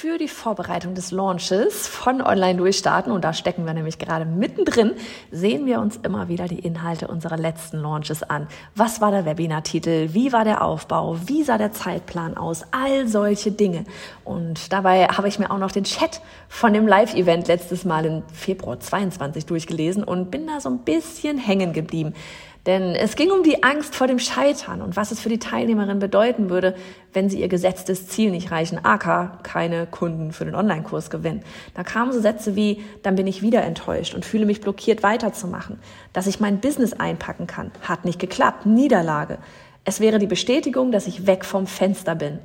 für 0.00 0.16
die 0.16 0.28
Vorbereitung 0.28 0.94
des 0.94 1.10
Launches 1.10 1.86
von 1.86 2.22
Online 2.22 2.56
Durchstarten, 2.56 3.12
und 3.12 3.22
da 3.22 3.34
stecken 3.34 3.66
wir 3.66 3.74
nämlich 3.74 3.98
gerade 3.98 4.24
mittendrin, 4.24 4.92
sehen 5.30 5.66
wir 5.66 5.78
uns 5.78 5.98
immer 6.02 6.28
wieder 6.28 6.48
die 6.48 6.58
Inhalte 6.58 7.06
unserer 7.06 7.36
letzten 7.36 7.76
Launches 7.76 8.22
an. 8.22 8.46
Was 8.74 9.02
war 9.02 9.10
der 9.10 9.26
Webinartitel? 9.26 10.14
Wie 10.14 10.32
war 10.32 10.44
der 10.44 10.64
Aufbau? 10.64 11.18
Wie 11.26 11.42
sah 11.42 11.58
der 11.58 11.72
Zeitplan 11.72 12.38
aus? 12.38 12.64
All 12.70 13.08
solche 13.08 13.52
Dinge. 13.52 13.84
Und 14.24 14.72
dabei 14.72 15.06
habe 15.06 15.28
ich 15.28 15.38
mir 15.38 15.50
auch 15.50 15.58
noch 15.58 15.70
den 15.70 15.84
Chat 15.84 16.22
von 16.48 16.72
dem 16.72 16.88
Live-Event 16.88 17.48
letztes 17.48 17.84
Mal 17.84 18.06
im 18.06 18.22
Februar 18.32 18.80
22 18.80 19.44
durchgelesen 19.44 20.02
und 20.02 20.30
bin 20.30 20.46
da 20.46 20.60
so 20.60 20.70
ein 20.70 20.78
bisschen 20.78 21.36
hängen 21.36 21.74
geblieben. 21.74 22.14
Denn 22.66 22.94
es 22.94 23.16
ging 23.16 23.30
um 23.30 23.42
die 23.42 23.62
Angst 23.62 23.94
vor 23.94 24.06
dem 24.06 24.18
Scheitern 24.18 24.82
und 24.82 24.94
was 24.94 25.12
es 25.12 25.20
für 25.20 25.30
die 25.30 25.38
Teilnehmerin 25.38 25.98
bedeuten 25.98 26.50
würde, 26.50 26.74
wenn 27.14 27.30
sie 27.30 27.40
ihr 27.40 27.48
gesetztes 27.48 28.06
Ziel 28.06 28.30
nicht 28.30 28.50
reichen, 28.50 28.84
AK 28.84 29.42
keine 29.42 29.86
Kunden 29.86 30.32
für 30.32 30.44
den 30.44 30.54
Online-Kurs 30.54 31.08
gewinnen. 31.08 31.42
Da 31.74 31.84
kamen 31.84 32.12
so 32.12 32.20
Sätze 32.20 32.56
wie, 32.56 32.84
dann 33.02 33.14
bin 33.14 33.26
ich 33.26 33.40
wieder 33.40 33.62
enttäuscht 33.62 34.14
und 34.14 34.26
fühle 34.26 34.44
mich 34.44 34.60
blockiert 34.60 35.02
weiterzumachen. 35.02 35.78
Dass 36.12 36.26
ich 36.26 36.38
mein 36.38 36.60
Business 36.60 36.92
einpacken 36.92 37.46
kann, 37.46 37.70
hat 37.80 38.04
nicht 38.04 38.18
geklappt, 38.18 38.66
Niederlage. 38.66 39.38
Es 39.84 40.00
wäre 40.00 40.18
die 40.18 40.26
Bestätigung, 40.26 40.92
dass 40.92 41.06
ich 41.06 41.26
weg 41.26 41.46
vom 41.46 41.66
Fenster 41.66 42.14
bin, 42.14 42.40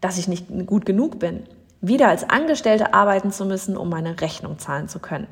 dass 0.00 0.18
ich 0.18 0.26
nicht 0.26 0.46
gut 0.66 0.84
genug 0.84 1.20
bin, 1.20 1.44
wieder 1.80 2.08
als 2.08 2.28
Angestellte 2.28 2.92
arbeiten 2.92 3.30
zu 3.30 3.44
müssen, 3.46 3.76
um 3.76 3.88
meine 3.88 4.20
Rechnung 4.20 4.58
zahlen 4.58 4.88
zu 4.88 4.98
können. 4.98 5.28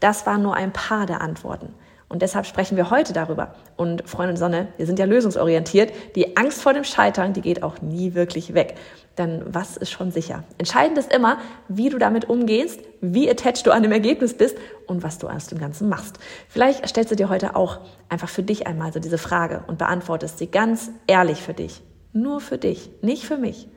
Das 0.00 0.26
waren 0.26 0.42
nur 0.42 0.54
ein 0.54 0.72
paar 0.72 1.06
der 1.06 1.20
Antworten. 1.20 1.74
Und 2.08 2.22
deshalb 2.22 2.46
sprechen 2.46 2.76
wir 2.76 2.90
heute 2.90 3.12
darüber. 3.12 3.54
Und 3.76 4.08
Freundin 4.08 4.36
Sonne, 4.36 4.68
wir 4.78 4.86
sind 4.86 4.98
ja 4.98 5.04
lösungsorientiert. 5.04 5.92
Die 6.16 6.36
Angst 6.38 6.62
vor 6.62 6.72
dem 6.72 6.84
Scheitern, 6.84 7.34
die 7.34 7.42
geht 7.42 7.62
auch 7.62 7.82
nie 7.82 8.14
wirklich 8.14 8.54
weg. 8.54 8.76
Denn 9.18 9.42
was 9.46 9.76
ist 9.76 9.90
schon 9.90 10.10
sicher? 10.10 10.44
Entscheidend 10.56 10.96
ist 10.96 11.12
immer, 11.12 11.38
wie 11.68 11.90
du 11.90 11.98
damit 11.98 12.28
umgehst, 12.28 12.80
wie 13.00 13.28
attached 13.28 13.66
du 13.66 13.72
an 13.72 13.82
dem 13.82 13.92
Ergebnis 13.92 14.34
bist 14.34 14.56
und 14.86 15.02
was 15.02 15.18
du 15.18 15.28
aus 15.28 15.48
dem 15.48 15.58
Ganzen 15.58 15.88
machst. 15.88 16.18
Vielleicht 16.48 16.88
stellst 16.88 17.10
du 17.10 17.16
dir 17.16 17.28
heute 17.28 17.56
auch 17.56 17.80
einfach 18.08 18.28
für 18.28 18.42
dich 18.42 18.66
einmal 18.66 18.92
so 18.92 19.00
diese 19.00 19.18
Frage 19.18 19.64
und 19.66 19.76
beantwortest 19.76 20.38
sie 20.38 20.46
ganz 20.46 20.90
ehrlich 21.06 21.42
für 21.42 21.54
dich. 21.54 21.82
Nur 22.14 22.40
für 22.40 22.56
dich, 22.56 22.90
nicht 23.02 23.26
für 23.26 23.36
mich. 23.36 23.68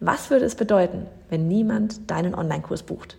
Was 0.00 0.30
würde 0.30 0.46
es 0.46 0.54
bedeuten, 0.54 1.06
wenn 1.28 1.48
niemand 1.48 2.10
deinen 2.10 2.34
Online-Kurs 2.34 2.84
bucht? 2.84 3.18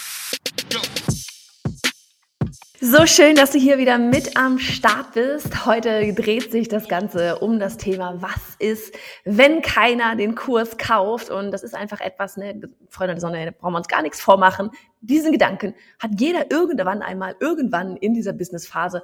So 2.83 3.05
schön, 3.05 3.35
dass 3.35 3.51
du 3.51 3.59
hier 3.59 3.77
wieder 3.77 3.99
mit 3.99 4.35
am 4.37 4.57
Start 4.57 5.13
bist. 5.13 5.67
Heute 5.67 6.15
dreht 6.15 6.51
sich 6.51 6.67
das 6.67 6.87
Ganze 6.87 7.37
um 7.37 7.59
das 7.59 7.77
Thema, 7.77 8.19
was 8.23 8.55
ist, 8.57 8.97
wenn 9.23 9.61
keiner 9.61 10.15
den 10.15 10.33
Kurs 10.33 10.79
kauft? 10.79 11.29
Und 11.29 11.51
das 11.51 11.61
ist 11.61 11.75
einfach 11.75 12.01
etwas, 12.01 12.37
ne, 12.37 12.59
Freunde 12.89 13.13
der 13.13 13.21
Sonne, 13.21 13.45
da 13.45 13.51
brauchen 13.51 13.73
wir 13.73 13.77
uns 13.77 13.87
gar 13.87 14.01
nichts 14.01 14.19
vormachen. 14.19 14.71
Diesen 14.99 15.31
Gedanken 15.31 15.75
hat 15.99 16.09
jeder 16.19 16.49
irgendwann 16.49 17.03
einmal, 17.03 17.35
irgendwann 17.39 17.97
in 17.97 18.15
dieser 18.15 18.33
Businessphase 18.33 19.03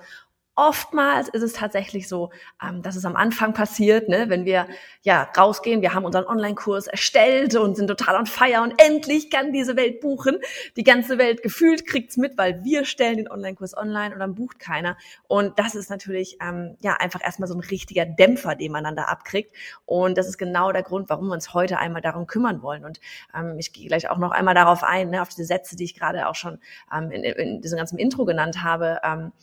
Oftmals 0.59 1.29
ist 1.29 1.44
es 1.44 1.53
tatsächlich 1.53 2.07
so, 2.07 2.31
ähm, 2.63 2.81
dass 2.81 2.95
es 2.95 3.06
am 3.06 3.16
Anfang 3.16 3.53
passiert, 3.53 4.09
ne, 4.09 4.25
wenn 4.28 4.44
wir 4.44 4.66
ja 5.03 5.29
rausgehen, 5.38 5.84
wir 5.84 5.94
haben 5.94 6.03
unseren 6.03 6.25
Online-Kurs 6.25 6.88
erstellt 6.88 7.56
und 7.56 7.78
sind 7.78 7.85
total 7.85 8.16
on 8.16 8.25
fire 8.25 8.63
und 8.63 8.73
endlich 8.81 9.29
kann 9.29 9.53
diese 9.53 9.75
Welt 9.75 10.01
buchen. 10.01 10.38
Die 10.75 10.84
ganze 10.84 11.19
Welt 11.19 11.44
gefühlt 11.44 11.85
kriegt's 11.85 12.17
mit, 12.17 12.40
weil 12.40 12.63
wir 12.63 12.85
stellen 12.85 13.17
den 13.17 13.29
Online-Kurs 13.29 13.78
online 13.78 14.16
und 14.16 14.19
dann 14.19 14.34
bucht 14.34 14.57
keiner. 14.57 14.97
Und 15.28 15.59
das 15.59 15.75
ist 15.75 15.91
natürlich 15.91 16.40
ähm, 16.41 16.75
ja 16.81 16.96
einfach 16.96 17.23
erstmal 17.23 17.47
so 17.47 17.53
ein 17.53 17.59
richtiger 17.59 18.07
Dämpfer, 18.07 18.56
den 18.56 18.72
man 18.72 18.84
dann 18.84 18.96
da 18.96 19.03
abkriegt. 19.03 19.56
Und 19.85 20.17
das 20.17 20.28
ist 20.28 20.40
genau 20.40 20.72
der 20.72 20.81
Grund, 20.81 21.07
warum 21.07 21.28
wir 21.28 21.34
uns 21.34 21.53
heute 21.53 21.78
einmal 21.78 22.01
darum 22.01 22.25
kümmern 22.25 22.63
wollen. 22.63 22.84
Und 22.84 23.00
ähm, 23.35 23.59
ich 23.59 23.73
gehe 23.73 23.88
gleich 23.88 24.09
auch 24.09 24.17
noch 24.17 24.31
einmal 24.31 24.56
darauf 24.56 24.84
ein, 24.84 25.12
ne, 25.12 25.22
auf 25.22 25.29
diese 25.29 25.46
Sätze, 25.46 25.75
die 25.75 25.84
ich 25.84 25.94
gerade 25.94 26.28
auch 26.28 26.35
schon 26.35 26.57
ähm, 26.91 27.12
in, 27.12 27.23
in 27.23 27.62
diesem 27.62 27.78
ganzen 27.78 28.00
Intro 28.00 28.25
genannt 28.25 28.63
habe. 28.63 29.00
Ähm, 29.03 29.34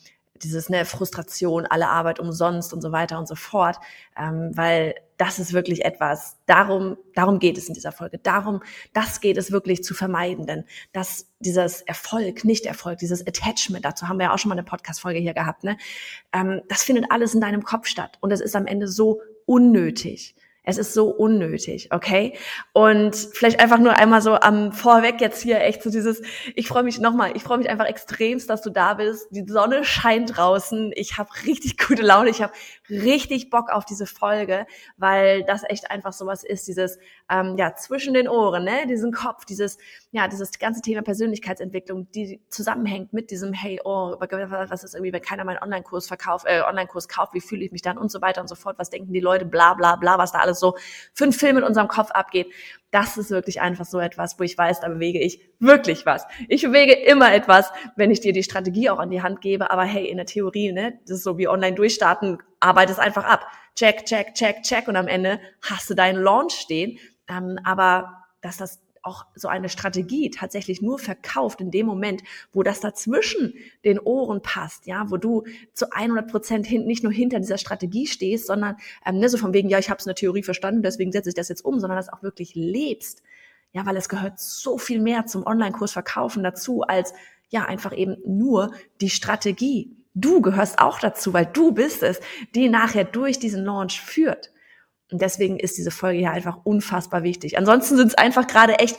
dieses 0.43 0.69
ne, 0.69 0.85
Frustration, 0.85 1.65
alle 1.65 1.89
Arbeit 1.89 2.19
umsonst 2.19 2.73
und 2.73 2.81
so 2.81 2.91
weiter 2.91 3.17
und 3.19 3.27
so 3.27 3.35
fort, 3.35 3.77
ähm, 4.17 4.51
weil 4.53 4.95
das 5.17 5.39
ist 5.39 5.53
wirklich 5.53 5.85
etwas, 5.85 6.37
darum, 6.45 6.97
darum 7.13 7.39
geht 7.39 7.57
es 7.57 7.67
in 7.67 7.73
dieser 7.73 7.93
Folge, 7.93 8.17
darum, 8.17 8.61
das 8.93 9.21
geht 9.21 9.37
es 9.37 9.51
wirklich 9.51 9.83
zu 9.83 9.93
vermeiden, 9.93 10.45
denn 10.45 10.65
dass 10.91 11.27
dieses 11.39 11.81
Erfolg, 11.81 12.43
nicht 12.43 12.65
Erfolg, 12.65 12.99
dieses 12.99 13.25
Attachment, 13.25 13.85
dazu 13.85 14.09
haben 14.09 14.17
wir 14.17 14.25
ja 14.25 14.33
auch 14.33 14.39
schon 14.39 14.49
mal 14.49 14.55
eine 14.55 14.63
Podcast-Folge 14.63 15.19
hier 15.19 15.33
gehabt, 15.33 15.63
ne, 15.63 15.77
ähm, 16.33 16.61
das 16.67 16.83
findet 16.83 17.11
alles 17.11 17.33
in 17.33 17.41
deinem 17.41 17.63
Kopf 17.63 17.87
statt. 17.87 18.17
Und 18.19 18.31
es 18.31 18.41
ist 18.41 18.55
am 18.55 18.67
Ende 18.67 18.87
so 18.87 19.21
unnötig. 19.45 20.35
Es 20.65 20.77
ist 20.77 20.93
so 20.93 21.09
unnötig, 21.09 21.89
okay? 21.91 22.37
Und 22.73 23.15
vielleicht 23.15 23.59
einfach 23.59 23.79
nur 23.79 23.97
einmal 23.97 24.21
so 24.21 24.35
am 24.35 24.71
Vorweg 24.71 25.21
jetzt 25.21 25.41
hier 25.41 25.61
echt 25.61 25.83
so 25.83 25.89
dieses, 25.89 26.21
ich 26.55 26.67
freue 26.67 26.83
mich 26.83 26.99
nochmal, 26.99 27.31
ich 27.35 27.43
freue 27.43 27.57
mich 27.57 27.69
einfach 27.69 27.85
extremst, 27.85 28.49
dass 28.49 28.61
du 28.61 28.69
da 28.69 28.95
bist. 28.95 29.27
Die 29.31 29.45
Sonne 29.47 29.83
scheint 29.83 30.37
draußen. 30.37 30.91
Ich 30.95 31.17
habe 31.17 31.29
richtig 31.45 31.77
gute 31.87 32.01
Laune. 32.01 32.29
Ich 32.29 32.41
habe 32.41 32.53
richtig 32.89 33.49
Bock 33.49 33.69
auf 33.69 33.85
diese 33.85 34.05
Folge, 34.05 34.65
weil 34.97 35.43
das 35.43 35.63
echt 35.67 35.91
einfach 35.91 36.13
sowas 36.13 36.43
ist, 36.43 36.67
dieses, 36.67 36.97
ähm, 37.29 37.55
ja, 37.57 37.75
zwischen 37.75 38.13
den 38.13 38.27
Ohren, 38.27 38.63
ne? 38.63 38.85
diesen 38.87 39.11
Kopf, 39.11 39.45
dieses, 39.45 39.77
ja, 40.11 40.27
dieses 40.27 40.59
ganze 40.59 40.81
Thema 40.81 41.01
Persönlichkeitsentwicklung, 41.01 42.11
die 42.11 42.41
zusammenhängt 42.49 43.13
mit 43.13 43.31
diesem, 43.31 43.53
hey, 43.53 43.79
oh, 43.83 44.15
was 44.19 44.83
ist 44.83 44.93
irgendwie, 44.93 45.11
wenn 45.11 45.21
keiner 45.21 45.43
meinen 45.43 45.61
Online-Kurs 45.61 46.07
verkauft, 46.07 46.45
äh, 46.47 46.61
Online-Kurs 46.61 47.07
kauft, 47.07 47.33
wie 47.33 47.41
fühle 47.41 47.65
ich 47.65 47.71
mich 47.71 47.81
dann 47.81 47.97
und 47.97 48.11
so 48.11 48.21
weiter 48.21 48.41
und 48.41 48.47
so 48.47 48.55
fort, 48.55 48.77
was 48.77 48.89
denken 48.89 49.11
die 49.11 49.19
Leute, 49.19 49.45
bla 49.45 49.73
bla 49.73 49.95
bla, 49.95 50.17
was 50.17 50.31
da 50.31 50.39
alles 50.39 50.59
so 50.59 50.75
für 51.13 51.23
einen 51.23 51.33
Film 51.33 51.57
in 51.57 51.63
unserem 51.63 51.87
Kopf 51.87 52.11
abgeht. 52.11 52.51
Das 52.91 53.17
ist 53.17 53.29
wirklich 53.29 53.59
einfach 53.59 53.85
so 53.85 53.99
etwas, 53.99 54.39
wo 54.39 54.43
ich 54.43 54.57
weiß, 54.57 54.79
da 54.79 54.87
bewege 54.87 55.19
ich 55.19 55.41
wirklich 55.59 56.05
was. 56.05 56.25
Ich 56.47 56.61
bewege 56.61 56.93
immer 56.93 57.33
etwas, 57.33 57.71
wenn 57.95 58.11
ich 58.11 58.21
dir 58.21 58.33
die 58.33 58.43
Strategie 58.43 58.89
auch 58.89 58.99
an 58.99 59.09
die 59.09 59.21
Hand 59.21 59.41
gebe. 59.41 59.69
Aber 59.71 59.83
hey, 59.83 60.07
in 60.07 60.17
der 60.17 60.25
Theorie, 60.25 60.71
ne, 60.71 60.99
das 61.01 61.17
ist 61.17 61.23
so 61.23 61.37
wie 61.37 61.47
online 61.47 61.75
durchstarten, 61.75 62.37
arbeite 62.59 62.93
es 62.93 62.99
einfach 62.99 63.25
ab. 63.25 63.47
Check, 63.75 64.05
check, 64.05 64.33
check, 64.35 64.63
check. 64.63 64.87
Und 64.87 64.95
am 64.95 65.07
Ende 65.07 65.41
hast 65.61 65.89
du 65.89 65.93
deinen 65.93 66.21
Launch 66.21 66.53
stehen. 66.53 66.97
Ähm, 67.27 67.59
aber 67.63 68.25
dass 68.41 68.57
das 68.57 68.79
auch 69.05 69.25
so 69.35 69.47
eine 69.47 69.69
Strategie 69.69 70.31
tatsächlich 70.31 70.81
nur 70.81 70.97
verkauft 70.97 71.61
in 71.61 71.69
dem 71.69 71.85
Moment, 71.85 72.23
wo 72.51 72.63
das 72.63 72.79
dazwischen 72.79 73.53
den 73.83 73.99
Ohren 73.99 74.41
passt, 74.41 74.87
ja, 74.87 75.05
wo 75.09 75.17
du 75.17 75.43
zu 75.73 75.91
100 75.91 76.29
Prozent 76.29 76.65
hin, 76.65 76.85
nicht 76.85 77.03
nur 77.03 77.11
hinter 77.11 77.39
dieser 77.39 77.59
Strategie 77.59 78.07
stehst, 78.07 78.47
sondern 78.47 78.77
ähm, 79.05 79.19
ne, 79.19 79.29
so 79.29 79.37
von 79.37 79.53
wegen, 79.53 79.69
ja, 79.69 79.77
ich 79.77 79.89
habe 79.91 79.99
es 79.99 80.05
in 80.05 80.09
der 80.09 80.15
Theorie 80.15 80.41
verstanden, 80.41 80.81
deswegen 80.81 81.11
setze 81.11 81.29
ich 81.29 81.35
das 81.35 81.49
jetzt 81.49 81.63
um, 81.63 81.79
sondern 81.79 81.97
das 81.97 82.09
auch 82.11 82.23
wirklich 82.23 82.55
lebst, 82.55 83.21
ja, 83.73 83.85
weil 83.85 83.95
es 83.95 84.09
gehört 84.09 84.39
so 84.39 84.79
viel 84.79 84.99
mehr 84.99 85.27
zum 85.27 85.45
Online-Kurs 85.45 85.91
verkaufen 85.91 86.43
dazu 86.43 86.81
als 86.81 87.13
ja 87.49 87.65
einfach 87.65 87.95
eben 87.95 88.17
nur 88.25 88.71
die 89.01 89.11
Strategie. 89.11 89.95
Du 90.15 90.41
gehörst 90.41 90.79
auch 90.79 90.99
dazu, 90.99 91.33
weil 91.33 91.45
du 91.45 91.73
bist 91.73 92.01
es, 92.01 92.19
die 92.55 92.69
nachher 92.69 93.03
durch 93.03 93.37
diesen 93.37 93.65
Launch 93.65 94.01
führt. 94.01 94.51
Und 95.11 95.21
deswegen 95.21 95.59
ist 95.59 95.77
diese 95.77 95.91
Folge 95.91 96.19
hier 96.19 96.31
einfach 96.31 96.59
unfassbar 96.63 97.23
wichtig. 97.23 97.57
Ansonsten 97.57 97.97
sind 97.97 98.07
es 98.07 98.15
einfach 98.15 98.47
gerade 98.47 98.79
echt 98.79 98.97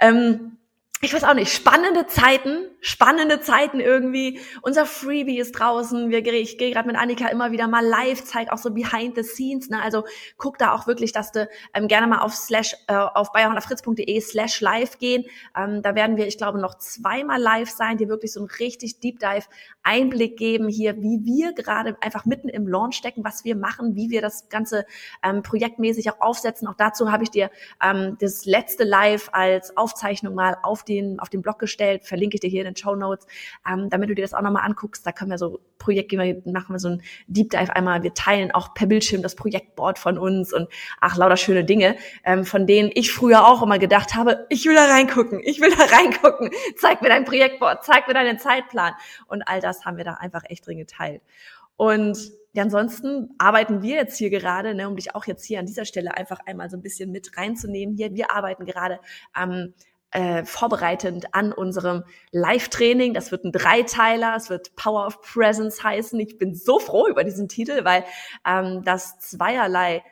ähm, 0.00 0.57
ich 1.00 1.14
weiß 1.14 1.22
auch 1.22 1.34
nicht, 1.34 1.52
spannende 1.52 2.08
Zeiten, 2.08 2.66
spannende 2.80 3.40
Zeiten 3.40 3.78
irgendwie. 3.78 4.40
Unser 4.62 4.84
Freebie 4.84 5.38
ist 5.38 5.52
draußen. 5.52 6.10
Wir, 6.10 6.26
ich 6.26 6.58
gehe 6.58 6.72
gerade 6.72 6.88
mit 6.88 6.96
Annika 6.96 7.28
immer 7.28 7.52
wieder 7.52 7.68
mal 7.68 7.86
live, 7.86 8.24
zeige 8.24 8.52
auch 8.52 8.58
so 8.58 8.72
behind 8.72 9.14
the 9.14 9.22
scenes. 9.22 9.70
Ne? 9.70 9.80
Also 9.80 10.04
guck 10.38 10.58
da 10.58 10.72
auch 10.74 10.88
wirklich, 10.88 11.12
dass 11.12 11.30
du 11.30 11.48
ähm, 11.72 11.86
gerne 11.86 12.08
mal 12.08 12.18
auf 12.18 12.34
slash 12.34 12.74
äh, 12.88 12.94
auf 12.94 13.30
bayerhonderfritz.de 13.30 14.20
slash 14.20 14.60
live 14.60 14.98
gehen. 14.98 15.24
Ähm, 15.56 15.82
da 15.82 15.94
werden 15.94 16.16
wir, 16.16 16.26
ich 16.26 16.36
glaube, 16.36 16.58
noch 16.58 16.78
zweimal 16.78 17.40
live 17.40 17.70
sein, 17.70 17.96
die 17.96 18.08
wirklich 18.08 18.32
so 18.32 18.40
einen 18.40 18.50
richtig 18.58 18.98
Deep 18.98 19.20
Dive 19.20 19.46
Einblick 19.84 20.36
geben 20.36 20.68
hier, 20.68 20.96
wie 20.96 21.24
wir 21.24 21.52
gerade 21.52 21.96
einfach 22.00 22.26
mitten 22.26 22.48
im 22.48 22.66
Launch 22.66 22.96
stecken, 22.96 23.24
was 23.24 23.44
wir 23.44 23.54
machen, 23.54 23.94
wie 23.94 24.10
wir 24.10 24.20
das 24.20 24.48
ganze 24.48 24.84
ähm, 25.22 25.42
projektmäßig 25.42 26.10
auch 26.10 26.20
aufsetzen. 26.20 26.66
Auch 26.66 26.74
dazu 26.76 27.12
habe 27.12 27.22
ich 27.22 27.30
dir 27.30 27.50
ähm, 27.80 28.16
das 28.20 28.44
letzte 28.44 28.82
Live 28.82 29.30
als 29.32 29.76
Aufzeichnung 29.76 30.34
mal 30.34 30.58
auf 30.62 30.82
den, 30.88 31.20
auf 31.20 31.28
den 31.28 31.42
Blog 31.42 31.58
gestellt, 31.58 32.04
verlinke 32.04 32.36
ich 32.36 32.40
dir 32.40 32.48
hier 32.48 32.62
in 32.62 32.66
den 32.66 32.76
Show 32.76 32.94
Notes, 32.94 33.26
ähm, 33.70 33.88
damit 33.90 34.10
du 34.10 34.14
dir 34.14 34.22
das 34.22 34.34
auch 34.34 34.42
nochmal 34.42 34.64
anguckst. 34.64 35.06
Da 35.06 35.12
können 35.12 35.30
wir 35.30 35.38
so 35.38 35.60
Projekt, 35.78 36.12
machen 36.12 36.74
wir 36.74 36.78
so 36.78 36.88
ein 36.88 37.02
Deep 37.26 37.50
Dive 37.50 37.74
einmal. 37.74 38.02
Wir 38.02 38.14
teilen 38.14 38.50
auch 38.50 38.74
per 38.74 38.86
Bildschirm 38.86 39.22
das 39.22 39.34
Projektboard 39.34 39.98
von 39.98 40.18
uns 40.18 40.52
und 40.52 40.68
ach, 41.00 41.16
lauter 41.16 41.36
schöne 41.36 41.64
Dinge, 41.64 41.96
ähm, 42.24 42.44
von 42.44 42.66
denen 42.66 42.90
ich 42.94 43.12
früher 43.12 43.46
auch 43.46 43.62
immer 43.62 43.78
gedacht 43.78 44.14
habe, 44.14 44.46
ich 44.48 44.64
will 44.66 44.74
da 44.74 44.86
reingucken, 44.86 45.40
ich 45.44 45.60
will 45.60 45.70
da 45.70 45.84
reingucken, 45.84 46.50
zeig 46.76 47.02
mir 47.02 47.08
dein 47.08 47.24
Projektboard, 47.24 47.84
zeig 47.84 48.08
mir 48.08 48.14
deinen 48.14 48.38
Zeitplan. 48.38 48.94
Und 49.26 49.42
all 49.42 49.60
das 49.60 49.84
haben 49.84 49.96
wir 49.96 50.04
da 50.04 50.14
einfach 50.14 50.42
echt 50.48 50.66
drin 50.66 50.78
geteilt. 50.78 51.22
Und 51.76 52.32
ja, 52.54 52.64
ansonsten 52.64 53.30
arbeiten 53.38 53.82
wir 53.82 53.94
jetzt 53.94 54.16
hier 54.16 54.30
gerade, 54.30 54.74
ne, 54.74 54.88
um 54.88 54.96
dich 54.96 55.14
auch 55.14 55.26
jetzt 55.26 55.44
hier 55.44 55.60
an 55.60 55.66
dieser 55.66 55.84
Stelle 55.84 56.16
einfach 56.16 56.40
einmal 56.44 56.68
so 56.68 56.76
ein 56.76 56.82
bisschen 56.82 57.12
mit 57.12 57.36
reinzunehmen. 57.36 57.94
Hier, 57.94 58.14
wir 58.14 58.32
arbeiten 58.32 58.64
gerade 58.64 58.98
am 59.32 59.74
äh, 60.10 60.44
vorbereitend 60.44 61.34
an 61.34 61.52
unserem 61.52 62.04
Live-Training. 62.30 63.14
Das 63.14 63.30
wird 63.30 63.44
ein 63.44 63.52
Dreiteiler, 63.52 64.34
es 64.36 64.50
wird 64.50 64.74
Power 64.76 65.06
of 65.06 65.20
Presence 65.20 65.82
heißen. 65.82 66.18
Ich 66.20 66.38
bin 66.38 66.54
so 66.54 66.78
froh 66.78 67.06
über 67.08 67.24
diesen 67.24 67.48
Titel, 67.48 67.84
weil 67.84 68.04
ähm, 68.46 68.82
das 68.84 69.18
zweierlei 69.18 70.02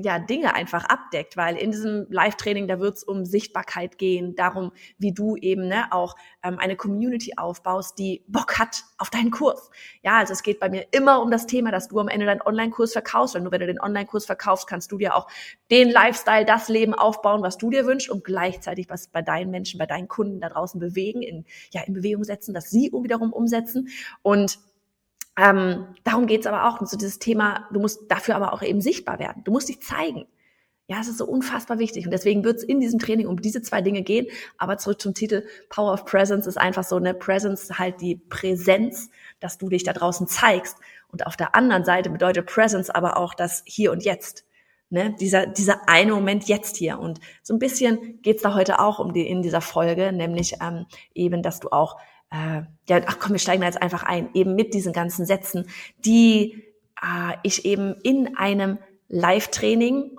ja, 0.00 0.20
Dinge 0.20 0.54
einfach 0.54 0.84
abdeckt, 0.84 1.36
weil 1.36 1.56
in 1.56 1.72
diesem 1.72 2.06
Live-Training, 2.08 2.68
da 2.68 2.78
wird 2.78 2.96
es 2.96 3.02
um 3.02 3.24
Sichtbarkeit 3.24 3.98
gehen, 3.98 4.36
darum, 4.36 4.70
wie 4.96 5.12
du 5.12 5.36
eben 5.36 5.66
ne, 5.66 5.86
auch 5.90 6.14
ähm, 6.44 6.58
eine 6.60 6.76
Community 6.76 7.32
aufbaust, 7.36 7.98
die 7.98 8.24
Bock 8.28 8.60
hat 8.60 8.84
auf 8.96 9.10
deinen 9.10 9.32
Kurs. 9.32 9.70
Ja, 10.02 10.18
also 10.18 10.32
es 10.32 10.44
geht 10.44 10.60
bei 10.60 10.68
mir 10.68 10.86
immer 10.92 11.20
um 11.20 11.32
das 11.32 11.46
Thema, 11.46 11.72
dass 11.72 11.88
du 11.88 11.98
am 11.98 12.06
Ende 12.06 12.26
deinen 12.26 12.42
Online-Kurs 12.42 12.92
verkaufst, 12.92 13.34
weil 13.34 13.42
nur 13.42 13.50
wenn 13.50 13.60
du 13.60 13.66
den 13.66 13.80
Online-Kurs 13.80 14.24
verkaufst, 14.24 14.68
kannst 14.68 14.92
du 14.92 14.98
dir 14.98 15.16
auch 15.16 15.26
den 15.72 15.90
Lifestyle, 15.90 16.44
das 16.44 16.68
Leben 16.68 16.94
aufbauen, 16.94 17.42
was 17.42 17.58
du 17.58 17.68
dir 17.70 17.84
wünschst 17.84 18.08
und 18.08 18.22
gleichzeitig 18.22 18.88
was 18.88 19.08
bei 19.08 19.22
deinen 19.22 19.50
Menschen, 19.50 19.78
bei 19.78 19.86
deinen 19.86 20.06
Kunden 20.06 20.40
da 20.40 20.48
draußen 20.48 20.78
bewegen, 20.78 21.22
in, 21.22 21.44
ja, 21.72 21.82
in 21.82 21.94
Bewegung 21.94 22.22
setzen, 22.22 22.54
dass 22.54 22.70
sie 22.70 22.92
wiederum 22.92 23.32
umsetzen 23.32 23.88
und 24.22 24.60
ähm, 25.38 25.86
darum 26.04 26.26
geht's 26.26 26.46
aber 26.46 26.68
auch. 26.68 26.80
Und 26.80 26.88
so 26.88 26.96
dieses 26.96 27.18
Thema, 27.18 27.68
du 27.72 27.80
musst 27.80 28.10
dafür 28.10 28.34
aber 28.34 28.52
auch 28.52 28.62
eben 28.62 28.80
sichtbar 28.80 29.18
werden. 29.18 29.44
Du 29.44 29.52
musst 29.52 29.68
dich 29.68 29.80
zeigen. 29.80 30.26
Ja, 30.88 31.00
es 31.00 31.08
ist 31.08 31.18
so 31.18 31.26
unfassbar 31.26 31.78
wichtig. 31.78 32.06
Und 32.06 32.12
deswegen 32.12 32.44
wird 32.44 32.56
es 32.56 32.64
in 32.64 32.80
diesem 32.80 32.98
Training 32.98 33.26
um 33.26 33.40
diese 33.40 33.62
zwei 33.62 33.82
Dinge 33.82 34.02
gehen. 34.02 34.26
Aber 34.56 34.78
zurück 34.78 35.00
zum 35.00 35.14
Titel, 35.14 35.44
Power 35.68 35.92
of 35.92 36.06
Presence 36.06 36.46
ist 36.46 36.56
einfach 36.56 36.82
so 36.82 36.96
eine 36.96 37.14
Presence, 37.14 37.78
halt 37.78 38.00
die 38.00 38.16
Präsenz, 38.16 39.10
dass 39.38 39.58
du 39.58 39.68
dich 39.68 39.84
da 39.84 39.92
draußen 39.92 40.26
zeigst. 40.26 40.76
Und 41.08 41.26
auf 41.26 41.36
der 41.36 41.54
anderen 41.54 41.84
Seite 41.84 42.10
bedeutet 42.10 42.46
Presence 42.46 42.90
aber 42.90 43.16
auch 43.16 43.34
das 43.34 43.62
Hier 43.66 43.92
und 43.92 44.02
Jetzt. 44.04 44.44
Ne, 44.90 45.14
dieser, 45.20 45.46
dieser 45.46 45.86
eine 45.86 46.12
Moment 46.12 46.48
jetzt 46.48 46.78
hier. 46.78 46.98
Und 46.98 47.20
so 47.42 47.52
ein 47.52 47.58
bisschen 47.58 48.22
geht's 48.22 48.40
da 48.40 48.54
heute 48.54 48.80
auch 48.80 48.98
um 48.98 49.12
die 49.12 49.28
in 49.28 49.42
dieser 49.42 49.60
Folge, 49.60 50.12
nämlich 50.12 50.54
ähm, 50.62 50.86
eben, 51.14 51.42
dass 51.42 51.60
du 51.60 51.68
auch 51.68 51.98
äh, 52.30 52.62
ja, 52.88 53.00
ach 53.06 53.18
komm, 53.18 53.32
wir 53.32 53.38
steigen 53.38 53.60
da 53.60 53.66
jetzt 53.66 53.80
einfach 53.80 54.02
ein, 54.02 54.30
eben 54.34 54.54
mit 54.54 54.74
diesen 54.74 54.92
ganzen 54.92 55.26
Sätzen, 55.26 55.68
die 56.04 56.64
äh, 57.02 57.34
ich 57.42 57.64
eben 57.64 57.94
in 58.02 58.36
einem 58.36 58.78
Live-Training, 59.10 60.18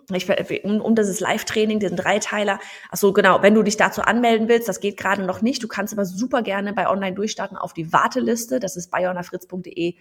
um, 0.63 0.81
um 0.81 0.95
dieses 0.95 1.19
Live-Training, 1.19 1.79
diesen 1.79 1.95
Dreiteiler, 1.95 2.59
ach 2.89 2.97
so 2.97 3.13
genau, 3.13 3.43
wenn 3.43 3.53
du 3.53 3.61
dich 3.61 3.77
dazu 3.77 4.01
anmelden 4.01 4.47
willst, 4.47 4.67
das 4.67 4.79
geht 4.79 4.97
gerade 4.97 5.23
noch 5.23 5.43
nicht, 5.43 5.61
du 5.61 5.67
kannst 5.67 5.93
aber 5.93 6.05
super 6.05 6.41
gerne 6.41 6.73
bei 6.73 6.89
Online 6.89 7.15
durchstarten 7.15 7.55
auf 7.55 7.73
die 7.73 7.93
Warteliste, 7.93 8.59
das 8.59 8.75
ist 8.75 8.89
bayonafritz.de 8.89 9.95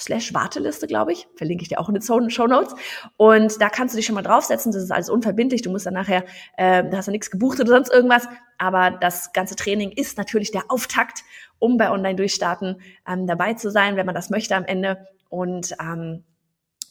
slash 0.00 0.34
Warteliste, 0.34 0.86
glaube 0.86 1.12
ich. 1.12 1.28
Verlinke 1.36 1.62
ich 1.62 1.68
dir 1.68 1.78
auch 1.80 1.88
in 1.88 1.94
den 1.94 2.02
Show 2.02 2.46
Notes. 2.46 2.74
Und 3.16 3.60
da 3.60 3.68
kannst 3.68 3.94
du 3.94 3.96
dich 3.96 4.06
schon 4.06 4.14
mal 4.14 4.22
draufsetzen. 4.22 4.72
Das 4.72 4.82
ist 4.82 4.90
alles 4.90 5.10
unverbindlich. 5.10 5.62
Du 5.62 5.70
musst 5.70 5.86
dann 5.86 5.94
nachher, 5.94 6.24
äh, 6.56 6.88
da 6.88 6.96
hast 6.96 7.08
du 7.08 7.12
nichts 7.12 7.30
gebucht 7.30 7.60
oder 7.60 7.70
sonst 7.70 7.92
irgendwas. 7.92 8.26
Aber 8.58 8.90
das 8.90 9.32
ganze 9.32 9.56
Training 9.56 9.92
ist 9.92 10.18
natürlich 10.18 10.50
der 10.50 10.64
Auftakt, 10.68 11.22
um 11.58 11.76
bei 11.76 11.90
Online 11.90 12.16
Durchstarten 12.16 12.80
ähm, 13.06 13.26
dabei 13.26 13.54
zu 13.54 13.70
sein, 13.70 13.96
wenn 13.96 14.06
man 14.06 14.14
das 14.14 14.30
möchte 14.30 14.56
am 14.56 14.64
Ende. 14.64 15.06
Und 15.28 15.74
ähm, 15.80 16.24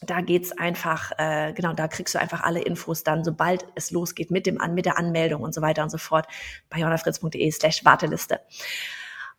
da 0.02 0.22
geht's 0.22 0.52
einfach, 0.52 1.12
äh, 1.18 1.52
genau, 1.52 1.74
da 1.74 1.86
kriegst 1.86 2.14
du 2.14 2.20
einfach 2.20 2.42
alle 2.42 2.62
Infos 2.62 3.04
dann, 3.04 3.22
sobald 3.22 3.66
es 3.74 3.90
losgeht 3.90 4.30
mit 4.30 4.46
dem 4.46 4.58
mit 4.74 4.86
der 4.86 4.98
Anmeldung 4.98 5.42
und 5.42 5.54
so 5.54 5.60
weiter 5.60 5.82
und 5.82 5.90
so 5.90 5.98
fort 5.98 6.26
bei 6.70 6.78
jonafritz.de 6.78 7.50
slash 7.50 7.84
Warteliste. 7.84 8.40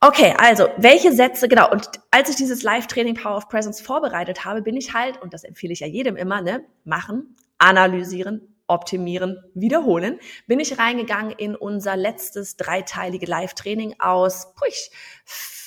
Okay, 0.03 0.33
also 0.39 0.67
welche 0.77 1.11
Sätze, 1.13 1.47
genau, 1.47 1.69
und 1.69 1.87
als 2.09 2.27
ich 2.27 2.35
dieses 2.35 2.63
Live-Training 2.63 3.13
Power 3.13 3.37
of 3.37 3.49
Presence 3.49 3.81
vorbereitet 3.81 4.45
habe, 4.45 4.63
bin 4.63 4.75
ich 4.75 4.95
halt, 4.95 5.21
und 5.21 5.31
das 5.31 5.43
empfehle 5.43 5.73
ich 5.73 5.81
ja 5.81 5.85
jedem 5.85 6.15
immer, 6.15 6.41
ne, 6.41 6.65
machen, 6.83 7.35
analysieren, 7.59 8.55
optimieren, 8.65 9.37
wiederholen, 9.53 10.19
bin 10.47 10.59
ich 10.59 10.79
reingegangen 10.79 11.33
in 11.37 11.55
unser 11.55 11.97
letztes 11.97 12.57
dreiteilige 12.57 13.27
Live-Training 13.27 13.97
aus 13.99 14.55
puh, 14.55 14.65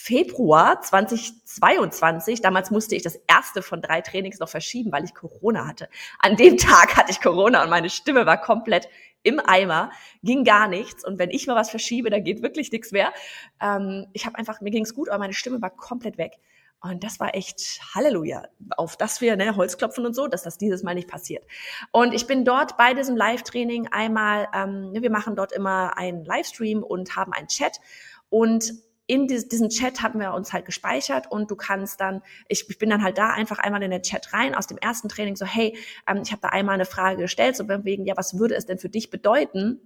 Februar 0.05 0.83
2022. 0.83 2.43
Damals 2.43 2.71
musste 2.71 2.95
ich 2.95 3.03
das 3.03 3.19
erste 3.27 3.62
von 3.62 3.81
drei 3.81 4.03
Trainings 4.03 4.39
noch 4.39 4.51
verschieben, 4.51 4.93
weil 4.93 5.03
ich 5.03 5.15
Corona 5.15 5.67
hatte. 5.67 5.89
An 6.19 6.37
dem 6.37 6.59
Tag 6.59 6.99
hatte 6.99 7.11
ich 7.11 7.23
Corona 7.23 7.62
und 7.62 7.71
meine 7.71 7.89
Stimme 7.89 8.27
war 8.27 8.39
komplett 8.39 8.87
im 9.23 9.41
Eimer, 9.41 9.91
ging 10.23 10.45
gar 10.45 10.69
nichts. 10.69 11.06
Und 11.06 11.19
wenn 11.19 11.31
ich 11.31 11.47
mal 11.47 11.56
was 11.56 11.71
verschiebe, 11.71 12.11
da 12.11 12.19
geht 12.19 12.43
wirklich 12.43 12.71
nichts 12.71 12.93
mehr. 12.93 13.15
Ähm, 13.62 14.06
ich 14.12 14.27
habe 14.27 14.37
einfach, 14.37 14.61
mir 14.61 14.71
ging 14.71 14.85
es 14.85 14.95
gut, 14.95 15.09
aber 15.09 15.21
meine 15.21 15.33
Stimme 15.33 15.62
war 15.62 15.71
komplett 15.71 16.19
weg. 16.19 16.35
Und 16.83 17.03
das 17.03 17.19
war 17.19 17.35
echt 17.35 17.81
Halleluja, 17.95 18.43
auf 18.77 18.99
das 18.99 19.23
wir 19.23 19.37
ne, 19.37 19.56
Holzklopfen 19.56 20.05
und 20.05 20.15
so, 20.15 20.27
dass 20.27 20.43
das 20.43 20.59
dieses 20.59 20.83
Mal 20.83 20.95
nicht 20.95 21.09
passiert. 21.09 21.47
Und 21.93 22.12
ich 22.12 22.27
bin 22.27 22.45
dort 22.45 22.77
bei 22.77 22.93
diesem 22.93 23.17
Live-Training 23.17 23.89
einmal, 23.91 24.49
ähm, 24.55 24.91
wir 24.93 25.11
machen 25.11 25.35
dort 25.35 25.53
immer 25.53 25.97
einen 25.97 26.27
Livestream 26.27 26.83
und 26.83 27.17
haben 27.17 27.33
einen 27.33 27.49
Chat. 27.49 27.81
Und 28.29 28.75
in 29.06 29.27
diesen 29.27 29.69
Chat 29.69 30.03
hatten 30.03 30.19
wir 30.19 30.33
uns 30.33 30.53
halt 30.53 30.65
gespeichert 30.65 31.31
und 31.31 31.51
du 31.51 31.56
kannst 31.56 32.01
dann, 32.01 32.23
ich, 32.49 32.69
ich 32.69 32.79
bin 32.79 32.89
dann 32.89 33.03
halt 33.03 33.19
da 33.19 33.31
einfach 33.31 33.59
einmal 33.59 33.83
in 33.83 33.91
den 33.91 34.03
Chat 34.03 34.33
rein 34.33 34.55
aus 34.55 34.67
dem 34.67 34.79
ersten 34.79 35.09
Training 35.09 35.37
so, 35.37 35.45
hey, 35.45 35.77
ähm, 36.09 36.23
ich 36.25 36.33
habe 36.33 36.41
da 36.41 36.49
einmal 36.49 36.75
eine 36.75 36.87
Frage 36.87 37.23
gestellt, 37.23 37.56
so 37.56 37.69
wegen, 37.69 38.06
ja, 38.06 38.17
was 38.17 38.39
würde 38.39 38.55
es 38.55 38.65
denn 38.67 38.79
für 38.79 38.89
dich 38.89 39.11
bedeuten, 39.11 39.81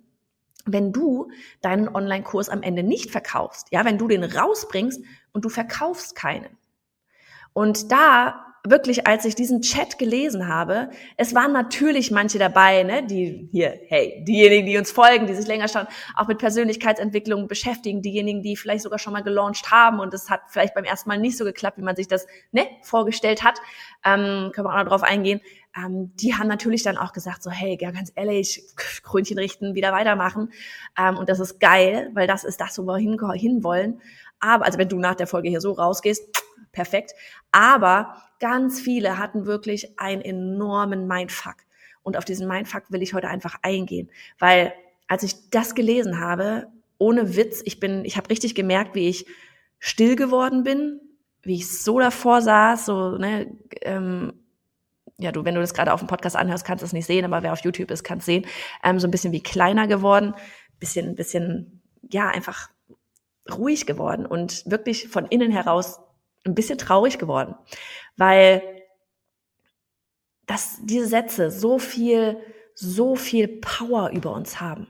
wenn 0.67 0.93
du 0.93 1.31
deinen 1.63 1.89
Online-Kurs 1.89 2.49
am 2.49 2.63
Ende 2.63 2.83
nicht 2.83 3.11
verkaufst, 3.11 3.69
ja, 3.73 3.85
wenn 3.85 3.99
du 3.99 4.07
den 4.07 4.23
rausbringst 4.23 5.03
und 5.33 5.45
du 5.45 5.49
verkaufst 5.49 6.15
keinen. 6.15 6.57
Und 7.53 7.91
da 7.91 8.48
wirklich, 8.71 9.07
als 9.07 9.25
ich 9.25 9.35
diesen 9.35 9.63
Chat 9.63 9.99
gelesen 9.99 10.49
habe, 10.49 10.91
es 11.17 11.35
waren 11.35 11.53
natürlich 11.53 12.11
manche 12.11 12.39
dabei, 12.39 12.83
ne, 12.83 13.07
die 13.07 13.49
hier, 13.51 13.79
hey, 13.89 14.25
diejenigen, 14.27 14.67
die 14.67 14.79
uns 14.79 14.91
folgen, 14.91 15.27
die 15.27 15.35
sich 15.35 15.47
länger 15.47 15.69
schon 15.69 15.87
auch 16.17 16.29
mit 16.29 16.39
Persönlichkeitsentwicklung 16.39 17.49
beschäftigen, 17.49 18.03
diejenigen, 18.03 18.43
die 18.43 18.57
vielleicht 18.57 18.83
sogar 18.83 18.99
schon 18.99 19.13
mal 19.13 19.23
gelauncht 19.23 19.71
haben 19.71 20.01
und 20.01 20.13
es 20.15 20.31
hat 20.31 20.41
vielleicht 20.49 20.75
beim 20.75 20.85
ersten 20.85 21.09
Mal 21.09 21.19
nicht 21.19 21.37
so 21.37 21.45
geklappt, 21.45 21.79
wie 21.79 21.83
man 21.83 21.97
sich 21.97 22.09
das 22.09 22.27
ne, 22.53 22.67
vorgestellt 22.83 23.43
hat, 23.43 23.61
ähm, 24.05 24.51
können 24.53 24.67
wir 24.67 24.73
auch 24.73 24.85
noch 24.85 24.89
drauf 24.89 25.03
eingehen. 25.03 25.41
Ähm, 25.77 26.13
die 26.17 26.35
haben 26.35 26.49
natürlich 26.49 26.83
dann 26.83 26.97
auch 26.97 27.13
gesagt, 27.13 27.43
so, 27.43 27.51
hey, 27.51 27.77
ja, 27.81 27.91
ganz 27.91 28.13
ehrlich, 28.15 28.63
Krönchen 29.03 29.39
richten, 29.39 29.75
wieder 29.75 29.93
weitermachen. 29.93 30.53
Ähm, 30.99 31.17
und 31.17 31.29
das 31.29 31.41
ist 31.41 31.61
geil, 31.61 32.11
weil 32.15 32.27
das 32.27 32.45
ist 32.45 32.61
das, 32.61 32.79
wo 32.79 32.83
wir 32.83 32.97
hin, 32.97 33.19
hinwollen. 33.35 34.01
Aber, 34.41 34.65
also 34.65 34.79
wenn 34.79 34.89
du 34.89 34.99
nach 34.99 35.15
der 35.15 35.27
Folge 35.27 35.49
hier 35.49 35.61
so 35.61 35.73
rausgehst, 35.73 36.25
perfekt. 36.73 37.13
Aber 37.53 38.17
ganz 38.41 38.81
viele 38.81 39.19
hatten 39.19 39.47
wirklich 39.47 39.99
einen 39.99 40.23
enormen 40.23 41.07
Mindfuck. 41.07 41.57
Und 42.03 42.17
auf 42.17 42.25
diesen 42.25 42.49
Mindfuck 42.49 42.85
will 42.91 43.03
ich 43.03 43.15
heute 43.15 43.29
einfach 43.29 43.57
eingehen, 43.63 44.11
weil 44.39 44.73
als 45.09 45.23
ich 45.23 45.51
das 45.51 45.75
gelesen 45.75 46.21
habe, 46.21 46.67
ohne 46.99 47.37
Witz, 47.37 47.63
ich 47.65 47.81
bin, 47.81 48.05
ich 48.05 48.17
habe 48.17 48.31
richtig 48.31 48.55
gemerkt, 48.55 48.95
wie 48.95 49.09
ich 49.09 49.27
still 49.79 50.17
geworden 50.17 50.65
bin, 50.65 51.01
wie 51.43 51.57
ich 51.57 51.71
so 51.71 51.99
davor 51.99 52.43
saß, 52.43 52.87
so 52.87 53.17
ne, 53.17 53.47
ähm, 53.83 54.33
ja, 55.19 55.33
du, 55.33 55.45
wenn 55.45 55.55
du 55.55 55.61
das 55.61 55.75
gerade 55.75 55.93
auf 55.93 56.01
dem 56.01 56.09
Podcast 56.09 56.37
anhörst, 56.37 56.65
kannst 56.65 56.83
du 56.83 56.87
es 56.87 56.93
nicht 56.93 57.07
sehen, 57.07 57.25
aber 57.25 57.43
wer 57.43 57.53
auf 57.53 57.65
YouTube 57.65 57.91
ist, 57.91 58.05
kann 58.05 58.19
es 58.19 58.27
sehen, 58.27 58.47
ähm, 58.85 59.01
so 59.01 59.09
ein 59.09 59.11
bisschen 59.11 59.33
wie 59.33 59.43
kleiner 59.43 59.87
geworden, 59.87 60.35
bisschen, 60.79 61.17
bisschen, 61.17 61.83
ja, 62.11 62.29
einfach 62.29 62.71
ruhig 63.51 63.87
geworden 63.87 64.27
und 64.27 64.71
wirklich 64.71 65.09
von 65.09 65.27
innen 65.27 65.51
heraus 65.51 66.01
ein 66.45 66.55
bisschen 66.55 66.79
traurig 66.79 67.19
geworden, 67.19 67.55
weil 68.17 68.63
dass 70.49 70.79
diese 70.83 71.07
Sätze 71.07 71.51
so 71.51 71.79
viel, 71.79 72.39
so 72.75 73.15
viel 73.15 73.49
Power 73.49 74.11
über 74.11 74.33
uns 74.33 74.61
haben, 74.61 74.89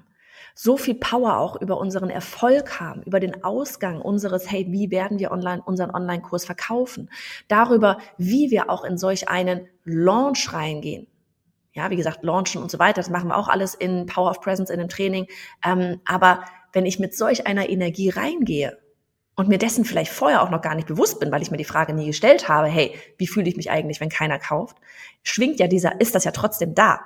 so 0.55 0.77
viel 0.77 0.95
Power 0.95 1.39
auch 1.39 1.61
über 1.61 1.79
unseren 1.79 2.11
Erfolg 2.11 2.81
haben, 2.81 3.03
über 3.03 3.21
den 3.21 3.45
Ausgang 3.45 4.01
unseres, 4.01 4.51
hey, 4.51 4.67
wie 4.71 4.91
werden 4.91 5.19
wir 5.19 5.31
online, 5.31 5.63
unseren 5.65 5.91
Online-Kurs 5.91 6.45
verkaufen, 6.45 7.11
darüber, 7.49 7.99
wie 8.17 8.51
wir 8.51 8.71
auch 8.71 8.85
in 8.85 8.99
solch 8.99 9.29
einen 9.29 9.69
Launch 9.85 10.53
reingehen. 10.53 11.09
Ja, 11.73 11.91
wie 11.91 11.97
gesagt, 11.97 12.25
launchen 12.25 12.63
und 12.63 12.71
so 12.71 12.79
weiter, 12.79 13.01
das 13.01 13.11
machen 13.11 13.29
wir 13.29 13.37
auch 13.37 13.49
alles 13.49 13.75
in 13.75 14.07
Power 14.07 14.31
of 14.31 14.41
Presence 14.41 14.71
in 14.71 14.79
dem 14.79 14.89
Training. 14.89 15.27
Ähm, 15.65 16.01
aber 16.05 16.45
wenn 16.73 16.87
ich 16.87 16.99
mit 16.99 17.17
solch 17.17 17.47
einer 17.47 17.69
Energie 17.69 18.11
reingehe, 18.11 18.79
und 19.39 19.49
mir 19.49 19.59
dessen 19.59 19.85
vielleicht 19.85 20.11
vorher 20.11 20.43
auch 20.43 20.51
noch 20.51 20.63
gar 20.63 20.75
nicht 20.75 20.89
bewusst 20.89 21.21
bin, 21.21 21.31
weil 21.31 21.43
ich 21.43 21.53
mir 21.53 21.59
die 21.59 21.65
Frage 21.65 21.95
nie 21.95 22.07
gestellt 22.07 22.49
habe, 22.49 22.67
hey, 22.67 22.97
wie 23.19 23.29
fühle 23.29 23.49
ich 23.49 23.57
mich 23.57 23.71
eigentlich, 23.71 24.01
wenn 24.01 24.09
keiner 24.09 24.41
kauft, 24.41 24.77
schwingt 25.23 25.61
ja 25.61 25.69
dieser, 25.69 26.01
ist 26.01 26.17
das 26.17 26.25
ja 26.25 26.33
trotzdem 26.33 26.75
da. 26.75 26.99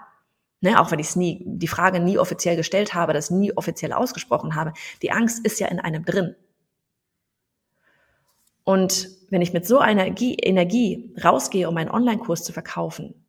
Ne, 0.63 0.81
auch 0.81 0.91
wenn 0.91 0.99
ich 0.99 1.15
nie, 1.15 1.43
die 1.45 1.69
Frage 1.69 2.01
nie 2.01 2.17
offiziell 2.17 2.57
gestellt 2.57 2.95
habe, 2.95 3.13
das 3.13 3.31
nie 3.31 3.55
offiziell 3.55 3.93
ausgesprochen 3.93 4.55
habe. 4.55 4.73
Die 5.03 5.13
Angst 5.13 5.45
ist 5.45 5.61
ja 5.61 5.67
in 5.67 5.79
einem 5.79 6.07
drin. 6.07 6.35
Und 8.65 9.11
wenn 9.29 9.43
ich 9.43 9.53
mit 9.53 9.67
so 9.67 9.81
einer 9.81 10.07
Energie, 10.07 10.37
Energie 10.37 11.15
rausgehe, 11.23 11.69
um 11.69 11.77
einen 11.77 11.91
Online-Kurs 11.91 12.45
zu 12.45 12.55
verkaufen, 12.55 13.27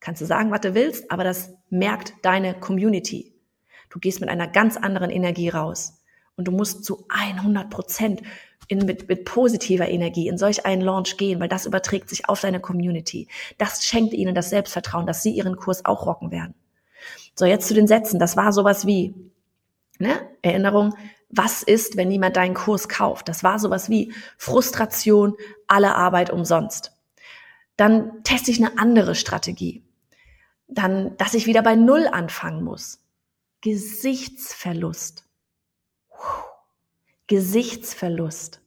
kannst 0.00 0.22
du 0.22 0.24
sagen, 0.24 0.50
was 0.50 0.62
du 0.62 0.74
willst, 0.74 1.10
aber 1.10 1.24
das 1.24 1.52
merkt 1.68 2.14
deine 2.22 2.54
Community. 2.54 3.34
Du 3.90 3.98
gehst 3.98 4.20
mit 4.20 4.30
einer 4.30 4.48
ganz 4.48 4.78
anderen 4.78 5.10
Energie 5.10 5.50
raus. 5.50 5.96
Und 6.36 6.46
du 6.48 6.52
musst 6.52 6.84
zu 6.84 7.06
100 7.08 7.70
Prozent 7.70 8.22
in, 8.68 8.84
mit, 8.84 9.08
mit 9.08 9.24
positiver 9.24 9.88
Energie 9.88 10.28
in 10.28 10.38
solch 10.38 10.66
einen 10.66 10.82
Launch 10.82 11.16
gehen, 11.16 11.40
weil 11.40 11.48
das 11.48 11.66
überträgt 11.66 12.08
sich 12.08 12.28
auf 12.28 12.40
deine 12.40 12.60
Community. 12.60 13.28
Das 13.58 13.84
schenkt 13.84 14.12
ihnen 14.12 14.34
das 14.34 14.50
Selbstvertrauen, 14.50 15.06
dass 15.06 15.22
sie 15.22 15.30
ihren 15.30 15.56
Kurs 15.56 15.84
auch 15.84 16.06
rocken 16.06 16.30
werden. 16.30 16.54
So, 17.34 17.44
jetzt 17.44 17.68
zu 17.68 17.74
den 17.74 17.86
Sätzen. 17.86 18.18
Das 18.18 18.36
war 18.36 18.52
sowas 18.52 18.86
wie, 18.86 19.14
ne? 19.98 20.18
Erinnerung, 20.42 20.94
was 21.28 21.62
ist, 21.62 21.96
wenn 21.96 22.08
niemand 22.08 22.36
deinen 22.36 22.54
Kurs 22.54 22.88
kauft? 22.88 23.28
Das 23.28 23.42
war 23.42 23.58
sowas 23.58 23.90
wie 23.90 24.12
Frustration, 24.38 25.34
alle 25.66 25.94
Arbeit 25.94 26.30
umsonst. 26.30 26.92
Dann 27.76 28.22
teste 28.22 28.50
ich 28.50 28.58
eine 28.58 28.78
andere 28.78 29.14
Strategie. 29.14 29.82
Dann, 30.68 31.16
dass 31.18 31.34
ich 31.34 31.46
wieder 31.46 31.62
bei 31.62 31.76
Null 31.76 32.08
anfangen 32.10 32.64
muss. 32.64 33.00
Gesichtsverlust. 33.60 35.25
Gesichtsverlust. 37.28 38.60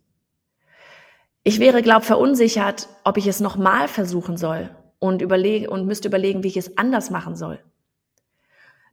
Ich 1.43 1.59
wäre, 1.59 1.81
glaub, 1.81 2.03
verunsichert, 2.03 2.89
ob 3.03 3.17
ich 3.17 3.25
es 3.25 3.39
nochmal 3.39 3.87
versuchen 3.87 4.37
soll 4.37 4.69
und 4.99 5.21
überlege 5.21 5.69
und 5.69 5.85
müsste 5.85 6.09
überlegen, 6.09 6.43
wie 6.43 6.49
ich 6.49 6.57
es 6.57 6.77
anders 6.77 7.09
machen 7.09 7.35
soll. 7.35 7.63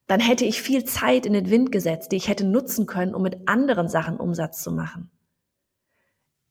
Dann 0.07 0.21
hätte 0.21 0.45
ich 0.45 0.63
viel 0.63 0.85
Zeit 0.85 1.27
in 1.27 1.33
den 1.33 1.51
Wind 1.51 1.73
gesetzt, 1.73 2.13
die 2.13 2.17
ich 2.17 2.29
hätte 2.29 2.45
nutzen 2.45 2.87
können, 2.87 3.15
um 3.15 3.23
mit 3.23 3.49
anderen 3.49 3.89
Sachen 3.89 4.19
Umsatz 4.19 4.63
zu 4.63 4.71
machen. 4.71 5.11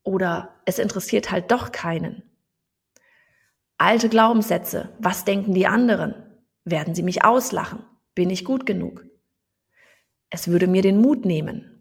Oder 0.03 0.53
es 0.65 0.77
interessiert 0.77 1.31
halt 1.31 1.51
doch 1.51 1.71
keinen. 1.71 2.23
Alte 3.77 4.09
Glaubenssätze. 4.09 4.89
Was 4.99 5.25
denken 5.25 5.53
die 5.53 5.67
anderen? 5.67 6.15
Werden 6.65 6.95
sie 6.95 7.03
mich 7.03 7.23
auslachen? 7.23 7.83
Bin 8.13 8.29
ich 8.29 8.45
gut 8.45 8.65
genug? 8.65 9.05
Es 10.29 10.49
würde 10.49 10.67
mir 10.67 10.81
den 10.81 10.99
Mut 10.99 11.25
nehmen. 11.25 11.74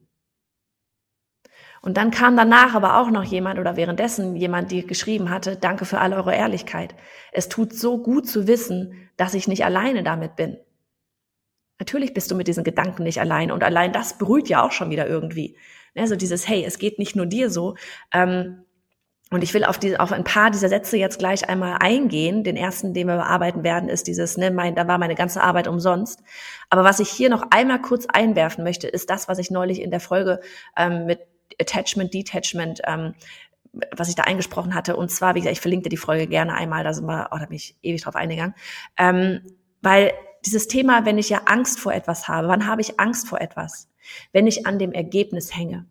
Und 1.84 1.98
dann 1.98 2.10
kam 2.10 2.34
danach 2.34 2.74
aber 2.74 2.98
auch 2.98 3.10
noch 3.10 3.24
jemand 3.24 3.58
oder 3.58 3.76
währenddessen 3.76 4.36
jemand, 4.36 4.70
die 4.70 4.86
geschrieben 4.86 5.28
hatte, 5.28 5.56
danke 5.56 5.84
für 5.84 5.98
all 5.98 6.14
eure 6.14 6.34
Ehrlichkeit. 6.34 6.94
Es 7.30 7.50
tut 7.50 7.74
so 7.74 7.98
gut 7.98 8.26
zu 8.26 8.46
wissen, 8.46 9.10
dass 9.18 9.34
ich 9.34 9.48
nicht 9.48 9.66
alleine 9.66 10.02
damit 10.02 10.34
bin. 10.34 10.56
Natürlich 11.78 12.14
bist 12.14 12.30
du 12.30 12.36
mit 12.36 12.48
diesen 12.48 12.64
Gedanken 12.64 13.02
nicht 13.02 13.20
allein 13.20 13.52
und 13.52 13.62
allein 13.62 13.92
das 13.92 14.16
berührt 14.16 14.48
ja 14.48 14.64
auch 14.64 14.72
schon 14.72 14.88
wieder 14.88 15.06
irgendwie. 15.06 15.58
Also 15.94 16.16
dieses, 16.16 16.48
hey, 16.48 16.64
es 16.64 16.78
geht 16.78 16.98
nicht 16.98 17.16
nur 17.16 17.26
dir 17.26 17.50
so. 17.50 17.76
Ähm, 18.14 18.64
und 19.30 19.42
ich 19.42 19.52
will 19.52 19.64
auf, 19.64 19.78
die, 19.78 19.98
auf 19.98 20.12
ein 20.12 20.24
paar 20.24 20.50
dieser 20.50 20.70
Sätze 20.70 20.96
jetzt 20.96 21.18
gleich 21.18 21.50
einmal 21.50 21.76
eingehen. 21.80 22.44
Den 22.44 22.56
ersten, 22.56 22.94
den 22.94 23.08
wir 23.08 23.16
bearbeiten 23.16 23.62
werden, 23.62 23.90
ist 23.90 24.06
dieses, 24.06 24.38
ne, 24.38 24.50
mein, 24.50 24.74
da 24.74 24.88
war 24.88 24.96
meine 24.96 25.16
ganze 25.16 25.42
Arbeit 25.42 25.68
umsonst. 25.68 26.22
Aber 26.70 26.82
was 26.82 26.98
ich 26.98 27.10
hier 27.10 27.28
noch 27.28 27.42
einmal 27.50 27.82
kurz 27.82 28.06
einwerfen 28.06 28.64
möchte, 28.64 28.88
ist 28.88 29.10
das, 29.10 29.28
was 29.28 29.38
ich 29.38 29.50
neulich 29.50 29.82
in 29.82 29.90
der 29.90 30.00
Folge 30.00 30.40
ähm, 30.78 31.04
mit 31.04 31.20
Attachment, 31.60 32.12
Detachment, 32.12 32.80
ähm, 32.84 33.14
was 33.96 34.08
ich 34.08 34.14
da 34.14 34.24
eingesprochen 34.24 34.74
hatte. 34.74 34.96
Und 34.96 35.10
zwar, 35.10 35.34
wie 35.34 35.40
gesagt, 35.40 35.56
ich 35.56 35.60
verlinke 35.60 35.84
dir 35.84 35.90
die 35.90 35.96
Folge 35.96 36.26
gerne 36.26 36.54
einmal, 36.54 36.84
da 36.84 36.92
sind 36.92 37.06
wir, 37.06 37.28
oh, 37.32 37.38
da 37.38 37.46
bin 37.46 37.56
ich 37.56 37.76
ewig 37.82 38.02
drauf 38.02 38.16
eingegangen. 38.16 38.54
Ähm, 38.96 39.40
weil 39.82 40.12
dieses 40.44 40.68
Thema, 40.68 41.04
wenn 41.04 41.18
ich 41.18 41.28
ja 41.28 41.42
Angst 41.46 41.80
vor 41.80 41.92
etwas 41.92 42.28
habe, 42.28 42.48
wann 42.48 42.66
habe 42.66 42.80
ich 42.80 43.00
Angst 43.00 43.28
vor 43.28 43.40
etwas? 43.40 43.88
Wenn 44.32 44.46
ich 44.46 44.66
an 44.66 44.78
dem 44.78 44.92
Ergebnis 44.92 45.56
hänge. 45.56 45.86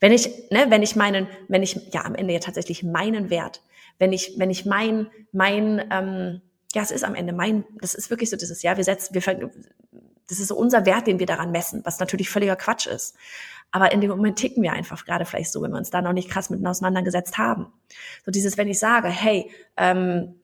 Wenn 0.00 0.12
ich, 0.12 0.50
ne, 0.50 0.66
wenn 0.68 0.82
ich 0.82 0.96
meinen, 0.96 1.28
wenn 1.48 1.62
ich 1.62 1.92
ja 1.92 2.04
am 2.04 2.14
Ende 2.14 2.34
ja 2.34 2.40
tatsächlich 2.40 2.82
meinen 2.82 3.30
Wert, 3.30 3.62
wenn 3.98 4.12
ich, 4.12 4.34
wenn 4.38 4.50
ich 4.50 4.64
mein, 4.64 5.08
mein, 5.32 5.84
ähm, 5.90 6.42
ja, 6.74 6.82
es 6.82 6.90
ist 6.90 7.04
am 7.04 7.14
Ende 7.14 7.32
mein, 7.32 7.64
das 7.80 7.94
ist 7.94 8.10
wirklich 8.10 8.30
so 8.30 8.36
dieses, 8.36 8.62
ja, 8.62 8.76
wir 8.76 8.84
setzen, 8.84 9.14
wir, 9.14 9.50
das 10.28 10.38
ist 10.38 10.48
so 10.48 10.56
unser 10.56 10.84
Wert, 10.86 11.06
den 11.06 11.18
wir 11.18 11.26
daran 11.26 11.50
messen, 11.50 11.80
was 11.84 11.98
natürlich 11.98 12.30
völliger 12.30 12.56
Quatsch 12.56 12.86
ist. 12.86 13.16
Aber 13.70 13.92
in 13.92 14.00
dem 14.00 14.10
Moment 14.10 14.38
ticken 14.38 14.62
wir 14.62 14.72
einfach 14.72 15.04
gerade 15.04 15.24
vielleicht 15.24 15.52
so, 15.52 15.62
wenn 15.62 15.70
wir 15.70 15.78
uns 15.78 15.90
da 15.90 16.00
noch 16.00 16.12
nicht 16.12 16.30
krass 16.30 16.50
miteinander 16.50 16.70
auseinandergesetzt 16.70 17.38
haben. 17.38 17.66
So 18.24 18.30
dieses, 18.30 18.56
wenn 18.56 18.68
ich 18.68 18.78
sage, 18.78 19.08
hey, 19.08 19.50
ähm, 19.76 20.40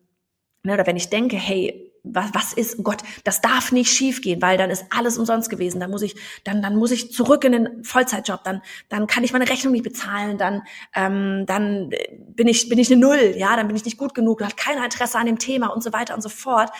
ne, 0.62 0.74
oder 0.74 0.86
wenn 0.86 0.96
ich 0.96 1.08
denke, 1.08 1.36
hey, 1.36 1.90
was, 2.04 2.34
was 2.34 2.52
ist, 2.52 2.78
oh 2.78 2.82
Gott, 2.82 3.02
das 3.24 3.40
darf 3.40 3.72
nicht 3.72 3.90
schiefgehen, 3.90 4.42
weil 4.42 4.58
dann 4.58 4.70
ist 4.70 4.84
alles 4.90 5.16
umsonst 5.16 5.48
gewesen. 5.48 5.80
Dann 5.80 5.90
muss 5.90 6.02
ich, 6.02 6.16
dann, 6.44 6.60
dann 6.60 6.76
muss 6.76 6.90
ich 6.90 7.10
zurück 7.12 7.44
in 7.44 7.52
den 7.52 7.84
Vollzeitjob. 7.84 8.44
Dann, 8.44 8.60
dann 8.90 9.06
kann 9.06 9.24
ich 9.24 9.32
meine 9.32 9.48
Rechnung 9.48 9.72
nicht 9.72 9.84
bezahlen. 9.84 10.36
Dann, 10.36 10.62
ähm, 10.94 11.44
dann 11.46 11.90
bin 12.28 12.46
ich, 12.46 12.68
bin 12.68 12.78
ich 12.78 12.92
eine 12.92 13.00
Null. 13.00 13.34
Ja, 13.36 13.56
dann 13.56 13.66
bin 13.66 13.76
ich 13.76 13.86
nicht 13.86 13.96
gut 13.96 14.14
genug. 14.14 14.42
Hat 14.42 14.58
keiner 14.58 14.84
Interesse 14.84 15.18
an 15.18 15.26
dem 15.26 15.38
Thema 15.38 15.68
und 15.68 15.82
so 15.82 15.94
weiter 15.94 16.14
und 16.14 16.20
so 16.20 16.28
fort. 16.28 16.70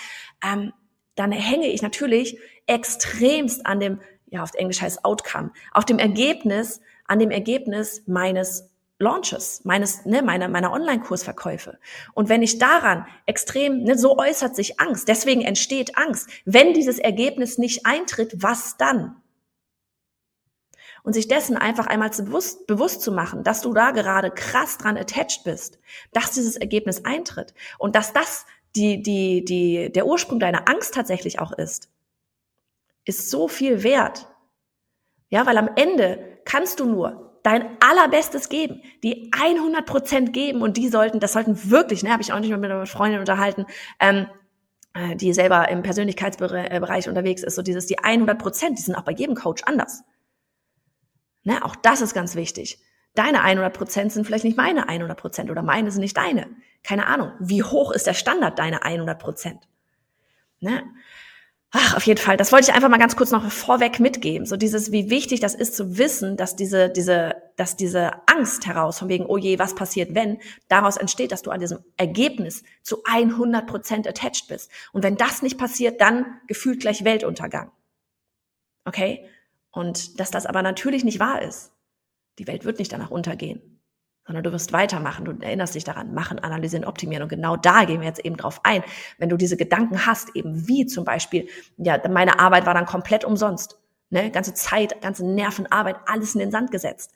Ähm, 0.45 0.75
dann 1.15 1.33
hänge 1.33 1.69
ich 1.69 1.81
natürlich 1.81 2.39
extremst 2.67 3.65
an 3.65 3.81
dem 3.81 4.01
ja, 4.35 4.43
auf 4.43 4.55
Englisch 4.55 4.83
heißt 4.83 5.05
Outcome, 5.05 5.53
auf 5.73 5.85
dem 5.85 5.99
Ergebnis, 5.99 6.81
an 7.07 7.19
dem 7.19 7.31
Ergebnis 7.31 8.03
meines 8.07 8.71
Launches, 8.99 9.65
meines, 9.65 10.05
ne, 10.05 10.23
meiner, 10.23 10.49
meiner 10.49 10.73
Online-Kursverkäufe. 10.73 11.79
Und 12.15 12.29
wenn 12.29 12.43
ich 12.43 12.59
daran 12.59 13.07
extrem, 13.27 13.83
ne, 13.83 13.97
so 13.99 14.19
äußert 14.19 14.55
sich 14.55 14.81
Angst, 14.81 15.09
deswegen 15.09 15.43
entsteht 15.43 15.97
Angst. 15.97 16.29
Wenn 16.45 16.75
dieses 16.75 16.99
Ergebnis 16.99 17.59
nicht 17.59 17.87
eintritt, 17.87 18.43
was 18.43 18.77
dann? 18.77 19.17
Und 21.03 21.13
sich 21.13 21.29
dessen 21.29 21.57
einfach 21.57 21.87
einmal 21.87 22.13
zu 22.13 22.25
bewusst, 22.25 22.67
bewusst 22.67 23.03
zu 23.03 23.13
machen, 23.13 23.45
dass 23.45 23.61
du 23.61 23.75
da 23.75 23.91
gerade 23.91 24.31
krass 24.31 24.79
dran 24.79 24.97
attached 24.97 25.45
bist, 25.45 25.79
dass 26.13 26.31
dieses 26.31 26.57
Ergebnis 26.57 27.05
eintritt 27.05 27.53
und 27.79 27.95
dass 27.95 28.13
das 28.13 28.47
die, 28.75 29.03
die, 29.03 29.45
die, 29.45 29.93
der 29.93 30.07
Ursprung 30.07 30.41
deiner 30.41 30.69
Angst 30.69 30.95
tatsächlich 30.95 31.39
auch 31.41 31.53
ist 31.53 31.91
ist 33.05 33.31
so 33.31 33.49
viel 33.49 33.83
wert. 33.83 34.27
Ja, 35.29 35.47
weil 35.47 35.59
am 35.59 35.71
Ende 35.77 36.39
kannst 36.45 36.81
du 36.81 36.87
nur 36.87 37.39
dein 37.43 37.77
allerbestes 37.81 38.49
geben, 38.49 38.83
die 39.03 39.31
100 39.39 39.85
Prozent 39.85 40.33
geben 40.33 40.63
und 40.63 40.77
die 40.77 40.89
sollten, 40.89 41.21
das 41.21 41.35
sollten 41.35 41.71
wirklich, 41.71 42.03
ne, 42.03 42.11
habe 42.11 42.23
ich 42.23 42.33
auch 42.33 42.41
nicht 42.41 42.51
mal 42.51 42.59
mit 42.59 42.71
einer 42.71 42.87
Freundin 42.87 43.21
unterhalten, 43.21 43.67
ähm, 44.01 44.27
äh, 44.95 45.15
die 45.15 45.33
selber 45.35 45.69
im 45.69 45.83
Persönlichkeitsbereich 45.83 47.09
unterwegs 47.09 47.43
ist, 47.43 47.55
so 47.55 47.63
dieses, 47.63 47.87
die 47.87 47.99
100 47.99 48.39
Prozent, 48.39 48.79
die 48.79 48.83
sind 48.83 48.95
auch 48.95 49.03
bei 49.03 49.13
jedem 49.13 49.35
Coach 49.35 49.63
anders. 49.65 50.05
Ne, 51.43 51.63
auch 51.63 51.77
das 51.77 52.01
ist 52.01 52.15
ganz 52.15 52.35
wichtig. 52.35 52.79
Deine 53.15 53.43
100 53.43 53.73
Prozent 53.75 54.13
sind 54.13 54.25
vielleicht 54.25 54.45
nicht 54.45 54.57
meine 54.57 54.89
100 54.89 55.19
Prozent 55.19 55.51
oder 55.51 55.63
meine 55.63 55.91
sind 55.91 56.01
nicht 56.01 56.17
deine. 56.17 56.49
Keine 56.83 57.07
Ahnung. 57.07 57.33
Wie 57.39 57.63
hoch 57.63 57.93
ist 57.93 58.07
der 58.07 58.15
Standard 58.15 58.59
deiner 58.59 58.85
100 58.85 59.19
Prozent? 59.19 59.69
Ne? 60.61 60.83
Ach, 61.77 61.97
auf 61.97 62.07
jeden 62.07 62.21
Fall. 62.21 62.37
Das 62.37 62.53
wollte 62.53 62.71
ich 62.71 62.75
einfach 62.75 62.89
mal 62.89 62.99
ganz 62.99 63.17
kurz 63.17 63.33
noch 63.33 63.51
vorweg 63.51 63.99
mitgeben. 63.99 64.47
So 64.47 64.57
dieses, 64.57 64.93
wie 64.93 65.11
wichtig 65.11 65.41
das 65.41 65.57
ist 65.57 65.75
zu 65.75 65.99
wissen, 65.99 66.37
dass 66.37 66.55
diese, 66.55 66.89
diese, 66.89 67.35
dass 67.57 67.75
diese 67.75 68.13
Angst 68.29 68.65
heraus, 68.67 69.01
von 69.01 69.09
wegen, 69.09 69.27
oh 69.27 69.39
je, 69.39 69.59
was 69.59 69.75
passiert, 69.75 70.15
wenn, 70.15 70.39
daraus 70.69 70.97
entsteht, 70.97 71.33
dass 71.33 71.43
du 71.43 71.51
an 71.51 71.59
diesem 71.59 71.81
Ergebnis 71.97 72.63
zu 72.83 73.03
100 73.03 73.67
Prozent 73.67 74.07
attached 74.07 74.47
bist. 74.47 74.71
Und 74.93 75.03
wenn 75.03 75.17
das 75.17 75.43
nicht 75.43 75.59
passiert, 75.59 76.01
dann 76.01 76.41
gefühlt 76.47 76.79
gleich 76.79 77.05
Weltuntergang. 77.05 77.73
Okay? 78.85 79.29
Und 79.73 80.21
dass 80.21 80.31
das 80.31 80.47
aber 80.47 80.63
natürlich 80.63 81.03
nicht 81.03 81.19
wahr 81.19 81.43
ist. 81.43 81.73
Die 82.39 82.47
Welt 82.47 82.65
wird 82.65 82.79
nicht 82.79 82.93
danach 82.93 83.11
untergehen 83.11 83.74
sondern 84.27 84.45
du 84.45 84.53
wirst 84.53 84.73
weitermachen. 84.73 85.25
Du 85.25 85.33
erinnerst 85.41 85.75
dich 85.75 85.85
daran, 85.85 86.15
machen, 86.15 86.39
analysieren, 86.39 86.85
optimieren. 86.85 87.23
Und 87.23 87.29
genau 87.29 87.57
da 87.57 87.85
gehen 87.85 88.01
wir 88.01 88.09
jetzt 88.09 88.25
eben 88.25 88.37
drauf 88.37 88.61
ein. 88.63 88.83
Wenn 89.19 89.29
du 89.29 89.37
diese 89.37 89.57
Gedanken 89.57 90.07
hast, 90.07 90.35
eben 90.35 90.67
wie 90.67 90.87
zum 90.87 91.05
Beispiel, 91.05 91.49
ja, 91.77 92.01
meine 92.09 92.39
Arbeit 92.39 92.67
war 92.67 92.75
dann 92.75 92.87
komplett 92.87 93.25
umsonst. 93.25 93.79
Ne? 94.11 94.31
Ganze 94.31 94.55
Zeit, 94.55 95.01
ganze 95.03 95.27
Nervenarbeit, 95.27 95.97
alles 96.07 96.35
in 96.35 96.41
den 96.41 96.51
Sand 96.51 96.71
gesetzt. 96.71 97.13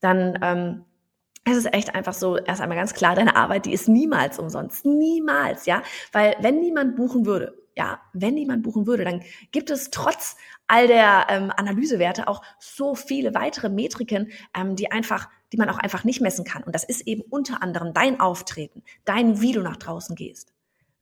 Dann 0.00 0.38
ähm, 0.42 0.84
es 1.44 1.56
ist 1.56 1.72
echt 1.72 1.94
einfach 1.94 2.12
so, 2.12 2.36
erst 2.36 2.60
einmal 2.60 2.76
ganz 2.76 2.92
klar, 2.92 3.14
deine 3.14 3.36
Arbeit, 3.36 3.66
die 3.66 3.72
ist 3.72 3.88
niemals 3.88 4.38
umsonst. 4.38 4.84
Niemals, 4.84 5.66
ja. 5.66 5.82
Weil 6.12 6.36
wenn 6.40 6.60
niemand 6.60 6.96
buchen 6.96 7.24
würde, 7.24 7.56
ja, 7.76 8.00
wenn 8.12 8.34
niemand 8.34 8.62
buchen 8.62 8.86
würde, 8.86 9.04
dann 9.04 9.22
gibt 9.52 9.70
es 9.70 9.90
trotz 9.90 10.36
all 10.66 10.86
der 10.86 11.26
ähm, 11.30 11.50
Analysewerte 11.56 12.28
auch 12.28 12.42
so 12.58 12.94
viele 12.94 13.34
weitere 13.34 13.68
Metriken, 13.68 14.30
ähm, 14.54 14.76
die 14.76 14.90
einfach 14.92 15.28
die 15.52 15.56
man 15.56 15.68
auch 15.68 15.78
einfach 15.78 16.04
nicht 16.04 16.20
messen 16.20 16.44
kann. 16.44 16.62
Und 16.62 16.74
das 16.74 16.84
ist 16.84 17.06
eben 17.06 17.22
unter 17.22 17.62
anderem 17.62 17.92
dein 17.92 18.20
Auftreten, 18.20 18.82
dein, 19.04 19.40
wie 19.40 19.52
du 19.52 19.62
nach 19.62 19.76
draußen 19.76 20.14
gehst. 20.16 20.52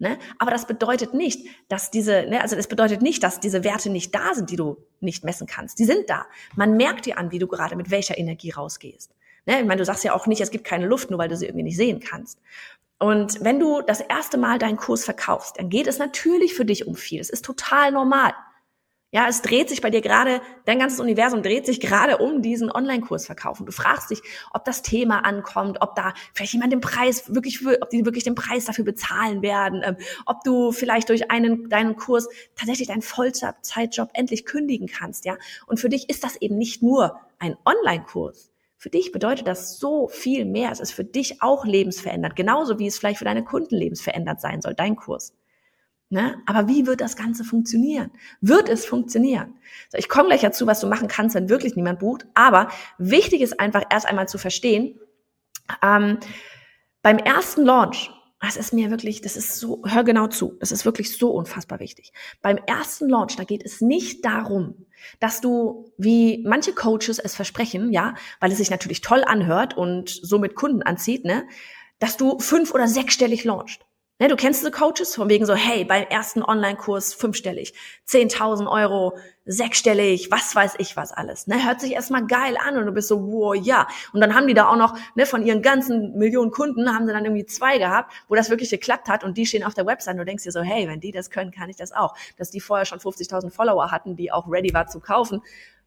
Ne? 0.01 0.17
Aber 0.39 0.53
das 0.53 0.67
bedeutet 0.67 1.13
nicht, 1.13 1.49
dass 1.69 1.91
diese, 1.91 2.25
ne, 2.29 2.41
also 2.41 2.55
das 2.55 2.69
bedeutet 2.69 3.03
nicht, 3.03 3.23
dass 3.23 3.41
diese 3.41 3.65
Werte 3.65 3.91
nicht 3.91 4.15
da 4.15 4.35
sind, 4.35 4.51
die 4.51 4.57
du 4.57 4.77
nicht 5.01 5.25
messen 5.25 5.47
kannst. 5.47 5.79
Die 5.81 5.85
sind 5.85 6.09
da. 6.09 6.27
Man 6.55 6.77
merkt 6.77 7.07
dir 7.07 7.19
an, 7.19 7.33
wie 7.33 7.41
du 7.41 7.49
gerade 7.49 7.75
mit 7.75 7.91
welcher 7.91 8.17
Energie 8.17 8.51
rausgehst. 8.51 9.13
Ne? 9.47 9.61
Ich 9.61 9.67
meine, 9.67 9.79
du 9.79 9.85
sagst 9.85 10.05
ja 10.05 10.15
auch 10.15 10.29
nicht, 10.29 10.41
es 10.41 10.51
gibt 10.51 10.65
keine 10.65 10.87
Luft, 10.87 11.11
nur 11.11 11.19
weil 11.19 11.29
du 11.29 11.37
sie 11.37 11.47
irgendwie 11.47 11.65
nicht 11.65 11.77
sehen 11.77 11.99
kannst. 11.99 12.39
Und 13.01 13.43
wenn 13.43 13.59
du 13.59 13.81
das 13.83 14.01
erste 14.01 14.39
Mal 14.39 14.59
deinen 14.59 14.77
Kurs 14.77 15.05
verkaufst, 15.05 15.59
dann 15.59 15.69
geht 15.69 15.87
es 15.87 15.99
natürlich 15.99 16.55
für 16.55 16.65
dich 16.65 16.87
um 16.87 16.95
viel. 16.95 17.21
Es 17.21 17.31
ist 17.31 17.45
total 17.45 17.91
normal. 17.91 18.35
Ja, 19.11 19.27
es 19.27 19.41
dreht 19.41 19.71
sich 19.71 19.81
bei 19.81 19.89
dir 19.89 20.03
gerade, 20.03 20.43
dein 20.67 20.79
ganzes 20.79 21.01
Universum 21.01 21.43
dreht 21.43 21.65
sich 21.65 21.81
gerade 21.81 22.19
um 22.19 22.43
diesen 22.43 22.71
Online-Kurs 22.71 23.25
verkaufen. 23.25 23.65
Du 23.65 23.73
fragst 23.73 24.11
dich, 24.11 24.21
ob 24.53 24.67
das 24.67 24.83
Thema 24.83 25.25
ankommt, 25.25 25.79
ob 25.81 25.95
da 25.95 26.13
vielleicht 26.35 26.53
jemand 26.53 26.75
den 26.75 26.83
Preis 26.83 27.35
wirklich, 27.35 27.67
ob 27.67 27.89
die 27.89 28.05
wirklich 28.05 28.25
den 28.25 28.35
Preis 28.35 28.67
dafür 28.67 28.85
bezahlen 28.85 29.41
werden, 29.41 29.81
ähm, 29.83 29.97
ob 30.27 30.45
du 30.45 30.73
vielleicht 30.73 31.09
durch 31.09 31.31
einen, 31.31 31.71
deinen 31.71 31.97
Kurs 31.97 32.29
tatsächlich 32.55 32.89
deinen 32.89 33.01
Vollzeitjob 33.01 34.11
endlich 34.13 34.45
kündigen 34.45 34.89
kannst, 34.89 35.25
ja. 35.25 35.39
Und 35.67 35.81
für 35.81 35.89
dich 35.89 36.11
ist 36.11 36.23
das 36.23 36.37
eben 36.37 36.59
nicht 36.59 36.83
nur 36.83 37.19
ein 37.39 37.57
Online-Kurs. 37.65 38.51
Für 38.77 38.91
dich 38.91 39.11
bedeutet 39.11 39.47
das 39.49 39.79
so 39.79 40.09
viel 40.09 40.45
mehr. 40.45 40.71
Es 40.71 40.81
ist 40.81 40.93
für 40.93 41.05
dich 41.05 41.41
auch 41.41 41.65
lebensverändert, 41.65 42.37
genauso 42.37 42.79
wie 42.79 42.87
es 42.87 42.99
vielleicht 42.99 43.19
für 43.19 43.25
deine 43.25 43.43
Kunden 43.43 43.75
lebensverändert 43.75 44.43
sein 44.43 44.61
soll, 44.61 44.75
dein 44.75 44.97
Kurs. 44.97 45.33
Ne? 46.11 46.37
Aber 46.47 46.69
wie 46.69 46.87
wird 46.87 47.03
das 47.03 47.17
Ganze 47.17 47.45
funktionieren? 47.45 48.11
Wird 48.41 48.71
es 48.71 48.87
funktionieren? 48.87 49.55
So, 49.91 49.99
ich 49.99 50.09
komme 50.09 50.29
gleich 50.29 50.41
dazu, 50.41 50.67
was 50.67 50.81
du 50.81 50.87
machen 50.87 51.07
kannst, 51.07 51.35
wenn 51.35 51.51
wirklich 51.51 51.77
niemand 51.77 51.99
bucht. 51.99 52.27
Aber 52.35 52.69
wichtig 52.97 53.43
ist 53.43 53.61
einfach 53.61 53.83
erst 53.91 54.07
einmal 54.07 54.27
zu 54.27 54.39
verstehen, 54.39 54.99
ähm, 55.83 56.19
beim 57.03 57.19
ersten 57.19 57.63
Launch, 57.63 58.11
das 58.41 58.57
ist 58.57 58.73
mir 58.73 58.91
wirklich, 58.91 59.21
das 59.21 59.37
ist 59.37 59.57
so, 59.57 59.83
hör 59.85 60.03
genau 60.05 60.29
zu, 60.29 60.57
das 60.61 60.73
ist 60.73 60.85
wirklich 60.85 61.17
so 61.17 61.31
unfassbar 61.33 61.81
wichtig. 61.81 62.13
Beim 62.41 62.57
ersten 62.67 63.09
Launch, 63.09 63.37
da 63.37 63.45
geht 63.45 63.65
es 63.65 63.81
nicht 63.81 64.25
darum, 64.25 64.87
dass 65.21 65.41
du, 65.41 65.93
wie 65.99 66.43
manche 66.47 66.73
Coaches 66.73 67.19
es 67.19 67.35
versprechen, 67.35 67.93
ja, 67.93 68.15
weil 68.41 68.53
es 68.53 68.59
sich 68.59 68.71
natürlich 68.71 69.03
toll 69.03 69.25
anhört 69.27 69.77
und 69.77 70.09
somit 70.09 70.55
Kunden 70.55 70.83
anzieht, 70.83 71.25
ne, 71.25 71.47
dass 71.99 72.17
du 72.17 72.39
fünf- 72.39 72.73
oder 72.73 72.89
sechsstellig 72.89 73.45
launchst. 73.45 73.85
Ne, 74.21 74.27
du 74.27 74.35
kennst 74.35 74.61
diese 74.61 74.73
Coaches 74.73 75.15
von 75.15 75.29
wegen 75.29 75.47
so, 75.47 75.55
hey, 75.55 75.85
beim 75.85 76.05
ersten 76.09 76.43
Online-Kurs 76.43 77.15
fünfstellig, 77.15 77.73
10.000 78.09 78.69
Euro, 78.69 79.17
sechsstellig, 79.45 80.33
was 80.33 80.57
weiß 80.57 80.75
ich 80.79 80.97
was 80.97 81.13
alles. 81.13 81.47
Ne, 81.47 81.65
hört 81.65 81.81
sich 81.81 81.93
erstmal 81.93 82.27
geil 82.27 82.57
an 82.57 82.77
und 82.77 82.87
du 82.87 82.93
bist 82.93 83.07
so, 83.07 83.21
wow, 83.31 83.55
ja. 83.55 83.87
Und 84.13 84.21
dann 84.21 84.35
haben 84.35 84.49
die 84.49 84.55
da 84.55 84.69
auch 84.69 84.77
noch, 84.77 84.99
ne, 85.15 85.25
von 85.25 85.47
ihren 85.47 85.63
ganzen 85.63 86.19
Millionen 86.19 86.51
Kunden 86.51 86.93
haben 86.93 87.07
sie 87.07 87.13
dann 87.13 87.25
irgendwie 87.25 87.47
zwei 87.47 87.79
gehabt, 87.79 88.13
wo 88.29 88.35
das 88.35 88.51
wirklich 88.51 88.71
geklappt 88.71 89.09
hat 89.09 89.23
und 89.23 89.39
die 89.39 89.47
stehen 89.47 89.63
auf 89.63 89.75
der 89.75 89.87
Website 89.87 90.15
und 90.15 90.19
du 90.19 90.25
denkst 90.25 90.43
dir 90.43 90.53
so, 90.53 90.63
hey, 90.63 90.89
wenn 90.89 90.99
die 90.99 91.13
das 91.13 91.31
können, 91.31 91.53
kann 91.53 91.71
ich 91.71 91.77
das 91.77 91.93
auch. 91.93 92.17
Dass 92.37 92.51
die 92.51 92.61
vorher 92.61 92.87
schon 92.87 92.99
50.000 92.99 93.51
Follower 93.51 93.93
hatten, 93.93 94.17
die 94.17 94.33
auch 94.33 94.51
ready 94.51 94.75
war 94.75 94.89
zu 94.89 94.99
kaufen, 94.99 95.43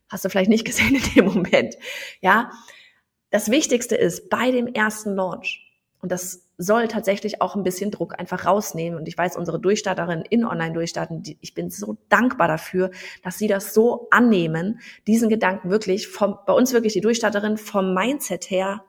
hast 0.07 0.23
du 0.23 0.29
vielleicht 0.29 0.49
nicht 0.49 0.63
gesehen 0.65 0.95
in 0.95 1.13
dem 1.15 1.25
Moment. 1.25 1.75
Ja. 2.21 2.51
Das 3.29 3.51
Wichtigste 3.51 3.95
ist 3.95 4.29
bei 4.29 4.51
dem 4.51 4.67
ersten 4.67 5.15
Launch, 5.15 5.70
und 6.01 6.11
das 6.11 6.47
soll 6.57 6.87
tatsächlich 6.87 7.41
auch 7.41 7.55
ein 7.55 7.63
bisschen 7.63 7.91
Druck 7.91 8.19
einfach 8.19 8.45
rausnehmen. 8.45 8.99
Und 8.99 9.07
ich 9.07 9.17
weiß, 9.17 9.35
unsere 9.37 9.59
Durchstarterin 9.59 10.23
in 10.29 10.45
Online-Durchstarten, 10.45 11.23
ich 11.39 11.53
bin 11.53 11.69
so 11.69 11.97
dankbar 12.09 12.47
dafür, 12.47 12.91
dass 13.23 13.37
sie 13.37 13.47
das 13.47 13.73
so 13.73 14.07
annehmen, 14.11 14.79
diesen 15.07 15.29
Gedanken 15.29 15.69
wirklich 15.69 16.07
vom, 16.07 16.37
bei 16.45 16.53
uns 16.53 16.73
wirklich 16.73 16.93
die 16.93 17.01
Durchstarterin 17.01 17.57
vom 17.57 17.93
Mindset 17.93 18.49
her, 18.49 18.83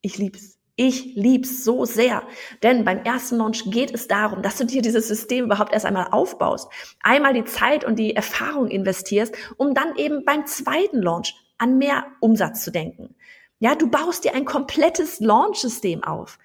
ich 0.00 0.18
lieb's. 0.18 0.56
Ich 0.78 1.14
lieb's 1.14 1.64
so 1.64 1.86
sehr. 1.86 2.22
Denn 2.62 2.84
beim 2.84 2.98
ersten 2.98 3.36
Launch 3.36 3.64
geht 3.70 3.94
es 3.94 4.08
darum, 4.08 4.42
dass 4.42 4.58
du 4.58 4.66
dir 4.66 4.82
dieses 4.82 5.08
System 5.08 5.46
überhaupt 5.46 5.72
erst 5.72 5.86
einmal 5.86 6.08
aufbaust. 6.10 6.68
Einmal 7.00 7.32
die 7.32 7.46
Zeit 7.46 7.82
und 7.82 7.98
die 7.98 8.14
Erfahrung 8.14 8.68
investierst, 8.68 9.34
um 9.56 9.72
dann 9.72 9.96
eben 9.96 10.26
beim 10.26 10.44
zweiten 10.44 11.00
Launch 11.00 11.34
an 11.56 11.78
mehr 11.78 12.04
Umsatz 12.20 12.62
zu 12.62 12.70
denken. 12.70 13.14
Ja, 13.58 13.74
du 13.74 13.88
baust 13.88 14.24
dir 14.24 14.34
ein 14.34 14.44
komplettes 14.44 15.20
Launch-System 15.20 16.04
auf. 16.04 16.38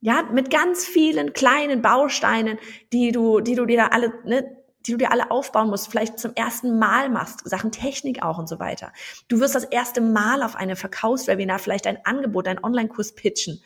Ja, 0.00 0.22
mit 0.32 0.50
ganz 0.50 0.84
vielen 0.84 1.32
kleinen 1.32 1.82
Bausteinen, 1.82 2.58
die 2.92 3.12
du, 3.12 3.40
die 3.40 3.54
du 3.54 3.66
dir 3.66 3.76
da 3.78 3.86
alle, 3.88 4.12
ne, 4.24 4.56
die 4.86 4.92
du 4.92 4.98
dir 4.98 5.12
alle 5.12 5.30
aufbauen 5.30 5.68
musst, 5.68 5.90
vielleicht 5.90 6.18
zum 6.18 6.34
ersten 6.34 6.78
Mal 6.78 7.10
machst, 7.10 7.48
Sachen 7.48 7.70
Technik 7.70 8.22
auch 8.22 8.38
und 8.38 8.48
so 8.48 8.58
weiter. 8.58 8.92
Du 9.28 9.40
wirst 9.40 9.54
das 9.54 9.64
erste 9.64 10.00
Mal 10.00 10.42
auf 10.42 10.56
einem 10.56 10.76
Verkaufswebinar 10.76 11.58
vielleicht 11.58 11.86
ein 11.86 12.04
Angebot, 12.04 12.48
ein 12.48 12.62
Online-Kurs 12.62 13.14
pitchen. 13.14 13.62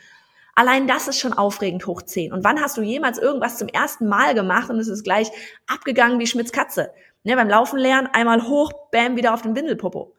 Allein 0.57 0.87
das 0.87 1.09
ist 1.09 1.19
schon 1.19 1.33
aufregend 1.33 1.87
hoch 1.87 2.03
10. 2.03 2.33
Und 2.33 2.45
wann 2.45 2.61
hast 2.61 2.77
du 2.77 2.83
jemals 2.83 3.19
irgendwas 3.19 3.59
zum 3.59 3.69
ersten 3.69 4.07
Mal 4.07 4.35
gemacht 4.35 4.71
und 4.71 4.79
es 4.79 4.89
ist 4.89 5.03
gleich 5.03 5.31
abgegangen 5.67 6.21
wie 6.21 6.27
Schmitz 6.27 6.53
Katze? 6.53 6.93
Ne, 7.25 7.35
beim 7.37 7.49
Laufen 7.49 7.79
lernen, 7.79 8.09
einmal 8.13 8.47
hoch, 8.47 8.73
bam, 8.93 9.17
wieder 9.17 9.35
auf 9.35 9.43
den 9.43 9.57
Windelpopo. 9.57 10.15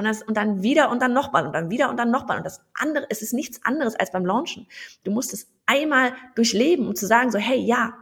Und, 0.00 0.06
das, 0.06 0.22
und 0.22 0.34
dann 0.34 0.62
wieder 0.62 0.90
und 0.90 1.02
dann 1.02 1.12
nochmal 1.12 1.46
und 1.46 1.52
dann 1.52 1.68
wieder 1.68 1.90
und 1.90 1.98
dann 1.98 2.10
nochmal. 2.10 2.38
Und 2.38 2.46
das 2.46 2.62
andere, 2.72 3.04
es 3.10 3.20
ist 3.20 3.34
nichts 3.34 3.62
anderes 3.66 3.96
als 3.96 4.10
beim 4.10 4.24
Launchen. 4.24 4.66
Du 5.04 5.10
musst 5.10 5.34
es 5.34 5.52
einmal 5.66 6.14
durchleben, 6.36 6.88
um 6.88 6.94
zu 6.94 7.06
sagen 7.06 7.30
so, 7.30 7.38
hey, 7.38 7.58
ja, 7.58 7.92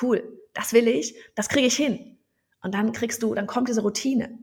cool, 0.00 0.38
das 0.54 0.72
will 0.72 0.88
ich, 0.88 1.14
das 1.34 1.50
kriege 1.50 1.66
ich 1.66 1.76
hin. 1.76 2.16
Und 2.62 2.72
dann 2.72 2.92
kriegst 2.92 3.22
du, 3.22 3.34
dann 3.34 3.46
kommt 3.46 3.68
diese 3.68 3.82
Routine. 3.82 4.38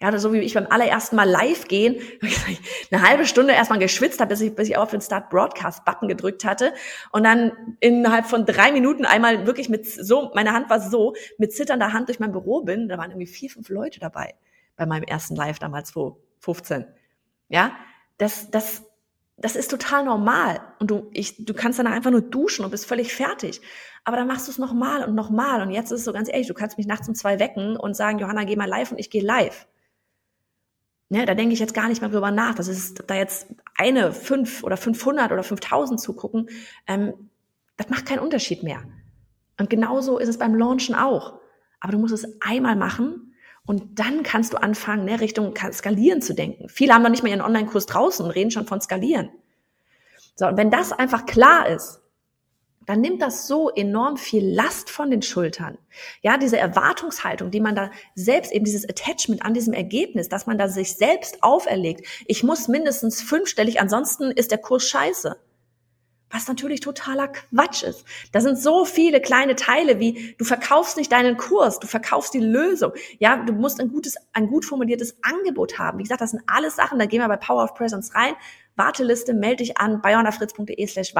Ja, 0.00 0.16
so 0.16 0.32
wie 0.32 0.38
ich 0.38 0.54
beim 0.54 0.68
allerersten 0.70 1.16
Mal 1.16 1.28
live 1.28 1.66
gehen, 1.66 2.00
eine 2.92 3.02
halbe 3.02 3.26
Stunde 3.26 3.52
erstmal 3.52 3.80
geschwitzt 3.80 4.20
habe, 4.20 4.28
bis 4.28 4.42
ich, 4.42 4.54
bis 4.54 4.68
ich 4.68 4.76
auf 4.76 4.92
den 4.92 5.00
Start 5.00 5.28
Broadcast 5.28 5.84
Button 5.84 6.06
gedrückt 6.06 6.44
hatte 6.44 6.72
und 7.10 7.24
dann 7.24 7.50
innerhalb 7.80 8.26
von 8.26 8.46
drei 8.46 8.70
Minuten 8.70 9.06
einmal 9.06 9.44
wirklich 9.44 9.68
mit 9.68 9.88
so, 9.88 10.30
meine 10.36 10.52
Hand 10.52 10.70
war 10.70 10.78
so, 10.80 11.14
mit 11.36 11.52
zitternder 11.52 11.92
Hand 11.92 12.06
durch 12.06 12.20
mein 12.20 12.30
Büro 12.30 12.62
bin, 12.62 12.88
da 12.88 12.96
waren 12.96 13.10
irgendwie 13.10 13.26
vier, 13.26 13.50
fünf 13.50 13.68
Leute 13.70 13.98
dabei 13.98 14.36
bei 14.76 14.86
meinem 14.86 15.04
ersten 15.04 15.36
Live 15.36 15.58
damals 15.58 15.90
vor 15.90 16.18
15. 16.40 16.86
Ja, 17.48 17.76
das, 18.18 18.50
das, 18.50 18.82
das 19.36 19.56
ist 19.56 19.70
total 19.70 20.04
normal. 20.04 20.60
Und 20.78 20.90
du, 20.90 21.10
ich, 21.12 21.44
du 21.44 21.54
kannst 21.54 21.78
danach 21.78 21.92
einfach 21.92 22.10
nur 22.10 22.22
duschen 22.22 22.64
und 22.64 22.70
bist 22.70 22.86
völlig 22.86 23.14
fertig. 23.14 23.60
Aber 24.04 24.16
dann 24.16 24.26
machst 24.26 24.48
du 24.48 24.50
es 24.50 24.58
nochmal 24.58 25.04
und 25.04 25.14
nochmal. 25.14 25.62
Und 25.62 25.70
jetzt 25.70 25.92
ist 25.92 26.00
es 26.00 26.04
so 26.04 26.12
ganz 26.12 26.28
ehrlich, 26.28 26.48
du 26.48 26.54
kannst 26.54 26.78
mich 26.78 26.86
nachts 26.86 27.08
um 27.08 27.14
zwei 27.14 27.38
wecken 27.38 27.76
und 27.76 27.94
sagen, 27.94 28.18
Johanna, 28.18 28.44
geh 28.44 28.56
mal 28.56 28.68
live 28.68 28.92
und 28.92 28.98
ich 28.98 29.10
gehe 29.10 29.22
live. 29.22 29.66
Ne, 31.08 31.26
da 31.26 31.34
denke 31.34 31.52
ich 31.52 31.60
jetzt 31.60 31.74
gar 31.74 31.88
nicht 31.88 32.00
mehr 32.00 32.10
drüber 32.10 32.30
nach. 32.30 32.54
Das 32.54 32.68
ist 32.68 33.04
da 33.06 33.14
jetzt 33.14 33.46
eine, 33.76 34.12
fünf 34.12 34.64
oder 34.64 34.76
500 34.76 35.30
oder 35.30 35.42
5000 35.42 36.00
zugucken. 36.00 36.48
Ähm, 36.86 37.30
das 37.76 37.90
macht 37.90 38.06
keinen 38.06 38.20
Unterschied 38.20 38.62
mehr. 38.62 38.82
Und 39.58 39.68
genauso 39.68 40.18
ist 40.18 40.28
es 40.28 40.38
beim 40.38 40.54
Launchen 40.54 40.94
auch. 40.94 41.38
Aber 41.80 41.92
du 41.92 41.98
musst 41.98 42.14
es 42.14 42.26
einmal 42.40 42.76
machen 42.76 43.31
und 43.66 43.98
dann 43.98 44.22
kannst 44.22 44.52
du 44.52 44.62
anfangen, 44.62 45.04
ne, 45.04 45.20
Richtung 45.20 45.54
Skalieren 45.72 46.20
zu 46.20 46.34
denken. 46.34 46.68
Viele 46.68 46.94
haben 46.94 47.02
noch 47.02 47.10
nicht 47.10 47.22
mal 47.22 47.28
ihren 47.28 47.40
Online-Kurs 47.40 47.86
draußen 47.86 48.24
und 48.24 48.32
reden 48.32 48.50
schon 48.50 48.66
von 48.66 48.80
Skalieren. 48.80 49.30
So, 50.34 50.46
und 50.46 50.56
wenn 50.56 50.70
das 50.70 50.92
einfach 50.92 51.26
klar 51.26 51.68
ist, 51.68 52.00
dann 52.86 53.00
nimmt 53.00 53.22
das 53.22 53.46
so 53.46 53.70
enorm 53.70 54.16
viel 54.16 54.44
Last 54.44 54.90
von 54.90 55.10
den 55.10 55.22
Schultern. 55.22 55.78
Ja, 56.20 56.36
diese 56.36 56.58
Erwartungshaltung, 56.58 57.52
die 57.52 57.60
man 57.60 57.76
da 57.76 57.92
selbst 58.16 58.50
eben 58.50 58.64
dieses 58.64 58.88
Attachment 58.88 59.44
an 59.44 59.54
diesem 59.54 59.72
Ergebnis, 59.72 60.28
dass 60.28 60.46
man 60.46 60.58
da 60.58 60.68
sich 60.68 60.96
selbst 60.96 61.44
auferlegt. 61.44 62.04
Ich 62.26 62.42
muss 62.42 62.66
mindestens 62.66 63.22
fünfstellig, 63.22 63.80
ansonsten 63.80 64.32
ist 64.32 64.50
der 64.50 64.58
Kurs 64.58 64.88
scheiße 64.88 65.36
was 66.32 66.48
natürlich 66.48 66.80
totaler 66.80 67.28
Quatsch 67.28 67.82
ist. 67.82 68.04
Da 68.32 68.40
sind 68.40 68.58
so 68.58 68.84
viele 68.84 69.20
kleine 69.20 69.54
Teile 69.54 70.00
wie 70.00 70.34
du 70.38 70.44
verkaufst 70.44 70.96
nicht 70.96 71.12
deinen 71.12 71.36
Kurs, 71.36 71.78
du 71.78 71.86
verkaufst 71.86 72.34
die 72.34 72.40
Lösung. 72.40 72.92
Ja, 73.18 73.36
du 73.36 73.52
musst 73.52 73.80
ein 73.80 73.88
gutes, 73.88 74.16
ein 74.32 74.48
gut 74.48 74.64
formuliertes 74.64 75.16
Angebot 75.22 75.78
haben. 75.78 75.98
Wie 75.98 76.02
gesagt, 76.02 76.20
das 76.20 76.30
sind 76.30 76.42
alles 76.46 76.76
Sachen, 76.76 76.98
da 76.98 77.06
gehen 77.06 77.20
wir 77.20 77.28
bei 77.28 77.36
Power 77.36 77.62
of 77.62 77.74
Presence 77.74 78.14
rein. 78.14 78.34
Warteliste, 78.74 79.34
melde 79.34 79.64
dich 79.64 79.76
an, 79.76 80.00
bayonafritz.de 80.00 80.86
slash 80.86 81.14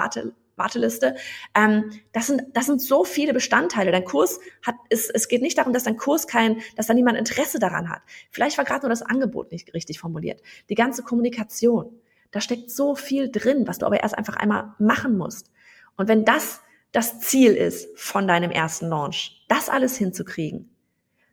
Warteliste. 0.57 1.17
Ähm, 1.55 1.91
das 2.13 2.27
sind, 2.27 2.43
das 2.55 2.67
sind 2.67 2.81
so 2.81 3.05
viele 3.05 3.35
Bestandteile. 3.35 3.93
Dein 3.93 4.05
Kurs 4.05 4.41
hat, 4.65 4.77
es, 4.89 5.11
es 5.11 5.29
geht 5.29 5.43
nicht 5.43 5.59
darum, 5.59 5.73
dass 5.73 5.85
dein 5.85 5.97
Kurs 5.97 6.27
kein, 6.27 6.63
dass 6.77 6.87
da 6.87 6.95
niemand 6.95 7.19
Interesse 7.19 7.59
daran 7.59 7.91
hat. 7.91 8.01
Vielleicht 8.31 8.57
war 8.57 8.65
gerade 8.65 8.83
nur 8.83 8.91
das 8.91 9.03
Angebot 9.03 9.53
nicht 9.53 9.75
richtig 9.75 9.99
formuliert. 9.99 10.41
Die 10.71 10.75
ganze 10.75 11.03
Kommunikation. 11.03 12.01
Da 12.33 12.41
steckt 12.41 12.71
so 12.71 12.97
viel 12.97 13.31
drin, 13.31 13.69
was 13.69 13.79
du 13.79 13.87
aber 13.87 14.03
erst 14.03 14.19
einfach 14.19 14.37
einmal 14.37 14.75
machen 14.79 15.17
musst. 15.17 15.51
Und 15.97 16.09
wenn 16.09 16.25
das 16.25 16.61
das 16.91 17.21
Ziel 17.21 17.55
ist 17.55 17.89
von 17.99 18.29
deinem 18.29 18.51
ersten 18.51 18.89
Launch, 18.89 19.45
das 19.49 19.69
alles 19.71 19.97
hinzukriegen, 19.97 20.75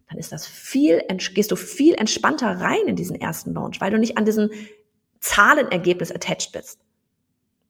dann 0.09 0.17
ist 0.17 0.31
das 0.31 0.47
viel, 0.47 1.03
gehst 1.33 1.51
du 1.51 1.55
viel 1.55 1.93
entspannter 1.95 2.59
rein 2.59 2.87
in 2.87 2.95
diesen 2.95 3.19
ersten 3.19 3.53
Launch, 3.53 3.79
weil 3.79 3.91
du 3.91 3.99
nicht 3.99 4.17
an 4.17 4.25
diesem 4.25 4.49
Zahlenergebnis 5.19 6.11
attached 6.11 6.53
bist. 6.53 6.79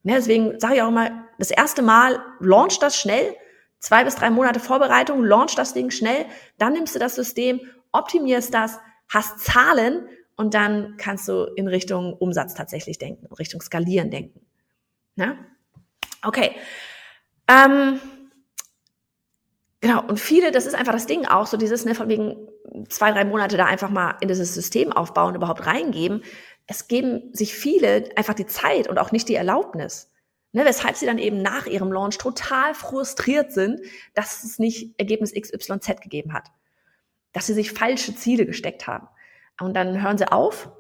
Ja, 0.04 0.15
deswegen 0.15 0.60
sage 0.60 0.76
ich 0.76 0.82
auch 0.82 0.92
mal, 0.92 1.26
das 1.38 1.52
erste 1.52 1.82
Mal 1.82 2.24
launch 2.39 2.80
das 2.80 2.96
schnell, 2.96 3.36
zwei 3.80 4.06
bis 4.06 4.15
drei 4.15 4.30
Monate 4.30 4.60
Vorbereitung, 4.60 5.24
launch 5.24 5.56
das 5.56 5.74
Ding 5.74 5.89
schnell, 5.89 6.26
dann 6.58 6.74
nimmst 6.74 6.96
du 6.96 7.00
das 7.00 7.15
System, 7.15 7.60
optimierst 7.92 8.54
das, 8.54 8.80
hast 9.10 9.39
Zahlen 9.39 10.08
und 10.39 10.54
dann 10.54 10.95
kannst 10.95 11.28
du 11.28 11.52
in 11.58 11.67
Richtung 11.67 12.13
Umsatz 12.13 12.54
tatsächlich 12.54 12.97
denken, 12.97 13.25
in 13.25 13.34
Richtung 13.34 13.60
Skalieren 13.60 14.10
denken. 14.10 14.39
Na? 15.17 15.36
Okay. 16.23 16.56
Ähm, 17.49 17.99
genau, 19.82 20.02
und 20.08 20.17
viele, 20.17 20.52
das 20.52 20.65
ist 20.65 20.75
einfach 20.75 20.93
das 20.93 21.08
Ding 21.08 21.25
auch, 21.25 21.45
so 21.45 21.58
dieses, 21.58 21.84
ne, 21.84 21.93
von 21.93 22.08
wegen 22.08 22.47
zwei, 22.88 23.12
drei 23.12 23.25
Monate 23.25 23.58
da 23.58 23.65
einfach 23.65 23.89
mal 23.89 24.15
in 24.21 24.30
dieses 24.30 24.54
System 24.54 24.93
aufbauen, 24.93 25.36
überhaupt 25.36 25.65
reingeben. 25.65 26.23
Es 26.67 26.88
geben 26.88 27.34
sich 27.34 27.54
viele 27.54 28.10
einfach 28.15 28.34
die 28.34 28.45
Zeit 28.45 28.88
und 28.88 28.97
auch 28.97 29.12
nicht 29.12 29.28
die 29.28 29.36
Erlaubnis. 29.36 30.10
Ne, 30.54 30.63
weshalb 30.63 30.95
sie 30.95 31.06
dann 31.06 31.17
eben 31.17 31.41
nach 31.41 31.65
ihrem 31.65 31.91
Launch 31.91 32.17
total 32.17 32.73
frustriert 32.73 33.52
sind, 33.52 33.82
dass 34.13 34.45
es 34.45 34.58
nicht 34.58 34.97
Ergebnis 34.97 35.34
XYZ 35.34 35.99
gegeben 35.99 36.32
hat. 36.32 36.47
Dass 37.34 37.47
sie 37.47 37.54
sich 37.54 37.73
falsche 37.73 38.15
Ziele 38.15 38.45
gesteckt 38.45 38.88
haben. 38.88 39.10
Und 39.60 39.74
dann 39.76 40.02
hören 40.02 40.17
sie 40.17 40.32
auf 40.32 40.72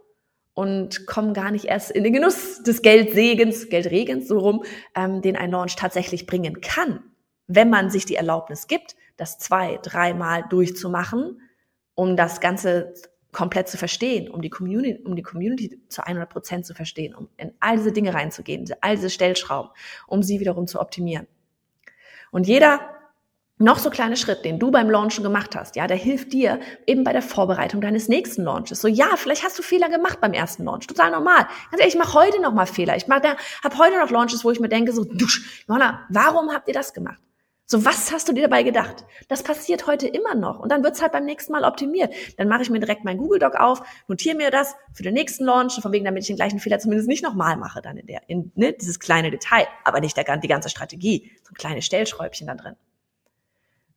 und 0.53 1.07
kommen 1.07 1.33
gar 1.33 1.51
nicht 1.51 1.65
erst 1.65 1.91
in 1.91 2.03
den 2.03 2.13
Genuss 2.13 2.63
des 2.63 2.81
Geldsegens, 2.81 3.69
Geldregens, 3.69 4.27
so 4.27 4.39
rum, 4.39 4.63
ähm, 4.95 5.21
den 5.21 5.35
ein 5.35 5.51
Launch 5.51 5.75
tatsächlich 5.75 6.25
bringen 6.25 6.61
kann, 6.61 7.03
wenn 7.47 7.69
man 7.69 7.89
sich 7.89 8.05
die 8.05 8.15
Erlaubnis 8.15 8.67
gibt, 8.67 8.95
das 9.15 9.37
zwei, 9.37 9.79
dreimal 9.81 10.43
durchzumachen, 10.49 11.41
um 11.95 12.15
das 12.15 12.41
Ganze 12.41 12.93
komplett 13.31 13.67
zu 13.67 13.77
verstehen, 13.77 14.29
um 14.29 14.41
die 14.41 14.49
Community, 14.49 15.01
um 15.03 15.15
die 15.15 15.21
Community 15.21 15.79
zu 15.87 16.05
100 16.05 16.29
Prozent 16.29 16.65
zu 16.65 16.73
verstehen, 16.73 17.13
um 17.15 17.29
in 17.37 17.53
all 17.59 17.77
diese 17.77 17.91
Dinge 17.91 18.13
reinzugehen, 18.13 18.65
all 18.81 18.95
diese 18.95 19.09
Stellschrauben, 19.09 19.71
um 20.07 20.23
sie 20.23 20.39
wiederum 20.39 20.67
zu 20.67 20.79
optimieren. 20.79 21.27
Und 22.31 22.47
jeder 22.47 22.81
noch 23.59 23.77
so 23.77 23.89
kleine 23.89 24.15
Schritt, 24.15 24.45
den 24.45 24.57
du 24.57 24.71
beim 24.71 24.89
Launchen 24.89 25.23
gemacht 25.23 25.55
hast, 25.55 25.75
ja, 25.75 25.85
der 25.85 25.97
hilft 25.97 26.31
dir 26.31 26.59
eben 26.87 27.03
bei 27.03 27.11
der 27.11 27.21
Vorbereitung 27.21 27.81
deines 27.81 28.07
nächsten 28.07 28.43
Launches. 28.43 28.81
So, 28.81 28.87
ja, 28.87 29.09
vielleicht 29.17 29.43
hast 29.43 29.59
du 29.59 29.63
Fehler 29.63 29.89
gemacht 29.89 30.21
beim 30.21 30.33
ersten 30.33 30.63
Launch, 30.63 30.87
total 30.87 31.11
normal. 31.11 31.45
Ganz 31.69 31.81
ehrlich, 31.81 31.93
ich 31.93 31.99
mache 31.99 32.13
heute 32.13 32.41
noch 32.41 32.53
mal 32.53 32.65
Fehler. 32.65 32.95
Ich 32.95 33.07
mache, 33.07 33.35
habe 33.63 33.77
heute 33.77 33.99
noch 33.99 34.09
Launches, 34.09 34.45
wo 34.45 34.51
ich 34.51 34.61
mir 34.61 34.69
denke, 34.69 34.93
so, 34.93 35.03
dusch, 35.03 35.65
Johanna, 35.67 36.07
warum 36.09 36.51
habt 36.51 36.69
ihr 36.69 36.73
das 36.73 36.93
gemacht? 36.93 37.19
So, 37.65 37.85
was 37.85 38.11
hast 38.11 38.27
du 38.27 38.33
dir 38.33 38.43
dabei 38.43 38.63
gedacht? 38.63 39.05
Das 39.27 39.43
passiert 39.43 39.85
heute 39.85 40.07
immer 40.07 40.33
noch. 40.33 40.59
Und 40.59 40.71
dann 40.71 40.83
wird's 40.83 41.03
halt 41.03 41.11
beim 41.11 41.25
nächsten 41.25 41.51
Mal 41.51 41.63
optimiert. 41.65 42.11
Dann 42.37 42.47
mache 42.47 42.63
ich 42.63 42.71
mir 42.71 42.79
direkt 42.79 43.03
mein 43.03 43.17
Google 43.17 43.37
Doc 43.37 43.55
auf, 43.55 43.81
notiere 44.07 44.35
mir 44.35 44.49
das 44.49 44.73
für 44.91 45.03
den 45.03 45.13
nächsten 45.13 45.45
Launch, 45.45 45.79
von 45.79 45.91
wegen, 45.91 46.05
damit 46.05 46.23
ich 46.23 46.27
den 46.27 46.35
gleichen 46.35 46.59
Fehler 46.59 46.79
zumindest 46.79 47.07
nicht 47.07 47.23
nochmal 47.23 47.57
mache, 47.57 47.81
dann 47.81 47.97
in 47.97 48.07
der, 48.07 48.21
in, 48.27 48.51
ne, 48.55 48.73
dieses 48.73 48.99
kleine 48.99 49.29
Detail, 49.29 49.67
aber 49.83 49.99
nicht 49.99 50.17
der, 50.17 50.37
die 50.37 50.47
ganze 50.47 50.69
Strategie. 50.69 51.31
So 51.43 51.51
ein 51.51 51.55
kleines 51.55 51.85
Stellschräubchen 51.85 52.47
da 52.47 52.55
drin. 52.55 52.75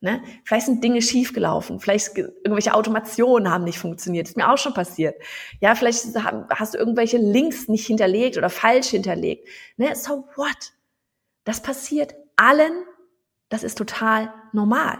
Ne? 0.03 0.21
Vielleicht 0.43 0.67
sind 0.67 0.83
Dinge 0.83 1.01
schiefgelaufen, 1.01 1.79
vielleicht 1.79 2.17
irgendwelche 2.17 2.73
Automationen 2.73 3.49
haben 3.49 3.63
nicht 3.63 3.79
funktioniert, 3.79 4.27
ist 4.27 4.37
mir 4.37 4.51
auch 4.51 4.57
schon 4.57 4.73
passiert. 4.73 5.15
Ja, 5.61 5.73
vielleicht 5.75 6.05
hast 6.49 6.73
du 6.73 6.77
irgendwelche 6.77 7.17
Links 7.17 7.69
nicht 7.69 7.87
hinterlegt 7.87 8.37
oder 8.37 8.49
falsch 8.49 8.89
hinterlegt. 8.89 9.47
Ne? 9.77 9.95
So 9.95 10.27
what? 10.35 10.73
Das 11.45 11.61
passiert 11.61 12.15
allen 12.35 12.83
das 13.53 13.63
ist 13.63 13.77
total 13.77 14.33
normal. 14.51 14.97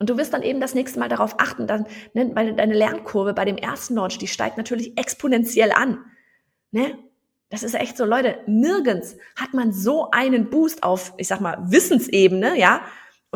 Und 0.00 0.10
du 0.10 0.18
wirst 0.18 0.32
dann 0.32 0.42
eben 0.42 0.60
das 0.60 0.74
nächste 0.74 0.98
Mal 0.98 1.08
darauf 1.08 1.38
achten, 1.38 1.68
dann, 1.68 1.86
ne, 2.14 2.32
weil 2.34 2.52
deine 2.52 2.74
Lernkurve 2.74 3.32
bei 3.32 3.44
dem 3.44 3.56
ersten 3.56 3.94
Launch, 3.94 4.18
die 4.18 4.26
steigt 4.26 4.56
natürlich 4.56 4.98
exponentiell 4.98 5.70
an. 5.70 6.04
Ne? 6.72 6.98
Das 7.48 7.62
ist 7.62 7.74
echt 7.74 7.96
so, 7.96 8.04
Leute, 8.04 8.40
nirgends 8.48 9.16
hat 9.36 9.54
man 9.54 9.72
so 9.72 10.10
einen 10.10 10.50
Boost 10.50 10.82
auf, 10.82 11.14
ich 11.16 11.28
sag 11.28 11.40
mal, 11.40 11.58
Wissensebene, 11.70 12.58
ja, 12.58 12.80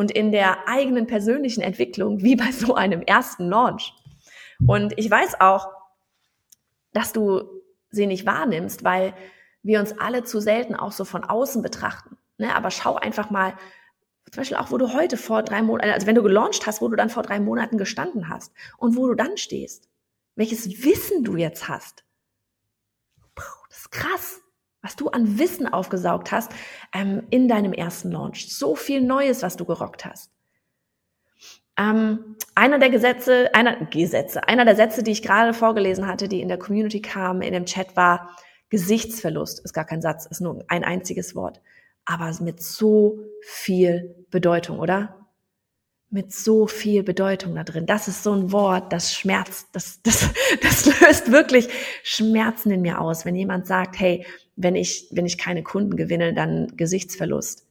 und 0.01 0.09
in 0.09 0.31
der 0.31 0.67
eigenen 0.67 1.05
persönlichen 1.05 1.61
Entwicklung 1.61 2.23
wie 2.23 2.35
bei 2.35 2.51
so 2.51 2.73
einem 2.73 3.03
ersten 3.03 3.47
Launch. 3.47 3.93
Und 4.65 4.97
ich 4.97 5.11
weiß 5.11 5.39
auch, 5.39 5.67
dass 6.91 7.13
du 7.13 7.43
sie 7.91 8.07
nicht 8.07 8.25
wahrnimmst, 8.25 8.83
weil 8.83 9.13
wir 9.61 9.79
uns 9.79 9.99
alle 9.99 10.23
zu 10.23 10.39
selten 10.39 10.75
auch 10.75 10.91
so 10.91 11.05
von 11.05 11.23
außen 11.23 11.61
betrachten. 11.61 12.17
Ne? 12.39 12.55
Aber 12.55 12.71
schau 12.71 12.95
einfach 12.95 13.29
mal, 13.29 13.53
zum 14.31 14.41
Beispiel 14.41 14.57
auch, 14.57 14.71
wo 14.71 14.79
du 14.79 14.91
heute 14.91 15.17
vor 15.17 15.43
drei 15.43 15.61
Monaten, 15.61 15.91
also 15.91 16.07
wenn 16.07 16.15
du 16.15 16.23
gelauncht 16.23 16.65
hast, 16.65 16.81
wo 16.81 16.87
du 16.87 16.95
dann 16.95 17.11
vor 17.11 17.21
drei 17.21 17.39
Monaten 17.39 17.77
gestanden 17.77 18.27
hast 18.27 18.51
und 18.77 18.97
wo 18.97 19.05
du 19.05 19.13
dann 19.13 19.37
stehst. 19.37 19.87
Welches 20.35 20.83
Wissen 20.83 21.23
du 21.23 21.35
jetzt 21.35 21.69
hast. 21.69 22.03
Das 23.69 23.77
ist 23.77 23.91
krass, 23.91 24.41
was 24.81 24.95
du 24.95 25.09
an 25.09 25.37
Wissen 25.37 25.71
aufgesaugt 25.71 26.31
hast 26.31 26.51
ähm, 26.93 27.23
in 27.29 27.47
deinem 27.47 27.73
ersten 27.73 28.11
Launch. 28.11 28.55
So 28.55 28.75
viel 28.75 29.01
Neues, 29.01 29.43
was 29.43 29.57
du 29.57 29.65
gerockt 29.65 30.05
hast. 30.05 30.31
Ähm, 31.77 32.35
einer 32.55 32.79
der 32.79 32.89
Gesetze, 32.89 33.53
einer 33.53 33.85
Gesetze, 33.85 34.47
einer 34.47 34.65
der 34.65 34.75
Sätze, 34.75 35.03
die 35.03 35.11
ich 35.11 35.21
gerade 35.21 35.53
vorgelesen 35.53 36.07
hatte, 36.07 36.27
die 36.27 36.41
in 36.41 36.47
der 36.47 36.59
Community 36.59 37.01
kamen, 37.01 37.41
in 37.41 37.53
dem 37.53 37.65
Chat 37.65 37.95
war 37.95 38.35
Gesichtsverlust. 38.69 39.59
Ist 39.59 39.73
gar 39.73 39.85
kein 39.85 40.01
Satz, 40.01 40.25
ist 40.25 40.41
nur 40.41 40.63
ein 40.67 40.83
einziges 40.83 41.35
Wort 41.35 41.61
aber 42.05 42.31
mit 42.41 42.61
so 42.61 43.19
viel 43.41 44.25
Bedeutung, 44.29 44.79
oder? 44.79 45.17
Mit 46.09 46.33
so 46.33 46.67
viel 46.67 47.03
Bedeutung 47.03 47.55
da 47.55 47.63
drin. 47.63 47.85
Das 47.85 48.07
ist 48.07 48.23
so 48.23 48.33
ein 48.33 48.51
Wort, 48.51 48.91
das 48.91 49.13
schmerzt, 49.13 49.69
das, 49.71 50.01
das, 50.03 50.29
das 50.61 50.85
löst 50.85 51.31
wirklich 51.31 51.69
Schmerzen 52.03 52.71
in 52.71 52.81
mir 52.81 52.99
aus, 52.99 53.25
wenn 53.25 53.35
jemand 53.35 53.65
sagt, 53.65 53.99
hey, 53.99 54.25
wenn 54.61 54.75
ich, 54.75 55.07
wenn 55.11 55.25
ich 55.25 55.37
keine 55.37 55.63
Kunden 55.63 55.95
gewinne, 55.95 56.33
dann 56.33 56.75
Gesichtsverlust. 56.75 57.65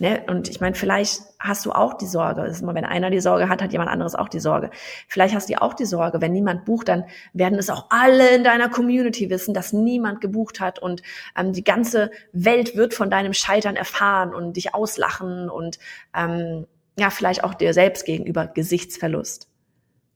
Ne? 0.00 0.22
Und 0.28 0.48
ich 0.48 0.60
meine, 0.60 0.76
vielleicht 0.76 1.22
hast 1.40 1.66
du 1.66 1.72
auch 1.72 1.94
die 1.94 2.06
Sorge. 2.06 2.42
ist 2.42 2.62
immer, 2.62 2.74
wenn 2.74 2.84
einer 2.84 3.10
die 3.10 3.18
Sorge 3.18 3.48
hat, 3.48 3.60
hat 3.60 3.72
jemand 3.72 3.90
anderes 3.90 4.14
auch 4.14 4.28
die 4.28 4.38
Sorge. 4.38 4.70
Vielleicht 5.08 5.34
hast 5.34 5.50
du 5.50 5.60
auch 5.60 5.74
die 5.74 5.86
Sorge, 5.86 6.20
wenn 6.20 6.32
niemand 6.32 6.64
bucht, 6.64 6.86
dann 6.86 7.04
werden 7.32 7.58
es 7.58 7.68
auch 7.68 7.86
alle 7.90 8.28
in 8.30 8.44
deiner 8.44 8.68
Community 8.68 9.28
wissen, 9.28 9.54
dass 9.54 9.72
niemand 9.72 10.20
gebucht 10.20 10.60
hat 10.60 10.78
und 10.78 11.02
ähm, 11.36 11.52
die 11.52 11.64
ganze 11.64 12.12
Welt 12.32 12.76
wird 12.76 12.94
von 12.94 13.10
deinem 13.10 13.32
Scheitern 13.32 13.74
erfahren 13.74 14.34
und 14.34 14.56
dich 14.56 14.72
auslachen 14.72 15.50
und 15.50 15.80
ähm, 16.14 16.66
ja, 16.96 17.10
vielleicht 17.10 17.42
auch 17.42 17.54
dir 17.54 17.74
selbst 17.74 18.04
gegenüber 18.04 18.46
Gesichtsverlust. 18.46 19.48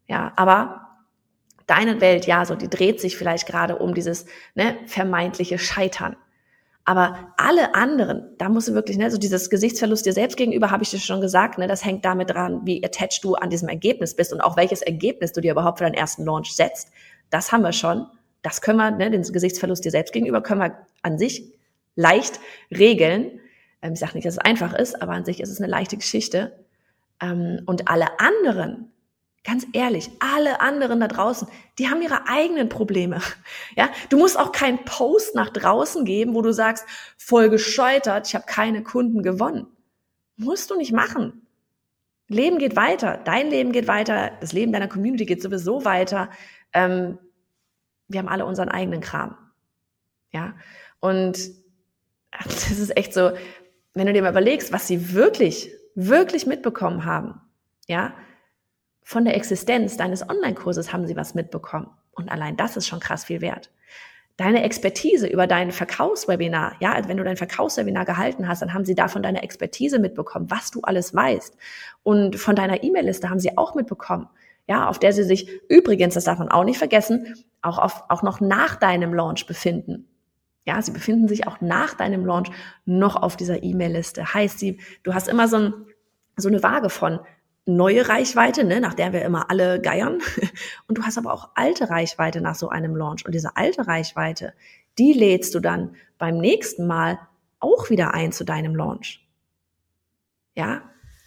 Ja, 0.07 0.33
aber 0.37 0.92
deine 1.73 2.01
Welt, 2.01 2.27
ja, 2.27 2.45
so 2.45 2.55
die 2.55 2.69
dreht 2.69 3.01
sich 3.01 3.17
vielleicht 3.17 3.47
gerade 3.47 3.77
um 3.77 3.95
dieses 3.95 4.27
ne, 4.55 4.77
vermeintliche 4.87 5.59
Scheitern. 5.59 6.17
Aber 6.85 7.33
alle 7.37 7.75
anderen, 7.75 8.35
da 8.39 8.49
musst 8.49 8.69
du 8.69 8.75
wirklich, 8.75 8.99
ne, 8.99 9.11
so 9.11 9.17
dieses 9.17 9.49
Gesichtsverlust 9.49 10.05
dir 10.05 10.13
selbst 10.13 10.37
gegenüber, 10.37 10.71
habe 10.71 10.83
ich 10.83 10.91
dir 10.91 10.99
schon 10.99 11.21
gesagt, 11.21 11.57
ne, 11.57 11.69
das 11.69 11.85
hängt 11.85 12.05
damit 12.05 12.31
dran, 12.31 12.61
wie 12.65 12.85
attached 12.85 13.25
du 13.25 13.35
an 13.37 13.51
diesem 13.51 13.69
Ergebnis 13.69 14.15
bist 14.15 14.33
und 14.33 14.41
auch 14.43 14.57
welches 14.57 14.83
Ergebnis 14.83 15.33
du 15.33 15.41
dir 15.41 15.53
überhaupt 15.53 15.79
für 15.79 15.85
deinen 15.85 15.95
ersten 15.95 16.25
Launch 16.25 16.55
setzt. 16.55 16.91
Das 17.31 17.53
haben 17.53 17.63
wir 17.63 17.73
schon. 17.73 18.07
Das 18.43 18.61
können 18.61 18.79
wir, 18.79 18.91
ne, 18.91 19.11
den 19.11 19.23
Gesichtsverlust 19.23 19.85
dir 19.85 19.93
selbst 19.93 20.13
gegenüber 20.13 20.43
können 20.43 20.61
wir 20.61 20.77
an 21.03 21.19
sich 21.19 21.45
leicht 21.95 22.41
regeln. 22.71 23.41
Ähm, 23.81 23.95
ich 23.95 24.01
sage 24.01 24.15
nicht, 24.15 24.27
dass 24.27 24.35
es 24.35 24.39
einfach 24.39 24.75
ist, 24.75 25.01
aber 25.01 25.13
an 25.13 25.25
sich 25.25 25.41
ist 25.41 25.51
es 25.51 25.59
eine 25.59 25.71
leichte 25.71 25.97
Geschichte. 25.97 26.53
Ähm, 27.23 27.63
und 27.65 27.89
alle 27.89 28.21
anderen, 28.21 28.92
Ganz 29.45 29.67
ehrlich, 29.73 30.09
alle 30.21 30.61
anderen 30.61 31.01
da 31.01 31.09
draußen, 31.09 31.49
die 31.79 31.89
haben 31.89 32.01
ihre 32.01 32.29
eigenen 32.29 32.69
Probleme. 32.69 33.21
Ja, 33.75 33.89
du 34.11 34.19
musst 34.19 34.39
auch 34.39 34.53
keinen 34.53 34.85
Post 34.85 35.35
nach 35.35 35.49
draußen 35.49 36.05
geben, 36.05 36.35
wo 36.35 36.43
du 36.43 36.53
sagst, 36.53 36.85
voll 37.17 37.49
gescheitert, 37.49 38.29
ich 38.29 38.35
habe 38.35 38.45
keine 38.47 38.83
Kunden 38.83 39.23
gewonnen. 39.23 39.67
Musst 40.37 40.71
du 40.71 40.77
nicht 40.77 40.93
machen. 40.93 41.47
Leben 42.29 42.59
geht 42.59 42.77
weiter, 42.77 43.19
dein 43.25 43.49
Leben 43.49 43.73
geht 43.73 43.89
weiter, 43.89 44.33
das 44.41 44.53
Leben 44.53 44.73
deiner 44.73 44.89
Community 44.89 45.25
geht 45.25 45.43
sowieso 45.43 45.87
weiter. 45.87 46.29
Ähm, 46.75 47.19
wir 48.09 48.21
haben 48.21 48.29
alle 48.29 48.45
unseren 48.45 48.69
eigenen 48.69 49.01
Kram. 49.01 49.37
Ja, 50.33 50.55
und 51.01 51.51
das 52.45 52.71
ist 52.71 52.97
echt 52.97 53.15
so, 53.15 53.33
wenn 53.95 54.07
du 54.07 54.13
dir 54.13 54.23
mal 54.23 54.31
überlegst, 54.31 54.73
was 54.73 54.87
sie 54.87 55.15
wirklich, 55.15 55.71
wirklich 55.95 56.47
mitbekommen 56.47 57.05
haben, 57.05 57.41
ja, 57.87 58.15
von 59.03 59.25
der 59.25 59.37
Existenz 59.37 59.97
deines 59.97 60.29
Online-Kurses 60.29 60.93
haben 60.93 61.07
sie 61.07 61.17
was 61.17 61.35
mitbekommen. 61.35 61.91
Und 62.13 62.31
allein 62.31 62.57
das 62.57 62.77
ist 62.77 62.87
schon 62.87 63.01
krass 63.01 63.25
viel 63.25 63.41
wert. 63.41 63.71
Deine 64.37 64.63
Expertise 64.63 65.27
über 65.27 65.47
dein 65.47 65.73
Verkaufswebinar, 65.73 66.75
ja, 66.81 67.01
wenn 67.07 67.19
du 67.19 67.25
dein 67.25 67.37
Verkaufswebinar 67.37 68.05
gehalten 68.05 68.49
hast, 68.49 68.63
dann 68.63 68.73
haben 68.73 68.85
sie 68.85 68.95
davon 68.95 69.23
deine 69.23 69.43
Expertise 69.43 69.99
mitbekommen, 69.99 70.51
was 70.51 70.71
du 70.71 70.81
alles 70.83 71.15
weißt. 71.15 71.57
Und 72.03 72.37
von 72.37 72.57
deiner 72.57 72.83
E-Mail-Liste 72.83 73.29
haben 73.29 73.41
sie 73.41 73.57
auch 73.59 73.75
mitbekommen, 73.75 74.29
ja, 74.67 74.89
auf 74.89 74.99
der 74.99 75.13
sie 75.13 75.25
sich 75.25 75.61
übrigens, 75.69 76.15
das 76.15 76.25
darf 76.25 76.39
man 76.39 76.49
auch 76.49 76.65
nicht 76.65 76.79
vergessen, 76.79 77.35
auch, 77.61 77.79
auf, 77.79 78.05
auch 78.09 78.23
noch 78.23 78.41
nach 78.41 78.77
deinem 78.77 79.13
Launch 79.13 79.47
befinden. 79.47 80.09
Ja, 80.65 80.81
sie 80.81 80.93
befinden 80.93 81.29
sich 81.29 81.47
auch 81.47 81.61
nach 81.61 81.95
deinem 81.95 82.25
Launch 82.25 82.51
noch 82.85 83.17
auf 83.17 83.37
dieser 83.37 83.63
E-Mail-Liste. 83.63 84.33
Heißt 84.33 84.59
sie, 84.59 84.81
du 85.03 85.13
hast 85.13 85.29
immer 85.29 85.49
so, 85.49 85.57
ein, 85.57 85.75
so 86.37 86.49
eine 86.49 86.63
Waage 86.63 86.89
von, 86.89 87.21
neue 87.65 88.09
Reichweite, 88.09 88.65
ne, 88.65 88.81
nach 88.81 88.95
der 88.95 89.13
wir 89.13 89.23
immer 89.23 89.51
alle 89.51 89.81
geiern. 89.81 90.21
Und 90.89 90.99
du 90.99 91.03
hast 91.03 91.19
aber 91.19 91.33
auch 91.33 91.51
alte 91.55 91.91
Reichweite 91.91 92.41
nach 92.41 92.55
so 92.55 92.69
einem 92.69 92.97
Launch. 92.97 93.25
Und 93.25 93.35
diese 93.35 93.57
alte 93.57 93.87
Reichweite, 93.87 94.53
die 94.99 95.13
lädst 95.13 95.55
du 95.55 95.61
dann 95.61 95.95
beim 96.19 96.39
nächsten 96.39 96.87
Mal 96.87 97.19
auch 97.61 97.91
wieder 97.91 98.15
ein 98.15 98.33
zu 98.33 98.45
deinem 98.45 98.75
Launch. 98.75 99.27
Ja, 100.55 100.83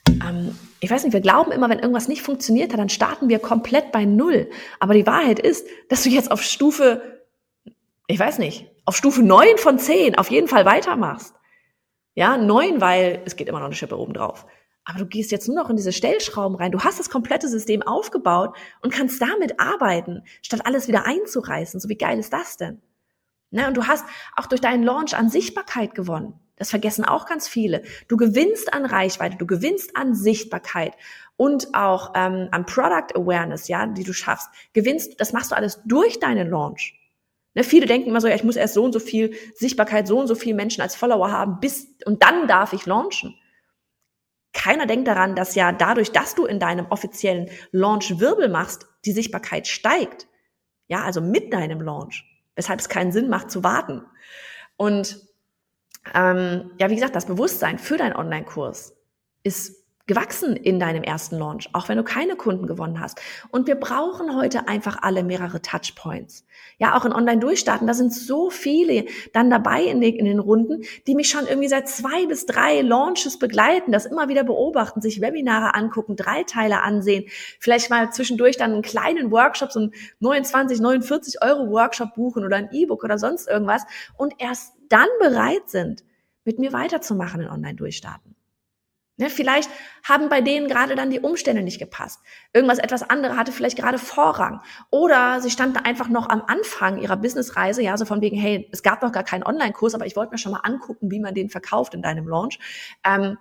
ähm, 0.08 0.58
ich 0.80 0.92
weiß 0.92 1.04
nicht, 1.04 1.14
wir 1.14 1.22
glauben 1.22 1.52
immer, 1.52 1.70
wenn 1.70 1.80
irgendwas 1.80 2.08
nicht 2.08 2.22
funktioniert 2.22 2.72
hat, 2.72 2.80
dann 2.80 2.90
starten 2.90 3.30
wir 3.30 3.40
komplett 3.40 3.92
bei 3.92 4.06
Null. 4.06 4.50
Aber 4.80 4.94
die 4.94 5.08
Wahrheit 5.08 5.40
ist, 5.40 5.68
dass 5.90 6.04
du 6.04 6.10
jetzt 6.10 6.32
auf 6.32 6.42
Stufe, 6.44 7.24
ich 8.08 8.20
weiß 8.20 8.38
nicht, 8.40 8.68
auf 8.86 8.96
Stufe 8.96 9.24
neun 9.24 9.58
von 9.58 9.80
zehn 9.80 10.16
auf 10.16 10.30
jeden 10.30 10.48
Fall 10.48 10.66
weitermachst. 10.66 11.34
Ja, 12.14 12.38
neun, 12.38 12.82
weil 12.82 13.22
es 13.26 13.36
geht 13.36 13.50
immer 13.50 13.60
noch 13.60 13.66
eine 13.66 13.76
Schippe 13.76 13.98
oben 13.98 14.14
drauf. 14.14 14.46
Aber 14.86 15.00
du 15.00 15.08
gehst 15.08 15.32
jetzt 15.32 15.48
nur 15.48 15.58
noch 15.58 15.70
in 15.70 15.76
diese 15.76 15.92
Stellschrauben 15.92 16.56
rein. 16.56 16.72
Du 16.72 16.84
hast 16.84 17.00
das 17.00 17.10
komplette 17.10 17.50
System 17.50 17.82
aufgebaut 17.82 18.56
und 18.82 18.94
kannst 18.94 19.22
damit 19.22 19.60
arbeiten, 19.60 20.24
statt 20.44 20.62
alles 20.66 20.88
wieder 20.88 21.06
einzureißen. 21.06 21.80
So 21.80 21.90
wie 21.90 21.98
geil 21.98 22.20
ist 22.20 22.32
das 22.32 22.58
denn? 22.58 22.82
Ne? 23.50 23.68
Und 23.68 23.76
du 23.76 23.88
hast 23.88 24.06
auch 24.36 24.46
durch 24.46 24.62
deinen 24.62 24.84
Launch 24.84 25.18
an 25.18 25.30
Sichtbarkeit 25.30 25.96
gewonnen. 25.96 26.40
Das 26.58 26.70
vergessen 26.70 27.04
auch 27.04 27.26
ganz 27.26 27.48
viele. 27.48 27.84
Du 28.08 28.16
gewinnst 28.16 28.74
an 28.74 28.86
Reichweite, 28.86 29.38
du 29.38 29.46
gewinnst 29.46 29.98
an 29.98 30.16
Sichtbarkeit 30.16 30.94
und 31.36 31.74
auch 31.74 32.14
ähm, 32.16 32.48
an 32.52 32.66
Product 32.66 33.16
Awareness, 33.16 33.68
ja, 33.68 33.86
die 33.88 34.04
du 34.04 34.14
schaffst. 34.14 34.50
Gewinnst, 34.74 35.20
das 35.20 35.34
machst 35.34 35.52
du 35.52 35.56
alles 35.56 35.82
durch 35.86 36.20
deinen 36.20 36.50
Launch. 36.50 36.98
Ne, 37.56 37.64
viele 37.64 37.88
denken 37.88 38.10
immer 38.10 38.22
so, 38.22 38.28
ja, 38.28 38.36
ich 38.36 38.44
muss 38.44 38.56
erst 38.56 38.74
so 38.74 38.84
und 38.84 38.94
so 38.94 39.00
viel 39.00 39.34
Sichtbarkeit, 39.56 40.08
so 40.08 40.20
und 40.20 40.28
so 40.28 40.36
viele 40.36 40.56
Menschen 40.56 40.82
als 40.82 40.96
Follower 40.96 41.32
haben, 41.32 41.60
bis 41.60 41.88
und 42.06 42.22
dann 42.24 42.48
darf 42.48 42.74
ich 42.74 42.86
launchen. 42.86 43.36
Keiner 44.56 44.88
denkt 44.88 45.08
daran, 45.08 45.36
dass 45.36 45.54
ja 45.54 45.72
dadurch, 45.74 46.12
dass 46.12 46.34
du 46.34 46.46
in 46.46 46.60
deinem 46.60 46.88
offiziellen 46.88 47.50
Launch 47.72 48.20
Wirbel 48.20 48.48
machst, 48.50 48.88
die 49.04 49.12
Sichtbarkeit 49.12 49.68
steigt. 49.68 50.28
Ja, 50.88 51.04
also 51.04 51.22
mit 51.22 51.54
deinem 51.54 51.82
Launch. 51.82 52.24
Weshalb 52.56 52.80
es 52.80 52.90
keinen 52.90 53.12
Sinn 53.12 53.30
macht 53.30 53.52
zu 53.52 53.64
warten. 53.64 54.04
Und 54.78 55.20
ähm, 56.14 56.72
ja, 56.80 56.90
wie 56.90 56.96
gesagt, 56.96 57.16
das 57.16 57.26
Bewusstsein 57.26 57.78
für 57.78 57.98
deinen 57.98 58.16
Online-Kurs 58.16 58.96
ist 59.44 59.85
gewachsen 60.08 60.56
in 60.56 60.80
deinem 60.80 61.04
ersten 61.04 61.38
Launch, 61.38 61.70
auch 61.74 61.90
wenn 61.90 61.98
du 61.98 62.04
keine 62.04 62.36
Kunden 62.36 62.68
gewonnen 62.68 63.00
hast. 63.00 63.20
Und 63.50 63.66
wir 63.68 63.76
brauchen 63.76 64.36
heute 64.36 64.68
einfach 64.68 65.02
alle 65.02 65.24
mehrere 65.24 65.62
Touchpoints. 65.62 66.46
Ja, 66.78 66.96
auch 66.96 67.06
in 67.06 67.14
Online-Durchstarten, 67.14 67.88
da 67.88 67.94
sind 67.94 68.14
so 68.14 68.50
viele 68.50 69.06
dann 69.34 69.50
dabei 69.50 69.84
in 69.84 70.02
den, 70.02 70.16
in 70.16 70.26
den 70.26 70.40
Runden, 70.40 70.84
die 71.08 71.16
mich 71.16 71.30
schon 71.30 71.48
irgendwie 71.48 71.70
seit 71.70 71.90
zwei 71.90 72.28
bis 72.28 72.46
drei 72.46 72.82
Launches 72.82 73.40
begleiten, 73.40 73.92
das 73.92 74.06
immer 74.06 74.30
wieder 74.30 74.44
beobachten, 74.44 75.02
sich 75.02 75.22
Webinare 75.22 75.74
angucken, 75.74 76.16
drei 76.16 76.44
Teile 76.44 76.84
ansehen, 76.84 77.26
vielleicht 77.60 77.90
mal 77.90 78.12
zwischendurch 78.12 78.58
dann 78.58 78.74
einen 78.74 78.82
kleinen 78.84 79.32
Workshop, 79.32 79.72
so 79.72 79.80
einen 79.80 79.94
29, 80.20 80.80
49 80.82 81.42
Euro 81.42 81.72
Workshop 81.72 82.14
buchen 82.14 82.46
oder 82.46 82.58
ein 82.58 82.70
E-Book 82.72 83.04
oder 83.04 83.18
sonst 83.18 83.48
irgendwas 83.48 83.84
und 84.18 84.36
erst 84.38 84.74
dann 84.90 85.08
bereit 85.20 85.68
sind, 85.68 86.04
mit 86.44 86.60
mir 86.60 86.74
weiterzumachen 86.74 87.42
in 87.42 87.50
Online-Durchstarten. 87.50 88.35
Ne, 89.18 89.30
vielleicht 89.30 89.70
haben 90.04 90.28
bei 90.28 90.42
denen 90.42 90.68
gerade 90.68 90.96
dann 90.96 91.10
die 91.10 91.22
Umstände 91.22 91.62
nicht 91.62 91.80
gepasst. 91.80 92.20
Irgendwas 92.52 92.80
etwas 92.80 93.10
andere 93.10 93.38
hatte 93.38 93.54
vielleicht 93.54 93.78
gerade 93.78 93.98
Vorrang. 93.98 94.60
Oder 94.92 95.40
sie 95.40 95.50
standen 95.50 95.78
einfach 95.78 96.10
noch 96.10 96.28
am 96.28 96.42
Anfang 96.48 96.98
ihrer 96.98 97.16
Businessreise, 97.16 97.82
ja, 97.82 97.96
so 97.96 98.04
von 98.04 98.20
wegen, 98.20 98.36
hey, 98.36 98.68
es 98.74 98.84
gab 98.84 99.02
noch 99.02 99.14
gar 99.14 99.24
keinen 99.24 99.44
Online-Kurs, 99.44 99.96
aber 99.96 100.06
ich 100.06 100.18
wollte 100.18 100.34
mir 100.34 100.38
schon 100.38 100.52
mal 100.52 100.60
angucken, 100.64 101.12
wie 101.12 101.22
man 101.22 101.34
den 101.34 101.50
verkauft 101.50 101.94
in 101.94 102.02
deinem 102.02 102.28
Launch. 102.28 102.60
Ähm, 103.06 103.38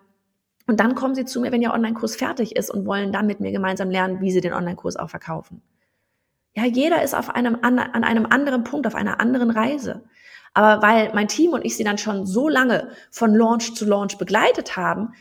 und 0.68 0.78
dann 0.78 0.94
kommen 0.94 1.16
sie 1.16 1.24
zu 1.24 1.40
mir, 1.40 1.50
wenn 1.50 1.60
ihr 1.60 1.72
Online-Kurs 1.72 2.14
fertig 2.14 2.54
ist 2.54 2.70
und 2.70 2.86
wollen 2.86 3.10
dann 3.10 3.26
mit 3.26 3.40
mir 3.40 3.50
gemeinsam 3.50 3.90
lernen, 3.90 4.20
wie 4.20 4.30
sie 4.30 4.40
den 4.40 4.52
Online-Kurs 4.52 4.94
auch 4.94 5.10
verkaufen. 5.10 5.60
Ja, 6.54 6.64
jeder 6.66 7.02
ist 7.02 7.14
auf 7.14 7.30
einem, 7.30 7.58
an 7.62 7.78
einem 7.78 8.26
anderen 8.26 8.62
Punkt, 8.62 8.86
auf 8.86 8.94
einer 8.94 9.18
anderen 9.18 9.50
Reise. 9.50 10.04
Aber 10.52 10.86
weil 10.86 11.12
mein 11.14 11.26
Team 11.26 11.50
und 11.52 11.64
ich 11.64 11.76
sie 11.76 11.82
dann 11.82 11.98
schon 11.98 12.26
so 12.26 12.48
lange 12.48 12.90
von 13.10 13.34
Launch 13.34 13.74
zu 13.74 13.84
Launch 13.84 14.18
begleitet 14.18 14.76
haben, 14.76 15.14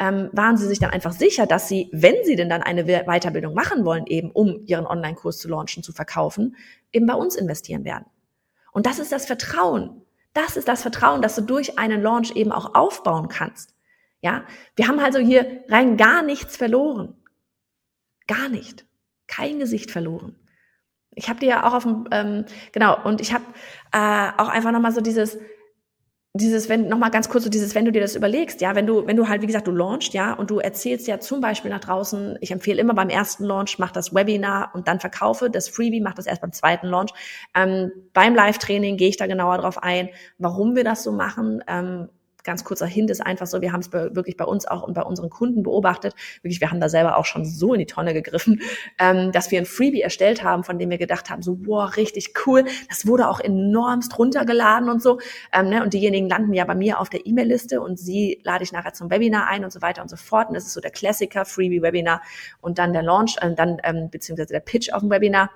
ähm, 0.00 0.30
waren 0.32 0.56
sie 0.56 0.66
sich 0.66 0.78
dann 0.78 0.90
einfach 0.90 1.12
sicher, 1.12 1.46
dass 1.46 1.68
sie, 1.68 1.90
wenn 1.92 2.16
sie 2.24 2.34
denn 2.34 2.48
dann 2.48 2.62
eine 2.62 2.84
Weiterbildung 2.84 3.54
machen 3.54 3.84
wollen, 3.84 4.06
eben 4.06 4.30
um 4.30 4.64
ihren 4.66 4.86
Online-Kurs 4.86 5.38
zu 5.38 5.48
launchen, 5.48 5.82
zu 5.82 5.92
verkaufen, 5.92 6.56
eben 6.90 7.06
bei 7.06 7.14
uns 7.14 7.36
investieren 7.36 7.84
werden. 7.84 8.06
Und 8.72 8.86
das 8.86 8.98
ist 8.98 9.12
das 9.12 9.26
Vertrauen. 9.26 10.02
Das 10.32 10.56
ist 10.56 10.68
das 10.68 10.80
Vertrauen, 10.80 11.20
dass 11.20 11.34
du 11.36 11.42
durch 11.42 11.78
einen 11.78 12.02
Launch 12.02 12.34
eben 12.34 12.50
auch 12.50 12.74
aufbauen 12.74 13.28
kannst. 13.28 13.74
Ja, 14.22 14.44
wir 14.74 14.88
haben 14.88 14.98
also 14.98 15.18
hier 15.18 15.64
rein 15.68 15.96
gar 15.96 16.22
nichts 16.22 16.56
verloren. 16.56 17.14
Gar 18.26 18.48
nicht. 18.48 18.86
Kein 19.26 19.58
Gesicht 19.58 19.90
verloren. 19.90 20.36
Ich 21.14 21.28
habe 21.28 21.40
dir 21.40 21.48
ja 21.48 21.68
auch 21.68 21.74
auf 21.74 21.82
dem, 21.82 22.08
ähm, 22.10 22.44
genau, 22.72 22.96
und 23.04 23.20
ich 23.20 23.34
habe 23.34 23.44
äh, 23.92 24.30
auch 24.40 24.48
einfach 24.48 24.72
nochmal 24.72 24.92
so 24.92 25.00
dieses, 25.00 25.38
dieses, 26.32 26.68
wenn, 26.68 26.86
nochmal 26.88 27.10
ganz 27.10 27.28
kurz 27.28 27.42
so 27.44 27.50
dieses, 27.50 27.74
wenn 27.74 27.84
du 27.84 27.90
dir 27.90 28.00
das 28.00 28.14
überlegst, 28.14 28.60
ja, 28.60 28.76
wenn 28.76 28.86
du, 28.86 29.04
wenn 29.06 29.16
du 29.16 29.28
halt, 29.28 29.42
wie 29.42 29.46
gesagt, 29.46 29.66
du 29.66 29.72
launchst, 29.72 30.14
ja, 30.14 30.32
und 30.32 30.50
du 30.50 30.60
erzählst 30.60 31.08
ja 31.08 31.18
zum 31.18 31.40
Beispiel 31.40 31.70
nach 31.72 31.80
draußen, 31.80 32.38
ich 32.40 32.52
empfehle 32.52 32.80
immer 32.80 32.94
beim 32.94 33.08
ersten 33.08 33.44
Launch, 33.44 33.78
mach 33.80 33.90
das 33.90 34.14
Webinar 34.14 34.70
und 34.74 34.86
dann 34.86 35.00
verkaufe, 35.00 35.50
das 35.50 35.68
Freebie, 35.68 36.00
mach 36.00 36.14
das 36.14 36.26
erst 36.26 36.42
beim 36.42 36.52
zweiten 36.52 36.86
Launch. 36.86 37.10
Ähm, 37.54 37.90
beim 38.12 38.36
Live-Training 38.36 38.96
gehe 38.96 39.08
ich 39.08 39.16
da 39.16 39.26
genauer 39.26 39.58
drauf 39.58 39.82
ein, 39.82 40.10
warum 40.38 40.76
wir 40.76 40.84
das 40.84 41.02
so 41.02 41.10
machen, 41.10 41.64
ähm, 41.66 42.08
ganz 42.44 42.64
kurzer 42.64 42.86
Hint 42.86 43.10
ist 43.10 43.20
einfach 43.20 43.46
so, 43.46 43.60
wir 43.60 43.72
haben 43.72 43.80
es 43.80 43.92
wirklich 43.92 44.36
bei 44.36 44.44
uns 44.44 44.66
auch 44.66 44.82
und 44.82 44.94
bei 44.94 45.02
unseren 45.02 45.30
Kunden 45.30 45.62
beobachtet. 45.62 46.14
Wirklich, 46.42 46.60
wir 46.60 46.70
haben 46.70 46.80
da 46.80 46.88
selber 46.88 47.16
auch 47.16 47.24
schon 47.24 47.44
so 47.44 47.74
in 47.74 47.80
die 47.80 47.86
Tonne 47.86 48.14
gegriffen, 48.14 48.60
ähm, 48.98 49.32
dass 49.32 49.50
wir 49.50 49.58
ein 49.58 49.66
Freebie 49.66 50.02
erstellt 50.02 50.42
haben, 50.42 50.64
von 50.64 50.78
dem 50.78 50.90
wir 50.90 50.98
gedacht 50.98 51.30
haben, 51.30 51.42
so, 51.42 51.58
wow, 51.66 51.96
richtig 51.96 52.34
cool. 52.46 52.64
Das 52.88 53.06
wurde 53.06 53.28
auch 53.28 53.40
enormst 53.40 54.18
runtergeladen 54.18 54.88
und 54.88 55.02
so. 55.02 55.18
Ähm, 55.52 55.68
ne? 55.68 55.82
Und 55.82 55.94
diejenigen 55.94 56.28
landen 56.28 56.52
ja 56.52 56.64
bei 56.64 56.74
mir 56.74 57.00
auf 57.00 57.08
der 57.08 57.26
E-Mail-Liste 57.26 57.80
und 57.80 57.98
sie 57.98 58.40
lade 58.44 58.64
ich 58.64 58.72
nachher 58.72 58.92
zum 58.92 59.10
Webinar 59.10 59.46
ein 59.48 59.64
und 59.64 59.72
so 59.72 59.82
weiter 59.82 60.02
und 60.02 60.08
so 60.08 60.16
fort. 60.16 60.48
Und 60.48 60.54
das 60.54 60.66
ist 60.66 60.72
so 60.72 60.80
der 60.80 60.90
Klassiker, 60.90 61.44
Freebie-Webinar 61.44 62.22
und 62.60 62.78
dann 62.78 62.92
der 62.92 63.02
Launch, 63.02 63.36
äh, 63.40 63.54
dann 63.54 63.78
ähm, 63.84 64.10
beziehungsweise 64.10 64.52
der 64.52 64.60
Pitch 64.60 64.92
auf 64.92 65.00
dem 65.00 65.10
Webinar. 65.10 65.50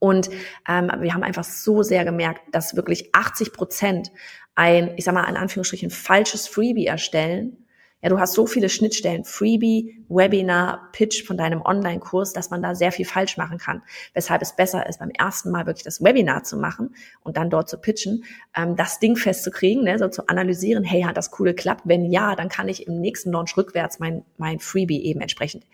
Und 0.00 0.30
ähm, 0.66 0.90
wir 0.98 1.14
haben 1.14 1.22
einfach 1.22 1.44
so 1.44 1.84
sehr 1.84 2.04
gemerkt, 2.04 2.42
dass 2.52 2.74
wirklich 2.74 3.14
80 3.14 3.52
Prozent 3.52 4.10
ein, 4.56 4.94
ich 4.96 5.04
sag 5.04 5.14
mal, 5.14 5.28
in 5.28 5.36
Anführungsstrichen 5.36 5.90
falsches 5.90 6.48
Freebie 6.48 6.86
erstellen. 6.86 7.58
Ja, 8.02 8.08
du 8.08 8.18
hast 8.18 8.32
so 8.32 8.46
viele 8.46 8.70
Schnittstellen, 8.70 9.24
Freebie, 9.24 10.02
Webinar, 10.08 10.88
Pitch 10.92 11.22
von 11.26 11.36
deinem 11.36 11.60
Online-Kurs, 11.60 12.32
dass 12.32 12.48
man 12.48 12.62
da 12.62 12.74
sehr 12.74 12.92
viel 12.92 13.04
falsch 13.04 13.36
machen 13.36 13.58
kann. 13.58 13.82
Weshalb 14.14 14.40
es 14.40 14.56
besser 14.56 14.88
ist, 14.88 15.00
beim 15.00 15.10
ersten 15.10 15.50
Mal 15.50 15.66
wirklich 15.66 15.84
das 15.84 16.02
Webinar 16.02 16.44
zu 16.44 16.56
machen 16.56 16.94
und 17.22 17.36
dann 17.36 17.50
dort 17.50 17.68
zu 17.68 17.76
pitchen, 17.76 18.24
ähm, 18.56 18.74
das 18.74 19.00
Ding 19.00 19.16
festzukriegen, 19.16 19.84
ne, 19.84 19.98
so 19.98 20.08
zu 20.08 20.28
analysieren, 20.28 20.82
hey, 20.82 21.02
hat 21.02 21.18
das 21.18 21.30
coole 21.30 21.54
geklappt? 21.54 21.82
Wenn 21.84 22.06
ja, 22.06 22.34
dann 22.36 22.48
kann 22.48 22.68
ich 22.68 22.86
im 22.86 23.02
nächsten 23.02 23.32
Launch 23.32 23.54
rückwärts 23.58 23.98
mein, 23.98 24.24
mein 24.38 24.60
Freebie 24.60 25.04
eben 25.04 25.20
entsprechend 25.20 25.66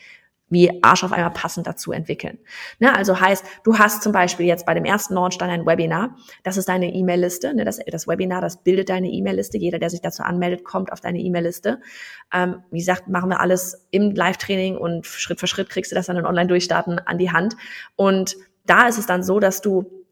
wie 0.48 0.82
Arsch 0.82 1.02
auf 1.02 1.12
einmal 1.12 1.32
passend 1.32 1.66
dazu 1.66 1.92
entwickeln. 1.92 2.38
Ne, 2.78 2.94
also 2.94 3.20
heißt, 3.20 3.44
du 3.64 3.78
hast 3.78 4.02
zum 4.02 4.12
Beispiel 4.12 4.46
jetzt 4.46 4.64
bei 4.66 4.74
dem 4.74 4.84
ersten 4.84 5.14
Launch 5.14 5.38
dann 5.38 5.50
ein 5.50 5.66
Webinar, 5.66 6.16
das 6.44 6.56
ist 6.56 6.68
deine 6.68 6.92
E-Mail-Liste, 6.92 7.54
ne, 7.54 7.64
das, 7.64 7.78
das 7.86 8.06
Webinar, 8.06 8.40
das 8.40 8.62
bildet 8.62 8.88
deine 8.88 9.08
E-Mail-Liste, 9.08 9.58
jeder, 9.58 9.78
der 9.78 9.90
sich 9.90 10.00
dazu 10.00 10.22
anmeldet, 10.22 10.64
kommt 10.64 10.92
auf 10.92 11.00
deine 11.00 11.18
E-Mail-Liste. 11.18 11.80
Ähm, 12.32 12.62
wie 12.70 12.78
gesagt, 12.78 13.08
machen 13.08 13.30
wir 13.30 13.40
alles 13.40 13.86
im 13.90 14.12
Live-Training 14.12 14.76
und 14.76 15.06
Schritt 15.06 15.40
für 15.40 15.46
Schritt 15.46 15.68
kriegst 15.68 15.90
du 15.90 15.96
das 15.96 16.06
dann 16.06 16.16
in 16.16 16.26
Online-Durchstarten 16.26 17.00
an 17.00 17.18
die 17.18 17.32
Hand. 17.32 17.56
Und 17.96 18.36
da 18.66 18.86
ist 18.86 18.98
es 18.98 19.06
dann 19.06 19.22
so, 19.22 19.40
dass 19.40 19.60
du 19.60 20.05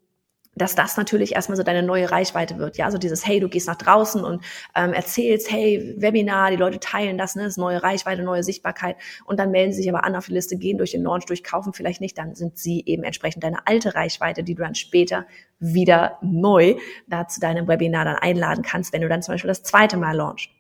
dass 0.57 0.75
das 0.75 0.97
natürlich 0.97 1.35
erstmal 1.35 1.57
so 1.57 1.63
deine 1.63 1.83
neue 1.83 2.11
Reichweite 2.11 2.59
wird. 2.59 2.77
Ja, 2.77 2.91
so 2.91 2.99
dieses, 2.99 3.27
hey, 3.27 3.41
du 3.41 3.49
gehst 3.49 3.67
nach 3.67 3.77
draußen 3.77 4.25
und 4.25 4.45
ähm, 4.75 4.93
erzählst, 4.93 5.51
hey, 5.51 5.95
Webinar, 5.97 6.51
die 6.51 6.57
Leute 6.57 6.79
teilen 6.79 7.19
das, 7.19 7.35
ne, 7.35 7.43
das 7.43 7.55
ist 7.55 7.59
neue 7.59 7.83
Reichweite, 7.83 8.23
neue 8.23 8.43
Sichtbarkeit 8.43 8.97
und 9.25 9.39
dann 9.39 9.51
melden 9.51 9.73
sie 9.73 9.79
sich 9.79 9.89
aber 9.89 10.05
an 10.05 10.17
auf 10.17 10.27
die 10.27 10.33
Liste, 10.33 10.57
gehen 10.57 10.79
durch 10.79 10.93
den 10.93 11.03
Launch, 11.03 11.27
durchkaufen 11.27 11.73
vielleicht 11.73 12.01
nicht, 12.01 12.17
dann 12.19 12.35
sind 12.35 12.59
sie 12.59 12.83
eben 12.87 13.03
entsprechend 13.03 13.43
deine 13.45 13.67
alte 13.67 13.95
Reichweite, 13.95 14.45
die 14.45 14.55
du 14.55 14.63
dann 14.63 14.75
später 14.75 15.27
wieder 15.59 16.19
neu 16.23 16.77
da 17.07 17.27
zu 17.27 17.41
deinem 17.41 17.67
Webinar 17.69 18.05
dann 18.05 18.17
einladen 18.17 18.63
kannst, 18.63 18.93
wenn 18.93 19.03
du 19.03 19.09
dann 19.09 19.23
zum 19.23 19.35
Beispiel 19.35 19.49
das 19.49 19.63
zweite 19.63 19.97
Mal 19.97 20.17
launchst. 20.17 20.51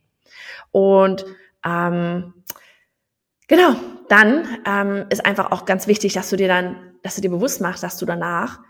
Und 0.70 1.24
ähm, 1.64 2.34
genau, 3.48 3.74
dann 4.08 4.58
ähm, 4.66 5.06
ist 5.10 5.24
einfach 5.24 5.52
auch 5.52 5.64
ganz 5.64 5.86
wichtig, 5.86 6.12
dass 6.14 6.30
du 6.30 6.36
dir 6.36 6.48
dann, 6.48 6.76
dass 7.02 7.14
du 7.14 7.20
dir 7.20 7.30
bewusst 7.30 7.60
machst, 7.60 7.82
dass 7.82 7.96
du 7.96 8.06
danach 8.06 8.60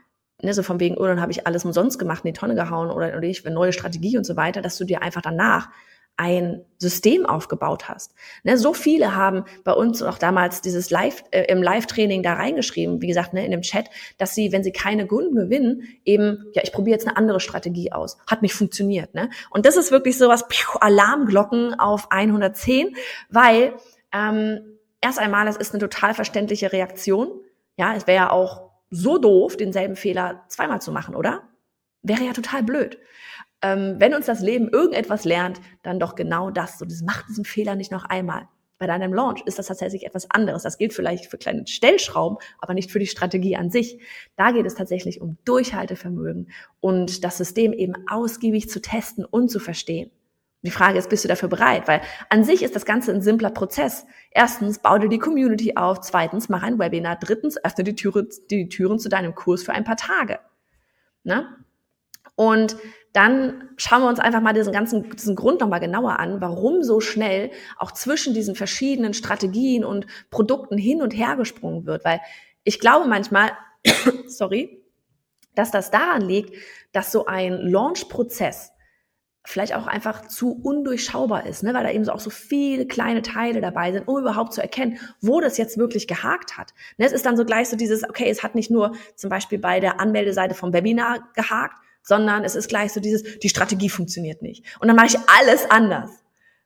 ne, 0.44 0.54
so 0.54 0.62
von 0.62 0.80
wegen, 0.80 0.96
oh, 0.96 1.04
dann 1.06 1.20
habe 1.20 1.32
ich 1.32 1.46
alles 1.46 1.64
umsonst 1.64 1.98
gemacht, 1.98 2.24
in 2.24 2.32
die 2.32 2.38
Tonne 2.38 2.54
gehauen 2.54 2.90
oder, 2.90 3.16
oder 3.16 3.22
ich 3.22 3.44
eine 3.44 3.54
neue 3.54 3.72
Strategie 3.72 4.16
und 4.16 4.24
so 4.24 4.36
weiter, 4.36 4.62
dass 4.62 4.78
du 4.78 4.84
dir 4.84 5.02
einfach 5.02 5.22
danach 5.22 5.68
ein 6.16 6.64
System 6.78 7.26
aufgebaut 7.26 7.88
hast. 7.88 8.14
Ne, 8.44 8.56
so 8.56 8.72
viele 8.72 9.16
haben 9.16 9.44
bei 9.64 9.72
uns 9.72 10.00
auch 10.02 10.18
damals 10.18 10.60
dieses 10.60 10.90
Live 10.90 11.24
äh, 11.32 11.44
im 11.44 11.62
Live-Training 11.62 12.22
da 12.22 12.34
reingeschrieben, 12.34 13.02
wie 13.02 13.08
gesagt, 13.08 13.32
ne, 13.32 13.44
in 13.44 13.50
dem 13.50 13.62
Chat, 13.62 13.86
dass 14.16 14.34
sie, 14.34 14.52
wenn 14.52 14.62
sie 14.62 14.70
keine 14.70 15.06
Kunden 15.06 15.34
gewinnen, 15.34 15.82
eben, 16.04 16.44
ja, 16.54 16.62
ich 16.62 16.72
probiere 16.72 16.94
jetzt 16.94 17.08
eine 17.08 17.16
andere 17.16 17.40
Strategie 17.40 17.90
aus. 17.90 18.16
Hat 18.28 18.42
nicht 18.42 18.54
funktioniert. 18.54 19.14
Ne? 19.14 19.28
Und 19.50 19.66
das 19.66 19.76
ist 19.76 19.90
wirklich 19.90 20.16
sowas, 20.16 20.46
piu, 20.48 20.78
Alarmglocken 20.80 21.78
auf 21.80 22.06
110, 22.10 22.94
weil 23.28 23.74
ähm, 24.12 24.60
erst 25.00 25.18
einmal, 25.18 25.48
es 25.48 25.56
ist 25.56 25.72
eine 25.72 25.80
total 25.80 26.14
verständliche 26.14 26.72
Reaktion. 26.72 27.28
Ja, 27.76 27.94
es 27.96 28.06
wäre 28.06 28.16
ja 28.16 28.30
auch 28.30 28.63
so 28.94 29.18
doof, 29.18 29.56
denselben 29.56 29.96
Fehler 29.96 30.44
zweimal 30.48 30.80
zu 30.80 30.92
machen, 30.92 31.14
oder? 31.14 31.42
Wäre 32.02 32.24
ja 32.24 32.32
total 32.32 32.62
blöd. 32.62 32.98
Ähm, 33.62 33.96
wenn 33.98 34.14
uns 34.14 34.26
das 34.26 34.40
Leben 34.40 34.68
irgendetwas 34.68 35.24
lernt, 35.24 35.60
dann 35.82 35.98
doch 35.98 36.14
genau 36.14 36.50
das. 36.50 36.78
So, 36.78 36.84
das 36.84 37.02
macht 37.02 37.28
diesen 37.28 37.44
Fehler 37.44 37.76
nicht 37.76 37.90
noch 37.90 38.04
einmal. 38.04 38.48
Bei 38.78 38.86
deinem 38.86 39.14
Launch 39.14 39.42
ist 39.46 39.58
das 39.58 39.68
tatsächlich 39.68 40.04
etwas 40.04 40.30
anderes. 40.30 40.64
Das 40.64 40.78
gilt 40.78 40.92
vielleicht 40.92 41.26
für 41.26 41.38
kleine 41.38 41.66
Stellschrauben, 41.66 42.38
aber 42.58 42.74
nicht 42.74 42.90
für 42.90 42.98
die 42.98 43.06
Strategie 43.06 43.56
an 43.56 43.70
sich. 43.70 44.00
Da 44.36 44.50
geht 44.50 44.66
es 44.66 44.74
tatsächlich 44.74 45.20
um 45.20 45.38
Durchhaltevermögen 45.44 46.50
und 46.80 47.24
das 47.24 47.38
System 47.38 47.72
eben 47.72 47.94
ausgiebig 48.08 48.68
zu 48.68 48.82
testen 48.82 49.24
und 49.24 49.48
zu 49.48 49.60
verstehen. 49.60 50.10
Die 50.64 50.70
Frage 50.70 50.98
ist, 50.98 51.10
bist 51.10 51.24
du 51.24 51.28
dafür 51.28 51.50
bereit? 51.50 51.86
Weil 51.86 52.00
an 52.30 52.42
sich 52.42 52.62
ist 52.62 52.74
das 52.74 52.86
Ganze 52.86 53.12
ein 53.12 53.20
simpler 53.20 53.50
Prozess. 53.50 54.06
Erstens, 54.30 54.78
bau 54.78 54.96
dir 54.96 55.10
die 55.10 55.18
Community 55.18 55.76
auf. 55.76 56.00
Zweitens, 56.00 56.48
mach 56.48 56.62
ein 56.62 56.78
Webinar. 56.78 57.16
Drittens, 57.20 57.62
öffne 57.62 57.84
die, 57.84 57.94
Türe, 57.94 58.26
die 58.50 58.70
Türen 58.70 58.98
zu 58.98 59.10
deinem 59.10 59.34
Kurs 59.34 59.62
für 59.62 59.74
ein 59.74 59.84
paar 59.84 59.98
Tage. 59.98 60.38
Ne? 61.22 61.46
Und 62.34 62.76
dann 63.12 63.68
schauen 63.76 64.02
wir 64.02 64.08
uns 64.08 64.18
einfach 64.18 64.40
mal 64.40 64.54
diesen 64.54 64.72
ganzen 64.72 65.08
diesen 65.10 65.36
Grund 65.36 65.60
nochmal 65.60 65.80
genauer 65.80 66.18
an, 66.18 66.40
warum 66.40 66.82
so 66.82 66.98
schnell 67.00 67.50
auch 67.76 67.92
zwischen 67.92 68.34
diesen 68.34 68.56
verschiedenen 68.56 69.14
Strategien 69.14 69.84
und 69.84 70.06
Produkten 70.30 70.78
hin 70.78 71.02
und 71.02 71.12
her 71.12 71.36
gesprungen 71.36 71.84
wird. 71.84 72.06
Weil 72.06 72.20
ich 72.64 72.80
glaube 72.80 73.06
manchmal, 73.06 73.52
sorry, 74.26 74.82
dass 75.54 75.70
das 75.70 75.90
daran 75.90 76.22
liegt, 76.22 76.56
dass 76.92 77.12
so 77.12 77.26
ein 77.26 77.52
Launch-Prozess 77.52 78.73
vielleicht 79.46 79.74
auch 79.74 79.86
einfach 79.86 80.26
zu 80.26 80.58
undurchschaubar 80.62 81.46
ist, 81.46 81.62
ne? 81.62 81.74
weil 81.74 81.84
da 81.84 81.90
eben 81.90 82.04
so 82.04 82.12
auch 82.12 82.20
so 82.20 82.30
viele 82.30 82.86
kleine 82.86 83.20
Teile 83.20 83.60
dabei 83.60 83.92
sind, 83.92 84.08
um 84.08 84.18
überhaupt 84.18 84.54
zu 84.54 84.62
erkennen, 84.62 84.98
wo 85.20 85.40
das 85.40 85.58
jetzt 85.58 85.76
wirklich 85.76 86.08
gehakt 86.08 86.56
hat. 86.56 86.72
Ne? 86.96 87.04
Es 87.04 87.12
ist 87.12 87.26
dann 87.26 87.36
so 87.36 87.44
gleich 87.44 87.68
so 87.68 87.76
dieses, 87.76 88.08
okay, 88.08 88.28
es 88.30 88.42
hat 88.42 88.54
nicht 88.54 88.70
nur 88.70 88.92
zum 89.16 89.28
Beispiel 89.28 89.58
bei 89.58 89.80
der 89.80 90.00
Anmeldeseite 90.00 90.54
vom 90.54 90.72
Webinar 90.72 91.28
gehakt, 91.34 91.76
sondern 92.02 92.42
es 92.44 92.54
ist 92.54 92.68
gleich 92.68 92.92
so 92.92 93.00
dieses, 93.00 93.38
die 93.38 93.48
Strategie 93.48 93.90
funktioniert 93.90 94.40
nicht. 94.40 94.64
Und 94.80 94.88
dann 94.88 94.96
mache 94.96 95.06
ich 95.08 95.18
alles 95.38 95.70
anders. 95.70 96.10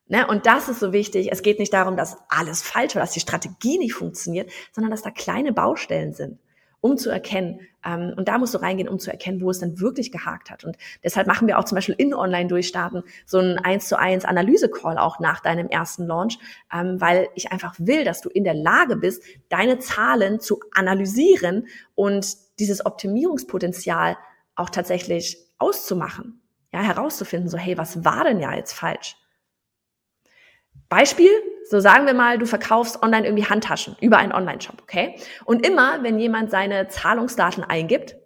Ne? 0.06 0.26
Und 0.26 0.46
das 0.46 0.68
ist 0.68 0.78
so 0.78 0.92
wichtig. 0.92 1.32
Es 1.32 1.42
geht 1.42 1.58
nicht 1.58 1.72
darum, 1.72 1.96
dass 1.96 2.16
alles 2.28 2.62
falsch 2.62 2.94
war, 2.94 3.02
dass 3.02 3.12
die 3.12 3.20
Strategie 3.20 3.78
nicht 3.78 3.94
funktioniert, 3.94 4.50
sondern 4.72 4.92
dass 4.92 5.02
da 5.02 5.10
kleine 5.10 5.52
Baustellen 5.52 6.12
sind 6.12 6.38
um 6.80 6.96
zu 6.96 7.10
erkennen, 7.10 7.60
ähm, 7.84 8.14
und 8.16 8.28
da 8.28 8.38
musst 8.38 8.54
du 8.54 8.58
reingehen, 8.58 8.88
um 8.88 8.98
zu 8.98 9.10
erkennen, 9.10 9.40
wo 9.40 9.50
es 9.50 9.58
dann 9.58 9.80
wirklich 9.80 10.12
gehakt 10.12 10.50
hat. 10.50 10.64
Und 10.64 10.76
deshalb 11.02 11.26
machen 11.26 11.46
wir 11.46 11.58
auch 11.58 11.64
zum 11.64 11.76
Beispiel 11.76 11.94
in 11.96 12.14
Online-Durchstarten 12.14 13.02
so 13.26 13.38
einen 13.38 13.58
1 13.58 13.88
zu 13.88 13.98
1 13.98 14.24
Analyse-Call 14.24 14.98
auch 14.98 15.20
nach 15.20 15.40
deinem 15.40 15.68
ersten 15.68 16.06
Launch, 16.06 16.38
ähm, 16.72 17.00
weil 17.00 17.28
ich 17.34 17.52
einfach 17.52 17.74
will, 17.78 18.04
dass 18.04 18.20
du 18.20 18.28
in 18.28 18.44
der 18.44 18.54
Lage 18.54 18.96
bist, 18.96 19.22
deine 19.48 19.78
Zahlen 19.78 20.40
zu 20.40 20.60
analysieren 20.74 21.66
und 21.94 22.36
dieses 22.58 22.84
Optimierungspotenzial 22.84 24.16
auch 24.54 24.70
tatsächlich 24.70 25.38
auszumachen. 25.58 26.42
Ja, 26.72 26.82
herauszufinden, 26.82 27.48
so, 27.48 27.56
hey, 27.56 27.78
was 27.78 28.04
war 28.04 28.24
denn 28.24 28.40
ja 28.40 28.54
jetzt 28.54 28.72
falsch? 28.72 29.16
Beispiel, 30.88 31.30
so 31.68 31.80
sagen 31.80 32.06
wir 32.06 32.14
mal, 32.14 32.38
du 32.38 32.46
verkaufst 32.46 33.02
online 33.02 33.26
irgendwie 33.26 33.44
Handtaschen 33.44 33.96
über 34.00 34.18
einen 34.18 34.32
Online-Shop, 34.32 34.80
okay? 34.82 35.16
Und 35.44 35.66
immer, 35.66 36.02
wenn 36.02 36.18
jemand 36.18 36.50
seine 36.50 36.88
Zahlungsdaten 36.88 37.62
eingibt, 37.62 38.16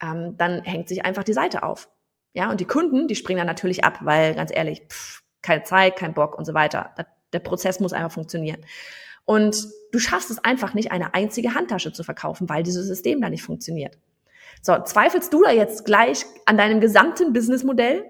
ähm, 0.00 0.36
dann 0.36 0.62
hängt 0.62 0.88
sich 0.88 1.04
einfach 1.04 1.24
die 1.24 1.32
Seite 1.32 1.62
auf. 1.62 1.88
Ja, 2.32 2.50
und 2.50 2.60
die 2.60 2.66
Kunden, 2.66 3.08
die 3.08 3.16
springen 3.16 3.38
dann 3.38 3.46
natürlich 3.46 3.84
ab, 3.84 4.00
weil 4.02 4.34
ganz 4.34 4.54
ehrlich, 4.54 4.82
pff, 4.88 5.22
keine 5.42 5.62
Zeit, 5.62 5.96
kein 5.96 6.14
Bock 6.14 6.36
und 6.36 6.44
so 6.44 6.54
weiter. 6.54 6.94
Der 7.32 7.38
Prozess 7.38 7.80
muss 7.80 7.92
einfach 7.92 8.12
funktionieren. 8.12 8.64
Und 9.24 9.66
du 9.90 9.98
schaffst 9.98 10.30
es 10.30 10.42
einfach 10.44 10.74
nicht, 10.74 10.92
eine 10.92 11.14
einzige 11.14 11.54
Handtasche 11.54 11.92
zu 11.92 12.04
verkaufen, 12.04 12.48
weil 12.48 12.62
dieses 12.62 12.86
System 12.86 13.20
da 13.20 13.28
nicht 13.28 13.42
funktioniert. 13.42 13.98
So, 14.62 14.80
zweifelst 14.82 15.32
du 15.32 15.42
da 15.42 15.50
jetzt 15.50 15.84
gleich 15.84 16.24
an 16.44 16.56
deinem 16.56 16.80
gesamten 16.80 17.32
Businessmodell? 17.32 18.04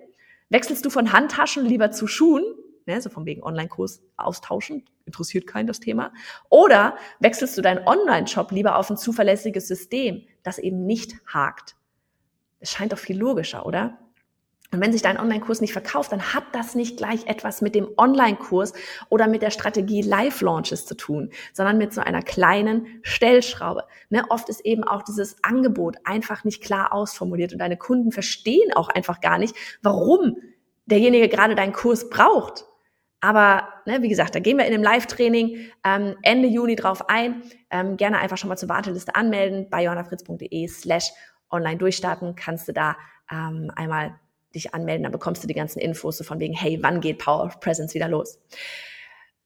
Wechselst 0.50 0.84
du 0.84 0.90
von 0.90 1.12
Handtaschen 1.12 1.64
lieber 1.64 1.90
zu 1.90 2.06
Schuhen? 2.06 2.44
Ne, 2.86 3.00
so 3.00 3.10
von 3.10 3.26
wegen 3.26 3.42
Online-Kurs 3.42 4.02
austauschen, 4.16 4.84
interessiert 5.04 5.46
keinen 5.46 5.66
das 5.66 5.80
Thema. 5.80 6.12
Oder 6.48 6.96
wechselst 7.20 7.56
du 7.56 7.62
deinen 7.62 7.86
Online-Shop 7.86 8.50
lieber 8.52 8.76
auf 8.76 8.90
ein 8.90 8.96
zuverlässiges 8.96 9.68
System, 9.68 10.22
das 10.42 10.58
eben 10.58 10.86
nicht 10.86 11.14
hakt. 11.26 11.76
Es 12.60 12.70
scheint 12.70 12.92
doch 12.92 12.98
viel 12.98 13.18
logischer, 13.18 13.66
oder? 13.66 13.98
Und 14.72 14.80
wenn 14.80 14.92
sich 14.92 15.02
dein 15.02 15.18
Online-Kurs 15.18 15.60
nicht 15.60 15.72
verkauft, 15.72 16.10
dann 16.10 16.34
hat 16.34 16.44
das 16.52 16.74
nicht 16.74 16.96
gleich 16.96 17.26
etwas 17.26 17.62
mit 17.62 17.74
dem 17.74 17.88
Online-Kurs 17.96 18.72
oder 19.08 19.28
mit 19.28 19.42
der 19.42 19.50
Strategie 19.52 20.02
Live-Launches 20.02 20.86
zu 20.86 20.96
tun, 20.96 21.30
sondern 21.52 21.78
mit 21.78 21.94
so 21.94 22.00
einer 22.00 22.22
kleinen 22.22 22.86
Stellschraube. 23.02 23.84
Ne, 24.10 24.24
oft 24.28 24.48
ist 24.48 24.60
eben 24.60 24.82
auch 24.82 25.02
dieses 25.02 25.36
Angebot 25.44 25.96
einfach 26.04 26.42
nicht 26.42 26.62
klar 26.62 26.92
ausformuliert 26.92 27.52
und 27.52 27.60
deine 27.60 27.76
Kunden 27.76 28.10
verstehen 28.10 28.72
auch 28.74 28.88
einfach 28.88 29.20
gar 29.20 29.38
nicht, 29.38 29.54
warum 29.82 30.36
derjenige 30.86 31.28
gerade 31.28 31.54
deinen 31.54 31.72
Kurs 31.72 32.10
braucht. 32.10 32.66
Aber 33.26 33.66
ne, 33.86 34.02
wie 34.02 34.08
gesagt, 34.08 34.36
da 34.36 34.38
gehen 34.38 34.56
wir 34.56 34.66
in 34.66 34.70
dem 34.70 34.84
Live-Training 34.84 35.72
ähm, 35.84 36.14
Ende 36.22 36.46
Juni 36.46 36.76
drauf 36.76 37.08
ein. 37.08 37.42
Ähm, 37.70 37.96
gerne 37.96 38.20
einfach 38.20 38.38
schon 38.38 38.46
mal 38.46 38.56
zur 38.56 38.68
Warteliste 38.68 39.16
anmelden. 39.16 39.68
Bei 39.68 39.82
johannafritz.de 39.82 40.68
slash 40.68 41.10
online 41.50 41.76
durchstarten 41.76 42.36
kannst 42.36 42.68
du 42.68 42.72
da 42.72 42.96
ähm, 43.28 43.72
einmal 43.74 44.14
dich 44.54 44.74
anmelden. 44.74 45.02
Dann 45.02 45.10
bekommst 45.10 45.42
du 45.42 45.48
die 45.48 45.54
ganzen 45.54 45.80
Infos 45.80 46.18
so 46.18 46.22
von 46.22 46.38
wegen, 46.38 46.54
hey, 46.54 46.78
wann 46.82 47.00
geht 47.00 47.18
Power 47.18 47.42
of 47.42 47.58
Presence 47.58 47.94
wieder 47.94 48.06
los? 48.06 48.38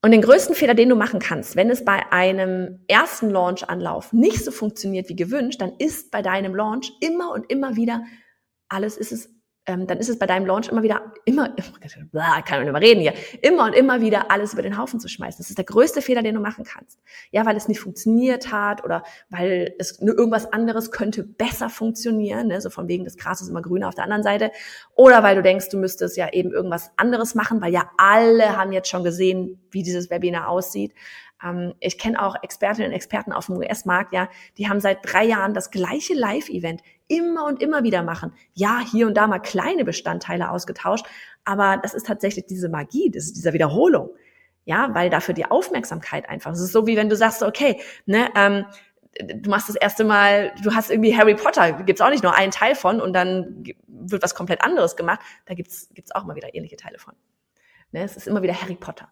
Und 0.02 0.10
den 0.10 0.20
größten 0.20 0.54
Fehler, 0.54 0.74
den 0.74 0.90
du 0.90 0.94
machen 0.94 1.18
kannst, 1.18 1.56
wenn 1.56 1.70
es 1.70 1.82
bei 1.82 2.02
einem 2.12 2.84
ersten 2.86 3.30
Launch-Anlauf 3.30 4.12
nicht 4.12 4.44
so 4.44 4.50
funktioniert 4.50 5.08
wie 5.08 5.16
gewünscht, 5.16 5.62
dann 5.62 5.72
ist 5.78 6.10
bei 6.10 6.20
deinem 6.20 6.54
Launch 6.54 6.92
immer 7.00 7.32
und 7.32 7.50
immer 7.50 7.76
wieder 7.76 8.04
alles 8.68 8.98
ist 8.98 9.10
es 9.10 9.39
ähm, 9.70 9.86
dann 9.86 9.98
ist 9.98 10.08
es 10.08 10.18
bei 10.18 10.26
deinem 10.26 10.46
Launch 10.46 10.68
immer 10.68 10.82
wieder, 10.82 11.12
immer, 11.24 11.48
kann 12.44 12.58
man 12.58 12.68
immer 12.68 12.80
reden 12.80 13.00
hier, 13.00 13.14
immer 13.40 13.64
und 13.64 13.72
immer 13.72 14.00
wieder 14.00 14.30
alles 14.30 14.52
über 14.52 14.62
den 14.62 14.76
Haufen 14.76 14.98
zu 14.98 15.08
schmeißen. 15.08 15.38
Das 15.38 15.48
ist 15.48 15.58
der 15.58 15.64
größte 15.64 16.02
Fehler, 16.02 16.22
den 16.22 16.34
du 16.34 16.40
machen 16.40 16.64
kannst. 16.64 16.98
Ja, 17.30 17.46
weil 17.46 17.56
es 17.56 17.68
nicht 17.68 17.80
funktioniert 17.80 18.50
hat 18.50 18.84
oder 18.84 19.04
weil 19.28 19.74
es 19.78 20.00
nur 20.00 20.16
irgendwas 20.16 20.52
anderes 20.52 20.90
könnte 20.90 21.22
besser 21.22 21.70
funktionieren, 21.70 22.48
ne? 22.48 22.60
so 22.60 22.68
von 22.68 22.88
wegen, 22.88 23.04
das 23.04 23.16
Gras 23.16 23.40
ist 23.40 23.48
immer 23.48 23.62
grüner 23.62 23.88
auf 23.88 23.94
der 23.94 24.04
anderen 24.04 24.24
Seite. 24.24 24.50
Oder 24.94 25.22
weil 25.22 25.36
du 25.36 25.42
denkst, 25.42 25.68
du 25.68 25.78
müsstest 25.78 26.16
ja 26.16 26.32
eben 26.32 26.50
irgendwas 26.50 26.90
anderes 26.96 27.34
machen, 27.34 27.60
weil 27.60 27.72
ja 27.72 27.90
alle 27.96 28.56
haben 28.56 28.72
jetzt 28.72 28.88
schon 28.88 29.04
gesehen, 29.04 29.60
wie 29.70 29.82
dieses 29.82 30.10
Webinar 30.10 30.48
aussieht. 30.48 30.92
Ähm, 31.42 31.74
ich 31.80 31.98
kenne 31.98 32.22
auch 32.22 32.36
Expertinnen 32.42 32.90
und 32.90 32.96
Experten 32.96 33.32
auf 33.32 33.46
dem 33.46 33.56
US-Markt, 33.56 34.12
ja, 34.12 34.28
die 34.58 34.68
haben 34.68 34.80
seit 34.80 34.98
drei 35.02 35.24
Jahren 35.24 35.54
das 35.54 35.70
gleiche 35.70 36.14
Live-Event 36.14 36.82
immer 37.08 37.46
und 37.46 37.62
immer 37.62 37.82
wieder 37.82 38.02
machen. 38.02 38.32
Ja, 38.54 38.80
hier 38.80 39.06
und 39.06 39.14
da 39.14 39.26
mal 39.26 39.40
kleine 39.40 39.84
Bestandteile 39.84 40.50
ausgetauscht, 40.50 41.06
aber 41.44 41.78
das 41.82 41.94
ist 41.94 42.06
tatsächlich 42.06 42.46
diese 42.46 42.68
Magie, 42.68 43.10
das 43.10 43.24
ist 43.24 43.36
dieser 43.36 43.52
Wiederholung. 43.52 44.10
Ja, 44.66 44.94
weil 44.94 45.10
dafür 45.10 45.34
die 45.34 45.46
Aufmerksamkeit 45.46 46.28
einfach. 46.28 46.52
Es 46.52 46.60
ist 46.60 46.72
so 46.72 46.86
wie 46.86 46.96
wenn 46.96 47.08
du 47.08 47.16
sagst, 47.16 47.42
okay, 47.42 47.80
ne, 48.06 48.28
ähm, 48.36 48.66
du 49.18 49.50
machst 49.50 49.68
das 49.68 49.76
erste 49.76 50.04
Mal, 50.04 50.52
du 50.62 50.74
hast 50.74 50.90
irgendwie 50.90 51.16
Harry 51.16 51.34
Potter, 51.34 51.72
gibt's 51.82 52.00
auch 52.00 52.10
nicht 52.10 52.22
nur 52.22 52.36
einen 52.36 52.52
Teil 52.52 52.74
von 52.74 53.00
und 53.00 53.12
dann 53.12 53.64
wird 53.86 54.22
was 54.22 54.34
komplett 54.34 54.62
anderes 54.62 54.96
gemacht. 54.96 55.20
Da 55.46 55.54
gibt's 55.54 55.88
gibt's 55.94 56.14
auch 56.14 56.24
mal 56.24 56.36
wieder 56.36 56.54
ähnliche 56.54 56.76
Teile 56.76 56.98
von. 56.98 57.14
Ne, 57.92 58.04
es 58.04 58.16
ist 58.16 58.28
immer 58.28 58.42
wieder 58.42 58.60
Harry 58.60 58.76
Potter. 58.76 59.10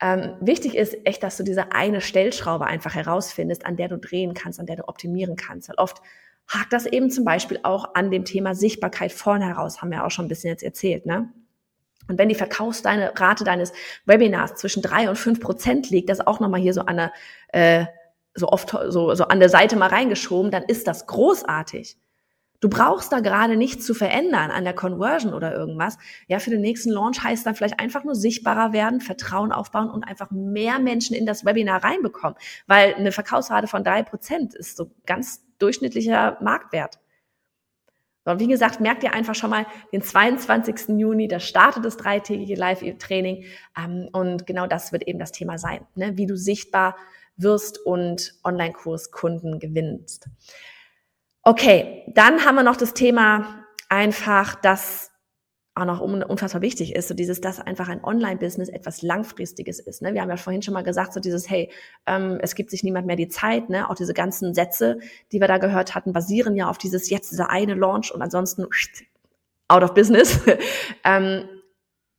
Ähm, 0.00 0.36
wichtig 0.40 0.76
ist 0.76 0.96
echt, 1.04 1.22
dass 1.22 1.36
du 1.36 1.44
diese 1.44 1.72
eine 1.72 2.00
Stellschraube 2.00 2.66
einfach 2.66 2.94
herausfindest, 2.94 3.64
an 3.64 3.76
der 3.76 3.88
du 3.88 3.98
drehen 3.98 4.34
kannst, 4.34 4.58
an 4.60 4.66
der 4.66 4.76
du 4.76 4.88
optimieren 4.88 5.36
kannst. 5.36 5.68
Weil 5.68 5.76
oft 5.76 6.02
hakt 6.48 6.72
das 6.72 6.86
eben 6.86 7.10
zum 7.10 7.24
Beispiel 7.24 7.60
auch 7.62 7.94
an 7.94 8.10
dem 8.10 8.24
Thema 8.24 8.54
Sichtbarkeit 8.54 9.12
vorne 9.12 9.46
heraus, 9.46 9.80
haben 9.80 9.90
wir 9.90 10.04
auch 10.04 10.10
schon 10.10 10.26
ein 10.26 10.28
bisschen 10.28 10.50
jetzt 10.50 10.62
erzählt, 10.62 11.06
ne? 11.06 11.32
Und 12.06 12.18
wenn 12.18 12.28
die 12.28 12.34
Verkaufsrate 12.34 13.44
deines 13.44 13.72
Webinars 14.04 14.56
zwischen 14.56 14.82
drei 14.82 15.08
und 15.08 15.16
fünf 15.16 15.40
Prozent 15.40 15.88
liegt, 15.88 16.10
das 16.10 16.20
auch 16.20 16.38
nochmal 16.38 16.60
hier 16.60 16.74
so 16.74 16.82
an 16.82 16.96
der, 16.96 17.12
äh, 17.48 17.86
so 18.34 18.48
oft 18.48 18.76
so, 18.88 19.14
so 19.14 19.24
an 19.24 19.40
der 19.40 19.48
Seite 19.48 19.76
mal 19.76 19.88
reingeschoben, 19.88 20.50
dann 20.50 20.64
ist 20.64 20.86
das 20.86 21.06
großartig. 21.06 21.96
Du 22.64 22.70
brauchst 22.70 23.12
da 23.12 23.20
gerade 23.20 23.58
nichts 23.58 23.84
zu 23.84 23.92
verändern 23.92 24.50
an 24.50 24.64
der 24.64 24.72
Conversion 24.72 25.34
oder 25.34 25.54
irgendwas. 25.54 25.98
Ja, 26.28 26.38
für 26.38 26.48
den 26.48 26.62
nächsten 26.62 26.90
Launch 26.90 27.22
heißt 27.22 27.44
dann 27.44 27.54
vielleicht 27.54 27.78
einfach 27.78 28.04
nur 28.04 28.14
sichtbarer 28.14 28.72
werden, 28.72 29.02
Vertrauen 29.02 29.52
aufbauen 29.52 29.90
und 29.90 30.02
einfach 30.02 30.30
mehr 30.30 30.78
Menschen 30.78 31.14
in 31.14 31.26
das 31.26 31.44
Webinar 31.44 31.84
reinbekommen. 31.84 32.38
Weil 32.66 32.94
eine 32.94 33.12
Verkaufsrate 33.12 33.66
von 33.66 33.84
drei 33.84 34.02
Prozent 34.02 34.54
ist 34.54 34.78
so 34.78 34.90
ganz 35.04 35.44
durchschnittlicher 35.58 36.38
Marktwert. 36.40 37.00
Und 38.24 38.40
wie 38.40 38.48
gesagt, 38.48 38.80
merkt 38.80 39.02
ihr 39.02 39.12
einfach 39.12 39.34
schon 39.34 39.50
mal 39.50 39.66
den 39.92 40.00
22. 40.00 40.98
Juni, 40.98 41.28
da 41.28 41.40
startet 41.40 41.84
das 41.84 41.98
dreitägige 41.98 42.54
Live-Training. 42.54 43.44
Ähm, 43.76 44.08
und 44.10 44.46
genau 44.46 44.66
das 44.66 44.90
wird 44.90 45.06
eben 45.06 45.18
das 45.18 45.32
Thema 45.32 45.58
sein, 45.58 45.86
ne? 45.96 46.16
wie 46.16 46.24
du 46.24 46.34
sichtbar 46.34 46.96
wirst 47.36 47.78
und 47.84 48.36
Online-Kurs-Kunden 48.42 49.58
gewinnst. 49.58 50.30
Okay, 51.44 52.04
dann 52.08 52.44
haben 52.44 52.54
wir 52.54 52.62
noch 52.62 52.76
das 52.76 52.94
Thema 52.94 53.66
einfach, 53.90 54.54
dass 54.54 55.10
auch 55.74 55.84
noch 55.84 56.00
unfassbar 56.00 56.62
wichtig 56.62 56.94
ist, 56.94 57.08
so 57.08 57.14
dieses, 57.14 57.40
dass 57.40 57.60
einfach 57.60 57.88
ein 57.88 58.02
Online-Business 58.04 58.68
etwas 58.68 59.02
Langfristiges 59.02 59.80
ist. 59.80 60.02
Ne? 60.02 60.14
Wir 60.14 60.22
haben 60.22 60.30
ja 60.30 60.36
vorhin 60.36 60.62
schon 60.62 60.72
mal 60.72 60.84
gesagt, 60.84 61.12
so 61.12 61.20
dieses, 61.20 61.50
hey, 61.50 61.70
ähm, 62.06 62.38
es 62.40 62.54
gibt 62.54 62.70
sich 62.70 62.84
niemand 62.84 63.06
mehr 63.06 63.16
die 63.16 63.28
Zeit, 63.28 63.68
ne? 63.70 63.90
Auch 63.90 63.96
diese 63.96 64.14
ganzen 64.14 64.54
Sätze, 64.54 64.98
die 65.32 65.40
wir 65.40 65.48
da 65.48 65.58
gehört 65.58 65.96
hatten, 65.96 66.12
basieren 66.12 66.54
ja 66.54 66.70
auf 66.70 66.78
dieses 66.78 67.10
jetzt 67.10 67.32
dieser 67.32 67.50
eine 67.50 67.74
Launch 67.74 68.14
und 68.14 68.22
ansonsten 68.22 68.66
out 69.66 69.82
of 69.82 69.94
business. 69.94 70.40
ähm, 71.04 71.48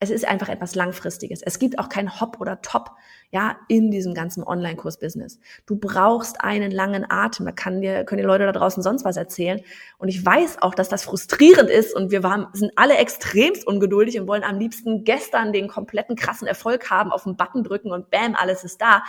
es 0.06 0.22
ist 0.22 0.28
einfach 0.28 0.49
etwas 0.49 0.76
Langfristiges. 0.76 1.41
Es 1.41 1.60
gibt 1.60 1.80
auch 1.80 1.89
kein 1.89 2.20
Hop 2.20 2.39
oder 2.39 2.62
Top, 2.62 2.91
ja, 3.32 3.58
in 3.68 3.91
diesem 3.91 4.14
ganzen 4.14 4.43
Online-Kurs-Business. 4.43 5.39
Du 5.66 5.78
brauchst 5.78 6.41
einen 6.41 6.72
langen 6.72 7.06
Atem. 7.10 7.45
Da 7.45 7.51
kann 7.51 7.82
dir, 7.82 8.06
können 8.06 8.20
die 8.22 8.28
Leute 8.28 8.45
da 8.45 8.51
draußen 8.51 8.82
sonst 8.82 9.03
was 9.06 9.18
erzählen. 9.18 9.62
Und 9.97 10.08
ich 10.08 10.26
weiß 10.26 10.62
auch, 10.62 10.76
dass 10.76 10.89
das 10.89 11.03
frustrierend 11.03 11.70
ist 11.70 11.95
und 11.95 12.12
wir 12.12 12.24
waren, 12.24 12.47
sind 12.53 12.72
alle 12.76 12.97
extremst 12.97 13.66
ungeduldig 13.68 14.20
und 14.20 14.28
wollen 14.28 14.43
am 14.43 14.60
liebsten 14.60 15.03
gestern 15.03 15.51
den 15.51 15.68
kompletten 15.68 16.16
krassen 16.16 16.47
Erfolg 16.47 16.89
haben, 16.89 17.12
auf 17.12 17.24
den 17.24 17.36
Button 17.36 17.64
drücken 17.64 17.91
und 17.91 18.10
bam, 18.10 18.36
alles 18.36 18.64
ist 18.64 18.82
da. 18.82 19.03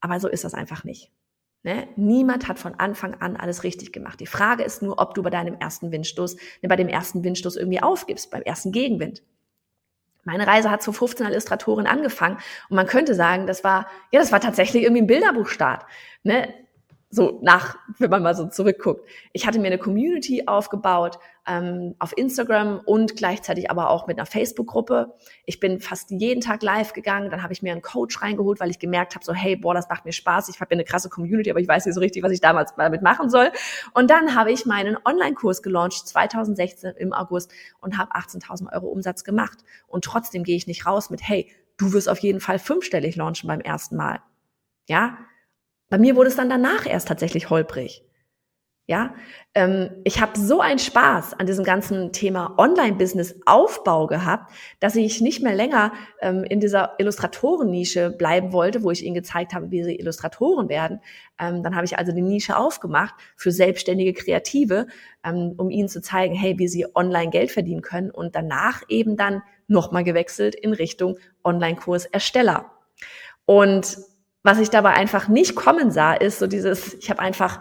Aber 0.00 0.20
so 0.20 0.28
ist 0.28 0.44
das 0.44 0.54
einfach 0.54 0.84
nicht. 0.84 1.10
Ne? 1.64 1.86
Niemand 1.96 2.48
hat 2.48 2.58
von 2.58 2.74
Anfang 2.74 3.14
an 3.20 3.36
alles 3.36 3.62
richtig 3.62 3.92
gemacht. 3.92 4.18
Die 4.18 4.26
Frage 4.26 4.64
ist 4.64 4.82
nur, 4.82 4.98
ob 4.98 5.14
du 5.14 5.22
bei 5.22 5.30
deinem 5.30 5.54
ersten 5.60 5.92
Windstoß, 5.92 6.36
ne, 6.60 6.68
bei 6.68 6.76
dem 6.76 6.88
ersten 6.88 7.22
Windstoß 7.22 7.56
irgendwie 7.56 7.82
aufgibst, 7.82 8.30
beim 8.30 8.42
ersten 8.42 8.72
Gegenwind. 8.72 9.22
Meine 10.24 10.46
Reise 10.46 10.70
hat 10.70 10.82
zu 10.82 10.92
15 10.92 11.26
Illustratoren 11.26 11.86
angefangen 11.86 12.38
und 12.68 12.76
man 12.76 12.86
könnte 12.86 13.14
sagen, 13.14 13.46
das 13.46 13.64
war, 13.64 13.86
ja, 14.12 14.20
das 14.20 14.32
war 14.32 14.40
tatsächlich 14.40 14.82
irgendwie 14.84 15.02
ein 15.02 15.06
Bilderbuchstart. 15.06 15.84
Ne? 16.22 16.52
So 17.12 17.38
nach, 17.42 17.76
wenn 17.98 18.10
man 18.10 18.22
mal 18.22 18.34
so 18.34 18.48
zurückguckt. 18.48 19.06
Ich 19.32 19.46
hatte 19.46 19.60
mir 19.60 19.66
eine 19.66 19.78
Community 19.78 20.44
aufgebaut 20.46 21.18
ähm, 21.46 21.94
auf 21.98 22.16
Instagram 22.16 22.80
und 22.86 23.16
gleichzeitig 23.16 23.70
aber 23.70 23.90
auch 23.90 24.06
mit 24.06 24.18
einer 24.18 24.24
Facebook-Gruppe. 24.24 25.12
Ich 25.44 25.60
bin 25.60 25.78
fast 25.80 26.10
jeden 26.10 26.40
Tag 26.40 26.62
live 26.62 26.94
gegangen. 26.94 27.30
Dann 27.30 27.42
habe 27.42 27.52
ich 27.52 27.62
mir 27.62 27.72
einen 27.72 27.82
Coach 27.82 28.22
reingeholt, 28.22 28.60
weil 28.60 28.70
ich 28.70 28.78
gemerkt 28.78 29.14
habe, 29.14 29.24
so 29.24 29.34
hey, 29.34 29.56
boah, 29.56 29.74
das 29.74 29.90
macht 29.90 30.06
mir 30.06 30.12
Spaß. 30.12 30.48
Ich 30.48 30.60
habe 30.60 30.70
eine 30.70 30.84
krasse 30.84 31.10
Community, 31.10 31.50
aber 31.50 31.60
ich 31.60 31.68
weiß 31.68 31.84
nicht 31.84 31.94
so 31.94 32.00
richtig, 32.00 32.22
was 32.22 32.32
ich 32.32 32.40
damals 32.40 32.74
damit 32.76 33.02
machen 33.02 33.28
soll. 33.28 33.50
Und 33.92 34.10
dann 34.10 34.34
habe 34.34 34.50
ich 34.50 34.64
meinen 34.64 34.96
Online-Kurs 35.04 35.62
gelauncht 35.62 36.08
2016 36.08 36.94
im 36.96 37.12
August 37.12 37.52
und 37.82 37.98
habe 37.98 38.12
18.000 38.12 38.72
Euro 38.72 38.86
Umsatz 38.86 39.22
gemacht. 39.22 39.58
Und 39.86 40.04
trotzdem 40.04 40.44
gehe 40.44 40.56
ich 40.56 40.66
nicht 40.66 40.86
raus 40.86 41.10
mit 41.10 41.20
hey, 41.22 41.50
du 41.76 41.92
wirst 41.92 42.08
auf 42.08 42.20
jeden 42.20 42.40
Fall 42.40 42.58
fünfstellig 42.58 43.16
launchen 43.16 43.48
beim 43.48 43.60
ersten 43.60 43.96
Mal. 43.96 44.20
Ja, 44.88 45.18
bei 45.92 45.98
mir 45.98 46.16
wurde 46.16 46.30
es 46.30 46.36
dann 46.36 46.48
danach 46.48 46.86
erst 46.86 47.08
tatsächlich 47.08 47.50
holprig. 47.50 48.02
Ja, 48.86 49.14
ähm, 49.54 49.90
ich 50.04 50.22
habe 50.22 50.38
so 50.38 50.62
einen 50.62 50.78
Spaß 50.78 51.34
an 51.34 51.44
diesem 51.44 51.66
ganzen 51.66 52.12
Thema 52.12 52.54
Online-Business-Aufbau 52.56 54.06
gehabt, 54.06 54.50
dass 54.80 54.96
ich 54.96 55.20
nicht 55.20 55.42
mehr 55.42 55.54
länger 55.54 55.92
ähm, 56.22 56.44
in 56.44 56.60
dieser 56.60 56.94
Illustratoren-Nische 56.96 58.08
bleiben 58.08 58.54
wollte, 58.54 58.82
wo 58.82 58.90
ich 58.90 59.04
ihnen 59.04 59.14
gezeigt 59.14 59.52
habe, 59.52 59.70
wie 59.70 59.84
sie 59.84 59.96
Illustratoren 59.96 60.70
werden. 60.70 61.00
Ähm, 61.38 61.62
dann 61.62 61.76
habe 61.76 61.84
ich 61.84 61.98
also 61.98 62.10
die 62.10 62.22
Nische 62.22 62.56
aufgemacht 62.56 63.14
für 63.36 63.52
selbstständige 63.52 64.14
Kreative, 64.14 64.86
ähm, 65.22 65.52
um 65.58 65.68
ihnen 65.68 65.90
zu 65.90 66.00
zeigen, 66.00 66.34
hey, 66.34 66.58
wie 66.58 66.68
sie 66.68 66.86
online 66.94 67.28
Geld 67.28 67.50
verdienen 67.50 67.82
können 67.82 68.10
und 68.10 68.34
danach 68.34 68.80
eben 68.88 69.18
dann 69.18 69.42
nochmal 69.68 70.04
gewechselt 70.04 70.54
in 70.54 70.72
Richtung 70.72 71.18
Online-Kurs-Ersteller. 71.44 72.70
Und 73.44 73.98
was 74.42 74.58
ich 74.58 74.70
dabei 74.70 74.94
einfach 74.94 75.28
nicht 75.28 75.54
kommen 75.54 75.90
sah, 75.90 76.14
ist 76.14 76.38
so 76.38 76.46
dieses, 76.46 76.94
ich 76.94 77.10
habe 77.10 77.20
einfach 77.20 77.60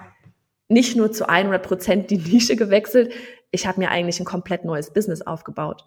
nicht 0.68 0.96
nur 0.96 1.12
zu 1.12 1.28
100 1.28 1.62
Prozent 1.62 2.10
die 2.10 2.18
Nische 2.18 2.56
gewechselt, 2.56 3.14
ich 3.52 3.68
habe 3.68 3.80
mir 3.80 3.92
eigentlich 3.92 4.20
ein 4.20 4.26
komplett 4.26 4.66
neues 4.66 4.92
Business 4.92 5.22
aufgebaut. 5.22 5.86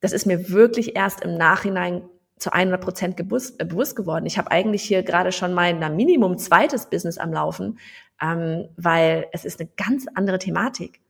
Das 0.00 0.12
ist 0.12 0.26
mir 0.26 0.50
wirklich 0.50 0.96
erst 0.96 1.22
im 1.22 1.36
Nachhinein 1.36 2.02
zu 2.38 2.52
100 2.52 2.80
Prozent 2.80 3.20
äh, 3.20 3.24
bewusst 3.24 3.96
geworden. 3.96 4.26
Ich 4.26 4.38
habe 4.38 4.50
eigentlich 4.50 4.82
hier 4.82 5.02
gerade 5.02 5.32
schon 5.32 5.54
mein 5.54 5.78
na, 5.78 5.88
Minimum 5.88 6.38
zweites 6.38 6.86
Business 6.86 7.18
am 7.18 7.32
Laufen, 7.32 7.78
ähm, 8.20 8.68
weil 8.76 9.26
es 9.32 9.44
ist 9.44 9.60
eine 9.60 9.68
ganz 9.76 10.06
andere 10.14 10.38
Thematik. 10.38 11.00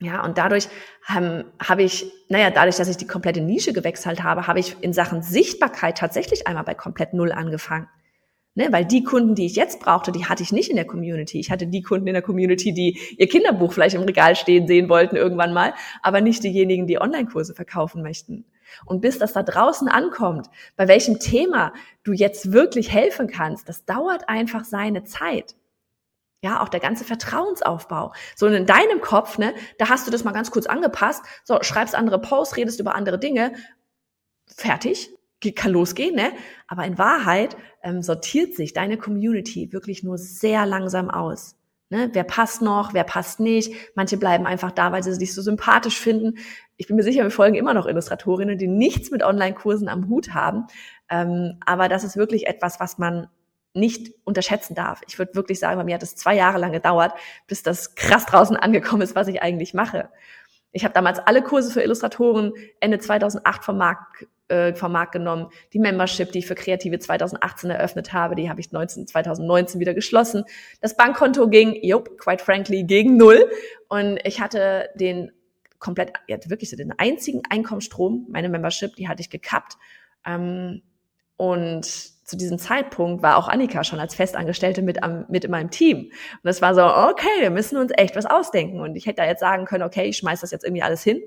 Ja, 0.00 0.24
und 0.24 0.36
dadurch 0.36 0.68
ähm, 1.16 1.44
habe 1.60 1.84
ich, 1.84 2.12
naja, 2.28 2.50
dadurch, 2.50 2.76
dass 2.76 2.88
ich 2.88 2.96
die 2.96 3.06
komplette 3.06 3.40
Nische 3.40 3.72
gewechselt 3.72 4.24
habe, 4.24 4.48
habe 4.48 4.58
ich 4.58 4.76
in 4.82 4.92
Sachen 4.92 5.22
Sichtbarkeit 5.22 5.96
tatsächlich 5.96 6.48
einmal 6.48 6.64
bei 6.64 6.74
komplett 6.74 7.14
Null 7.14 7.30
angefangen. 7.30 7.88
Ne, 8.54 8.70
weil 8.70 8.84
die 8.84 9.02
Kunden, 9.02 9.34
die 9.34 9.46
ich 9.46 9.56
jetzt 9.56 9.80
brauchte, 9.80 10.12
die 10.12 10.26
hatte 10.26 10.42
ich 10.42 10.52
nicht 10.52 10.68
in 10.68 10.76
der 10.76 10.84
Community. 10.84 11.40
Ich 11.40 11.50
hatte 11.50 11.66
die 11.66 11.80
Kunden 11.80 12.06
in 12.06 12.12
der 12.12 12.22
Community, 12.22 12.74
die 12.74 12.98
ihr 13.16 13.26
Kinderbuch 13.26 13.72
vielleicht 13.72 13.94
im 13.94 14.02
Regal 14.02 14.36
stehen 14.36 14.66
sehen 14.66 14.90
wollten 14.90 15.16
irgendwann 15.16 15.54
mal, 15.54 15.72
aber 16.02 16.20
nicht 16.20 16.44
diejenigen, 16.44 16.86
die 16.86 17.00
Online-Kurse 17.00 17.54
verkaufen 17.54 18.02
möchten. 18.02 18.44
Und 18.84 19.00
bis 19.00 19.18
das 19.18 19.32
da 19.32 19.42
draußen 19.42 19.88
ankommt, 19.88 20.48
bei 20.76 20.86
welchem 20.86 21.18
Thema 21.18 21.72
du 22.04 22.12
jetzt 22.12 22.52
wirklich 22.52 22.92
helfen 22.92 23.26
kannst, 23.26 23.70
das 23.70 23.86
dauert 23.86 24.28
einfach 24.28 24.64
seine 24.64 25.04
Zeit. 25.04 25.54
Ja, 26.44 26.60
auch 26.62 26.68
der 26.68 26.80
ganze 26.80 27.04
Vertrauensaufbau. 27.04 28.12
So 28.36 28.48
in 28.48 28.66
deinem 28.66 29.00
Kopf, 29.00 29.38
ne, 29.38 29.54
da 29.78 29.88
hast 29.88 30.06
du 30.06 30.10
das 30.10 30.24
mal 30.24 30.32
ganz 30.32 30.50
kurz 30.50 30.66
angepasst, 30.66 31.24
so 31.44 31.58
schreibst 31.62 31.94
andere 31.94 32.20
Posts, 32.20 32.56
redest 32.58 32.80
über 32.80 32.96
andere 32.96 33.18
Dinge, 33.18 33.54
fertig, 34.46 35.10
kann 35.50 35.72
losgehen, 35.72 36.14
ne? 36.14 36.30
Aber 36.68 36.84
in 36.84 36.98
Wahrheit 36.98 37.56
ähm, 37.82 38.02
sortiert 38.02 38.54
sich 38.54 38.72
deine 38.72 38.96
Community 38.96 39.72
wirklich 39.72 40.04
nur 40.04 40.18
sehr 40.18 40.64
langsam 40.66 41.10
aus. 41.10 41.56
Ne? 41.92 42.08
Wer 42.12 42.24
passt 42.24 42.62
noch, 42.62 42.94
wer 42.94 43.04
passt 43.04 43.38
nicht. 43.38 43.74
Manche 43.94 44.16
bleiben 44.16 44.46
einfach 44.46 44.70
da, 44.70 44.92
weil 44.92 45.02
sie 45.02 45.12
sich 45.12 45.34
so 45.34 45.42
sympathisch 45.42 46.00
finden. 46.00 46.38
Ich 46.78 46.86
bin 46.86 46.96
mir 46.96 47.02
sicher, 47.02 47.22
wir 47.22 47.30
folgen 47.30 47.54
immer 47.54 47.74
noch 47.74 47.86
Illustratorinnen, 47.86 48.56
die 48.56 48.66
nichts 48.66 49.10
mit 49.10 49.22
Online-Kursen 49.22 49.90
am 49.90 50.08
Hut 50.08 50.32
haben. 50.32 50.68
Ähm, 51.10 51.58
aber 51.66 51.90
das 51.90 52.02
ist 52.02 52.16
wirklich 52.16 52.46
etwas, 52.46 52.80
was 52.80 52.96
man 52.96 53.28
nicht 53.74 54.14
unterschätzen 54.24 54.74
darf. 54.74 55.02
Ich 55.06 55.18
würde 55.18 55.34
wirklich 55.34 55.58
sagen, 55.58 55.76
bei 55.78 55.84
mir 55.84 55.96
hat 55.96 56.02
es 56.02 56.16
zwei 56.16 56.34
Jahre 56.34 56.58
lang 56.58 56.72
gedauert, 56.72 57.12
bis 57.46 57.62
das 57.62 57.94
krass 57.94 58.24
draußen 58.24 58.56
angekommen 58.56 59.02
ist, 59.02 59.14
was 59.14 59.28
ich 59.28 59.42
eigentlich 59.42 59.74
mache. 59.74 60.08
Ich 60.72 60.84
habe 60.84 60.94
damals 60.94 61.18
alle 61.18 61.42
Kurse 61.42 61.70
für 61.70 61.82
Illustratoren 61.82 62.54
Ende 62.80 63.00
2008 63.00 63.64
vom 63.64 63.76
Markt, 63.76 64.26
äh, 64.52 64.74
vom 64.74 64.92
Markt 64.92 65.12
genommen. 65.12 65.48
Die 65.72 65.78
Membership, 65.78 66.30
die 66.30 66.40
ich 66.40 66.46
für 66.46 66.54
Kreative 66.54 66.98
2018 66.98 67.70
eröffnet 67.70 68.12
habe, 68.12 68.34
die 68.34 68.50
habe 68.50 68.60
ich 68.60 68.70
19, 68.70 69.06
2019 69.06 69.80
wieder 69.80 69.94
geschlossen. 69.94 70.44
Das 70.80 70.96
Bankkonto 70.96 71.48
ging, 71.48 71.78
jupp, 71.82 72.18
quite 72.18 72.44
frankly, 72.44 72.84
gegen 72.84 73.16
null. 73.16 73.50
Und 73.88 74.18
ich 74.24 74.40
hatte 74.40 74.90
den 74.94 75.32
komplett, 75.78 76.12
ja, 76.28 76.36
wirklich 76.46 76.70
so 76.70 76.76
den 76.76 76.92
einzigen 76.98 77.42
Einkommensstrom, 77.48 78.26
meine 78.28 78.48
Membership, 78.48 78.94
die 78.96 79.08
hatte 79.08 79.22
ich 79.22 79.30
gekappt. 79.30 79.78
Ähm, 80.26 80.82
und 81.36 81.84
zu 81.84 82.36
diesem 82.36 82.58
Zeitpunkt 82.58 83.22
war 83.22 83.36
auch 83.36 83.48
Annika 83.48 83.84
schon 83.84 83.98
als 83.98 84.14
Festangestellte 84.14 84.80
mit, 84.80 85.02
am, 85.02 85.24
mit 85.28 85.44
in 85.44 85.50
meinem 85.50 85.70
Team. 85.70 85.98
Und 85.98 86.44
das 86.44 86.62
war 86.62 86.74
so, 86.74 86.82
okay, 86.82 87.40
wir 87.40 87.50
müssen 87.50 87.76
uns 87.78 87.92
echt 87.96 88.16
was 88.16 88.26
ausdenken. 88.26 88.80
Und 88.80 88.96
ich 88.96 89.06
hätte 89.06 89.16
da 89.16 89.26
jetzt 89.26 89.40
sagen 89.40 89.64
können, 89.64 89.82
okay, 89.82 90.04
ich 90.04 90.18
schmeiß 90.18 90.40
das 90.40 90.50
jetzt 90.50 90.64
irgendwie 90.64 90.82
alles 90.82 91.02
hin. 91.02 91.20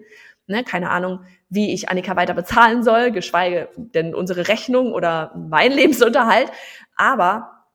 Ne, 0.47 0.63
keine 0.63 0.91
Ahnung, 0.91 1.21
wie 1.49 1.73
ich 1.73 1.89
Annika 1.89 2.15
weiter 2.15 2.35
bezahlen 2.35 2.83
soll, 2.83 3.11
geschweige 3.11 3.69
denn 3.75 4.13
unsere 4.13 4.47
Rechnung 4.47 4.93
oder 4.93 5.33
mein 5.35 5.71
Lebensunterhalt. 5.73 6.51
Aber 6.95 7.65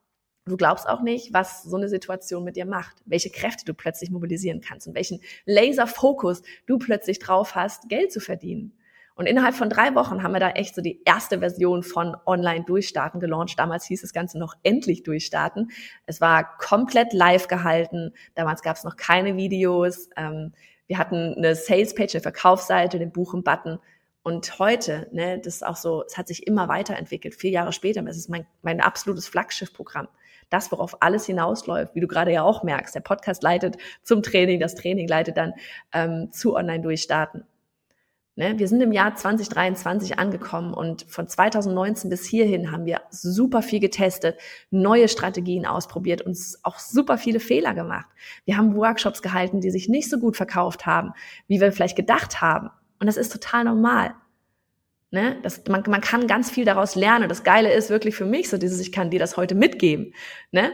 du 0.45 0.57
glaubst 0.57 0.89
auch 0.89 1.01
nicht, 1.01 1.33
was 1.33 1.65
so 1.65 1.77
eine 1.77 1.89
Situation 1.89 2.45
mit 2.45 2.57
dir 2.57 2.67
macht, 2.67 2.97
welche 3.07 3.31
Kräfte 3.31 3.65
du 3.65 3.75
plötzlich 3.75 4.11
mobilisieren 4.11 4.61
kannst 4.61 4.87
und 4.87 4.95
welchen 4.95 5.21
Laserfokus 5.47 6.43
du 6.67 6.79
plötzlich 6.79 7.19
drauf 7.19 7.57
hast, 7.57 7.89
Geld 7.89 8.13
zu 8.13 8.21
verdienen. 8.21 8.77
Und 9.21 9.27
innerhalb 9.27 9.55
von 9.55 9.69
drei 9.69 9.95
Wochen 9.95 10.23
haben 10.23 10.33
wir 10.33 10.41
da 10.41 10.51
echt 10.51 10.75
so 10.75 10.81
die 10.81 11.03
erste 11.05 11.41
Version 11.41 11.83
von 11.83 12.17
Online 12.25 12.65
Durchstarten 12.65 13.21
gelauncht. 13.21 13.59
Damals 13.59 13.85
hieß 13.85 14.01
das 14.01 14.15
Ganze 14.15 14.39
noch 14.39 14.55
endlich 14.63 15.03
Durchstarten. 15.03 15.71
Es 16.07 16.23
war 16.23 16.57
komplett 16.57 17.13
live 17.13 17.47
gehalten. 17.47 18.15
Damals 18.35 18.63
gab 18.63 18.77
es 18.77 18.85
noch 18.85 18.97
keine 18.97 19.37
Videos. 19.37 20.09
Ähm, 20.17 20.53
wir 20.91 20.99
hatten 20.99 21.35
eine 21.37 21.55
Sales-Page, 21.55 22.17
eine 22.17 22.23
Verkaufsseite, 22.23 22.99
den 22.99 23.13
Buchen-Button. 23.13 23.79
Und 24.25 24.59
heute, 24.59 25.07
ne, 25.13 25.39
das 25.39 25.55
ist 25.55 25.63
auch 25.65 25.77
so, 25.77 26.03
es 26.05 26.19
hat 26.19 26.27
sich 26.27 26.49
immer 26.49 26.67
weiterentwickelt. 26.67 27.37
Vier 27.37 27.53
Jahre 27.53 27.73
später, 27.73 28.05
es 28.09 28.17
ist 28.17 28.29
mein, 28.29 28.45
mein 28.63 28.81
absolutes 28.81 29.29
Flaggschiff-Programm. 29.29 30.09
Das, 30.49 30.73
worauf 30.73 31.01
alles 31.01 31.27
hinausläuft, 31.27 31.95
wie 31.95 32.01
du 32.01 32.09
gerade 32.09 32.33
ja 32.33 32.43
auch 32.43 32.65
merkst. 32.65 32.93
Der 32.93 33.03
Podcast 33.03 33.45
leitet 33.45 33.77
zum 34.03 34.25
Training, 34.25 34.59
das 34.59 34.75
Training 34.75 35.07
leitet 35.07 35.37
dann 35.37 35.53
ähm, 35.93 36.33
zu 36.33 36.57
Online-Durchstarten. 36.57 37.45
Ne? 38.41 38.59
Wir 38.59 38.69
sind 38.69 38.81
im 38.81 38.91
Jahr 38.91 39.15
2023 39.15 40.19
angekommen 40.19 40.73
und 40.73 41.05
von 41.11 41.29
2019 41.29 42.09
bis 42.09 42.25
hierhin 42.25 42.73
haben 42.73 42.87
wir 42.87 43.03
super 43.11 43.61
viel 43.61 43.81
getestet, 43.81 44.39
neue 44.71 45.09
Strategien 45.09 45.67
ausprobiert 45.67 46.23
und 46.23 46.39
auch 46.63 46.79
super 46.79 47.19
viele 47.19 47.39
Fehler 47.39 47.75
gemacht. 47.75 48.07
Wir 48.47 48.57
haben 48.57 48.75
Workshops 48.77 49.21
gehalten, 49.21 49.61
die 49.61 49.71
sich 49.71 49.91
nicht 49.91 50.09
so 50.09 50.19
gut 50.19 50.39
verkauft 50.39 50.87
haben, 50.87 51.13
wie 51.49 51.61
wir 51.61 51.71
vielleicht 51.71 51.97
gedacht 51.97 52.41
haben. 52.41 52.71
Und 52.99 53.09
das 53.09 53.19
ist 53.19 53.31
total 53.31 53.65
normal. 53.65 54.15
Ne? 55.11 55.37
Das, 55.43 55.63
man, 55.69 55.83
man 55.87 56.01
kann 56.01 56.27
ganz 56.27 56.51
viel 56.51 56.65
daraus 56.65 56.95
lernen. 56.95 57.29
Das 57.29 57.45
Geile 57.45 57.71
ist 57.71 57.91
wirklich 57.91 58.15
für 58.15 58.25
mich 58.25 58.49
so 58.49 58.57
dieses, 58.57 58.81
ich 58.81 58.91
kann 58.91 59.11
dir 59.11 59.21
das 59.21 59.37
heute 59.37 59.55
mitgeben. 59.55 60.15
Ne? 60.51 60.73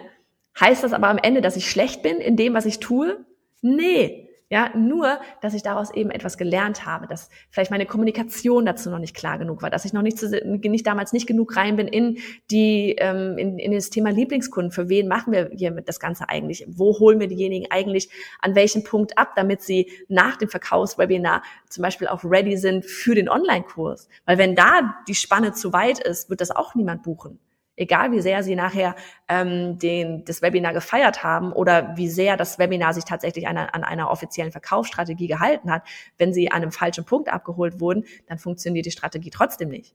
Heißt 0.61 0.85
das 0.85 0.93
aber 0.93 1.09
am 1.09 1.19
Ende, 1.19 1.41
dass 1.41 1.57
ich 1.57 1.69
schlecht 1.69 2.05
bin 2.05 2.19
in 2.19 2.37
dem, 2.37 2.55
was 2.55 2.65
ich 2.65 2.79
tue? 2.79 3.27
Nee, 3.61 4.26
ja, 4.49 4.71
nur, 4.77 5.19
dass 5.41 5.55
ich 5.55 5.65
daraus 5.65 5.91
eben 5.93 6.11
etwas 6.11 6.39
gelernt 6.39 6.87
habe, 6.87 7.09
dass 7.09 7.31
vielleicht 7.51 7.73
meine 7.73 7.85
Kommunikation 7.85 8.65
dazu 8.65 8.91
noch 8.91 9.01
nicht 9.01 9.17
klar 9.17 9.39
genug 9.39 9.61
war, 9.61 9.71
dass 9.71 9.85
ich 9.85 9.93
noch 9.93 10.03
nicht, 10.03 10.19
zu, 10.19 10.29
nicht 10.29 10.87
damals 10.87 11.13
nicht 11.13 11.27
genug 11.27 11.57
rein 11.57 11.75
bin 11.75 11.89
in 11.89 12.19
die 12.53 12.95
ähm, 12.99 13.39
in, 13.39 13.59
in 13.59 13.73
das 13.73 13.91
Thema 13.91 14.11
Lieblingskunden. 14.11 14.71
Für 14.71 14.89
wen 14.89 15.09
machen 15.09 15.33
wir 15.33 15.51
hier 15.53 15.73
das 15.73 15.99
Ganze 15.99 16.29
eigentlich? 16.29 16.65
Wo 16.69 16.97
holen 17.01 17.19
wir 17.19 17.27
diejenigen 17.27 17.67
eigentlich 17.71 18.09
an 18.41 18.55
welchem 18.55 18.85
Punkt 18.85 19.19
ab, 19.19 19.33
damit 19.35 19.63
sie 19.63 19.91
nach 20.07 20.37
dem 20.37 20.49
Verkaufswebinar 20.49 21.43
zum 21.69 21.83
Beispiel 21.83 22.07
auch 22.07 22.23
ready 22.23 22.57
sind 22.57 22.85
für 22.85 23.17
den 23.17 23.29
Online-Kurs? 23.29 24.09
Weil 24.27 24.39
wenn 24.39 24.55
da 24.55 24.95
die 25.09 25.17
Spanne 25.17 25.55
zu 25.55 25.73
weit 25.73 25.99
ist, 25.99 26.31
wird 26.31 26.41
das 26.41 26.53
auch 26.53 26.77
niemand 26.77 27.03
buchen 27.03 27.41
egal 27.77 28.13
wie 28.13 28.21
sehr 28.21 28.43
sie 28.43 28.57
nachher 28.57 28.95
ähm, 29.29 29.79
den, 29.79 30.25
das 30.25 30.43
Webinar 30.43 30.73
gefeiert 30.73 31.23
haben 31.23 31.53
oder 31.53 31.97
wie 31.97 32.09
sehr 32.09 32.37
das 32.37 32.59
Webinar 32.59 32.95
sich 32.95 33.05
tatsächlich 33.05 33.47
an, 33.47 33.57
an 33.57 33.85
einer 33.85 34.11
offiziellen 34.11 34.53
Verkaufsstrategie 34.53 35.29
gehalten 35.29 35.71
hat, 35.71 35.83
wenn 36.19 36.33
sie 36.33 36.51
an 36.51 36.63
einem 36.63 36.73
falschen 36.73 37.05
Punkt 37.05 37.29
abgeholt 37.29 37.81
wurden, 37.81 38.05
dann 38.27 38.39
funktioniert 38.39 38.87
die 38.87 38.91
Strategie 38.91 39.31
trotzdem 39.31 39.69
nicht. 39.69 39.95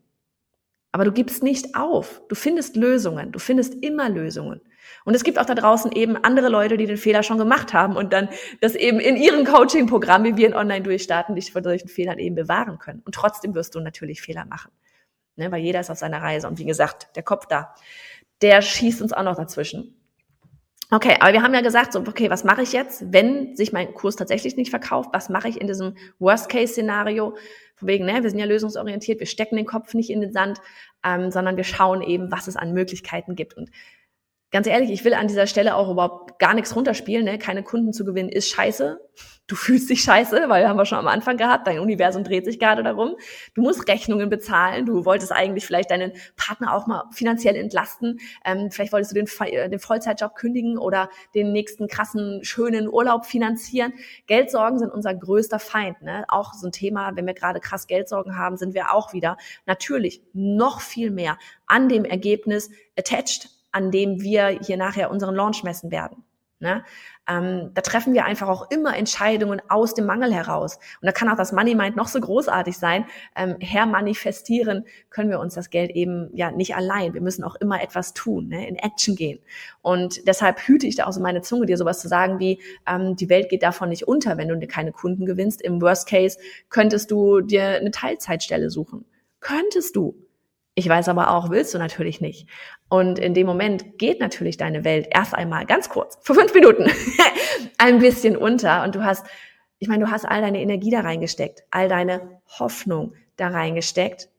Aber 0.92 1.06
du 1.06 1.12
gibst 1.12 1.42
nicht 1.42 1.76
auf. 1.76 2.22
Du 2.28 2.36
findest 2.36 2.76
Lösungen. 2.76 3.32
Du 3.32 3.40
findest 3.40 3.76
immer 3.82 4.10
Lösungen. 4.10 4.62
Und 5.06 5.16
es 5.16 5.24
gibt 5.24 5.40
auch 5.40 5.46
da 5.46 5.56
draußen 5.56 5.92
eben 5.94 6.18
andere 6.18 6.50
Leute, 6.50 6.76
die 6.76 6.86
den 6.86 6.98
Fehler 6.98 7.24
schon 7.24 7.38
gemacht 7.38 7.74
haben 7.74 7.96
und 7.96 8.12
dann 8.12 8.30
das 8.60 8.76
eben 8.76 9.00
in 9.00 9.16
ihrem 9.16 9.46
Coaching-Programm, 9.46 10.24
wie 10.24 10.38
wir 10.38 10.48
in 10.48 10.54
Online 10.54 10.84
durchstarten, 10.84 11.36
dich 11.36 11.52
vor 11.52 11.64
solchen 11.64 11.88
Fehlern 11.88 12.20
eben 12.20 12.36
bewahren 12.36 12.78
können. 12.78 13.02
Und 13.06 13.16
trotzdem 13.16 13.56
wirst 13.56 13.76
du 13.76 13.80
natürlich 13.80 14.22
Fehler 14.22 14.46
machen. 14.46 14.72
Ne, 15.42 15.52
weil 15.52 15.64
jeder 15.64 15.80
ist 15.80 15.90
auf 15.90 15.98
seiner 15.98 16.22
Reise. 16.22 16.48
Und 16.48 16.60
wie 16.60 16.66
gesagt, 16.66 17.08
der 17.16 17.24
Kopf 17.24 17.48
da, 17.48 17.74
der 18.44 18.62
schießt 18.62 19.02
uns 19.02 19.12
auch 19.12 19.24
noch 19.24 19.36
dazwischen. 19.36 19.96
Okay, 20.92 21.16
aber 21.20 21.34
wir 21.34 21.42
haben 21.42 21.54
ja 21.56 21.62
gesagt, 21.62 21.94
so, 21.94 22.00
okay, 22.02 22.30
was 22.30 22.44
mache 22.44 22.62
ich 22.62 22.74
jetzt, 22.74 23.12
wenn 23.12 23.56
sich 23.56 23.74
mein 23.74 23.96
Kurs 23.96 24.18
tatsächlich 24.18 24.56
nicht 24.56 24.70
verkauft? 24.70 25.10
Was 25.14 25.30
mache 25.30 25.48
ich 25.48 25.60
in 25.60 25.66
diesem 25.66 25.96
Worst-Case-Szenario? 26.20 27.36
Von 27.76 27.88
wegen, 27.88 28.06
ne, 28.06 28.22
wir 28.22 28.30
sind 28.30 28.38
ja 28.38 28.46
lösungsorientiert, 28.46 29.20
wir 29.20 29.26
stecken 29.26 29.56
den 29.56 29.66
Kopf 29.66 29.96
nicht 29.96 30.12
in 30.12 30.22
den 30.22 30.32
Sand, 30.32 30.60
ähm, 31.04 31.32
sondern 31.32 31.58
wir 31.58 31.64
schauen 31.64 32.04
eben, 32.04 32.32
was 32.32 32.48
es 32.48 32.56
an 32.56 32.74
Möglichkeiten 32.74 33.36
gibt. 33.36 33.56
Und 33.56 33.72
ganz 34.52 34.68
ehrlich, 34.68 34.92
ich 34.92 35.04
will 35.04 35.14
an 35.14 35.28
dieser 35.28 35.48
Stelle 35.48 35.76
auch 35.76 35.90
überhaupt 35.90 36.38
gar 36.38 36.54
nichts 36.54 36.76
runterspielen. 36.76 37.26
Ne? 37.26 37.40
Keine 37.40 37.64
Kunden 37.64 37.94
zu 37.94 38.04
gewinnen 38.06 38.30
ist 38.30 38.50
scheiße. 38.50 39.00
Du 39.48 39.56
fühlst 39.56 39.90
dich 39.90 40.04
scheiße, 40.04 40.46
weil 40.48 40.68
haben 40.68 40.78
wir 40.78 40.86
schon 40.86 40.98
am 40.98 41.08
Anfang 41.08 41.38
gehabt. 41.38 41.68
Dein 41.68 41.80
Universum 41.80 42.24
dreht 42.24 42.46
sich 42.46 42.60
gerade 42.60 42.84
darum. 42.84 43.16
Du 43.54 43.62
musst 43.62 43.88
Rechnungen 43.88 44.30
bezahlen. 44.30 44.86
Du 44.86 45.06
wolltest 45.06 45.32
eigentlich 45.32 45.66
vielleicht 45.66 45.90
deinen 45.90 46.12
Partner 46.36 46.74
auch 46.74 46.86
mal 46.86 47.06
finanziell 47.12 47.56
entlasten. 47.56 48.20
Ähm, 48.46 48.72
vielleicht 48.72 48.92
wolltest 48.92 49.12
du 49.12 49.16
den, 49.16 49.28
äh, 49.48 49.70
den 49.70 49.80
Vollzeitjob 49.80 50.36
kündigen 50.36 50.78
oder 50.78 51.10
den 51.34 51.54
nächsten 51.54 51.88
krassen, 51.88 52.44
schönen 52.44 52.90
Urlaub 52.90 53.26
finanzieren. 53.26 53.94
Geldsorgen 54.28 54.80
sind 54.80 54.92
unser 54.92 55.14
größter 55.14 55.60
Feind. 55.60 56.02
Ne? 56.02 56.26
Auch 56.28 56.54
so 56.54 56.68
ein 56.68 56.72
Thema, 56.74 57.12
wenn 57.16 57.26
wir 57.26 57.34
gerade 57.34 57.62
krass 57.62 57.88
Geldsorgen 57.88 58.38
haben, 58.38 58.58
sind 58.58 58.74
wir 58.74 58.94
auch 58.94 59.14
wieder 59.14 59.38
natürlich 59.66 60.22
noch 60.34 60.82
viel 60.82 61.10
mehr 61.10 61.38
an 61.68 61.88
dem 61.88 62.04
Ergebnis 62.04 62.70
attached 62.98 63.50
an 63.72 63.92
dem 63.92 64.22
wir 64.22 64.48
hier 64.48 64.78
nachher 64.78 65.12
unseren 65.12 65.36
Launch 65.36 65.64
messen 65.64 65.92
werden. 65.92 66.24
Ne? 66.62 66.84
Ähm, 67.28 67.72
da 67.74 67.82
treffen 67.82 68.14
wir 68.14 68.26
einfach 68.26 68.48
auch 68.48 68.70
immer 68.70 68.96
Entscheidungen 68.96 69.62
aus 69.68 69.96
dem 69.96 70.06
Mangel 70.06 70.32
heraus. 70.32 70.76
Und 71.02 71.08
da 71.08 71.12
kann 71.12 71.28
auch 71.28 71.36
das 71.36 71.52
Money 71.52 71.74
Mind 71.74 71.96
noch 71.96 72.08
so 72.08 72.20
großartig 72.20 72.78
sein. 72.78 73.06
Ähm, 73.36 73.56
her 73.60 73.88
manifestieren 73.88 74.86
können 75.10 75.32
wir 75.32 75.40
uns 75.40 75.56
das 75.56 75.72
Geld 75.72 75.90
eben 75.90 76.30
ja 76.34 76.52
nicht 76.52 76.76
allein. 76.76 77.16
Wir 77.16 77.22
müssen 77.22 77.44
auch 77.44 77.56
immer 77.56 77.82
etwas 77.82 78.14
tun, 78.14 78.50
ne? 78.50 78.68
in 78.68 78.76
Action 78.76 79.16
gehen. 79.16 79.40
Und 79.82 80.28
deshalb 80.28 80.60
hüte 80.60 80.86
ich 80.86 80.96
da 80.96 81.08
auch 81.08 81.14
so 81.14 81.20
meine 81.20 81.42
Zunge, 81.42 81.66
dir 81.66 81.78
sowas 81.78 82.00
zu 82.00 82.08
sagen 82.08 82.38
wie, 82.38 82.62
ähm, 82.88 83.16
die 83.16 83.30
Welt 83.30 83.50
geht 83.50 83.64
davon 83.64 83.90
nicht 83.90 84.08
unter, 84.08 84.38
wenn 84.38 84.48
du 84.48 84.56
dir 84.56 84.68
keine 84.68 84.92
Kunden 84.92 85.26
gewinnst. 85.26 85.64
Im 85.64 85.82
Worst 85.82 86.08
Case 86.08 86.38
könntest 86.70 87.10
du 87.10 87.42
dir 87.42 87.64
eine 87.64 87.90
Teilzeitstelle 87.90 88.70
suchen. 88.70 89.06
Könntest 89.40 89.96
du. 89.96 90.14
Ich 90.74 90.88
weiß 90.88 91.10
aber 91.10 91.32
auch, 91.32 91.50
willst 91.50 91.74
du 91.74 91.78
natürlich 91.78 92.22
nicht. 92.22 92.48
Und 92.88 93.20
in 93.20 93.34
dem 93.34 93.46
Moment 93.46 93.98
geht 93.98 94.20
natürlich 94.20 94.58
deine 94.58 94.84
Welt 94.86 95.08
erst 95.12 95.36
einmal 95.36 95.66
ganz 95.66 95.90
kurz, 95.90 96.18
für 96.22 96.34
fünf 96.34 96.54
Minuten, 96.54 96.90
ein 97.78 98.00
bisschen 98.00 98.38
unter. 98.38 98.84
Und 98.84 98.96
du 98.96 99.04
hast, 99.04 99.26
ich 99.80 99.90
meine, 99.90 100.06
du 100.06 100.12
hast 100.12 100.26
all 100.26 100.42
deine 100.42 100.62
Energie 100.62 100.90
da 100.90 101.02
reingesteckt, 101.02 101.64
all 101.72 101.90
deine 101.90 102.42
Hoffnung 102.58 103.16
da 103.36 103.50
reingesteckt. 103.50 104.30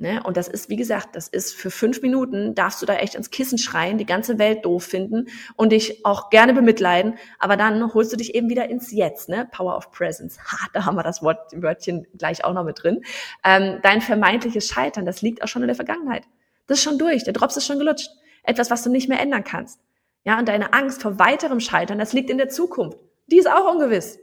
Ne? 0.00 0.22
Und 0.22 0.38
das 0.38 0.48
ist, 0.48 0.70
wie 0.70 0.76
gesagt, 0.76 1.14
das 1.14 1.28
ist 1.28 1.54
für 1.54 1.70
fünf 1.70 2.00
Minuten, 2.00 2.54
darfst 2.54 2.80
du 2.80 2.86
da 2.86 2.94
echt 2.94 3.16
ins 3.16 3.28
Kissen 3.28 3.58
schreien, 3.58 3.98
die 3.98 4.06
ganze 4.06 4.38
Welt 4.38 4.64
doof 4.64 4.82
finden 4.82 5.28
und 5.56 5.72
dich 5.72 6.06
auch 6.06 6.30
gerne 6.30 6.54
bemitleiden, 6.54 7.18
aber 7.38 7.58
dann 7.58 7.92
holst 7.92 8.10
du 8.10 8.16
dich 8.16 8.34
eben 8.34 8.48
wieder 8.48 8.70
ins 8.70 8.90
Jetzt, 8.92 9.28
ne? 9.28 9.46
Power 9.52 9.76
of 9.76 9.90
Presence. 9.90 10.38
Ha, 10.38 10.68
da 10.72 10.86
haben 10.86 10.96
wir 10.96 11.02
das 11.02 11.22
Wort, 11.22 11.52
Wörtchen 11.52 12.06
gleich 12.16 12.42
auch 12.44 12.54
noch 12.54 12.64
mit 12.64 12.82
drin. 12.82 13.02
Ähm, 13.44 13.80
dein 13.82 14.00
vermeintliches 14.00 14.68
Scheitern, 14.68 15.04
das 15.04 15.20
liegt 15.20 15.42
auch 15.42 15.48
schon 15.48 15.60
in 15.60 15.68
der 15.68 15.76
Vergangenheit. 15.76 16.22
Das 16.66 16.78
ist 16.78 16.84
schon 16.84 16.96
durch, 16.96 17.24
der 17.24 17.34
Drops 17.34 17.58
ist 17.58 17.66
schon 17.66 17.78
gelutscht. 17.78 18.08
Etwas, 18.42 18.70
was 18.70 18.82
du 18.82 18.88
nicht 18.88 19.10
mehr 19.10 19.20
ändern 19.20 19.44
kannst. 19.44 19.80
Ja, 20.24 20.38
und 20.38 20.48
deine 20.48 20.72
Angst 20.72 21.02
vor 21.02 21.18
weiterem 21.18 21.60
Scheitern, 21.60 21.98
das 21.98 22.14
liegt 22.14 22.30
in 22.30 22.38
der 22.38 22.48
Zukunft. 22.48 22.96
Die 23.26 23.36
ist 23.36 23.50
auch 23.50 23.70
ungewiss. 23.70 24.18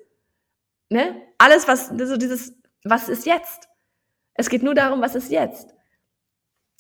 Ne? 0.90 1.22
Alles, 1.38 1.68
was, 1.68 1.92
also 1.92 2.18
dieses, 2.18 2.56
was 2.84 3.10
ist 3.10 3.28
jetzt? 3.28 3.68
Es 4.38 4.50
geht 4.50 4.64
nur 4.64 4.76
darum, 4.76 5.02
was 5.02 5.16
ist 5.16 5.32
jetzt. 5.32 5.74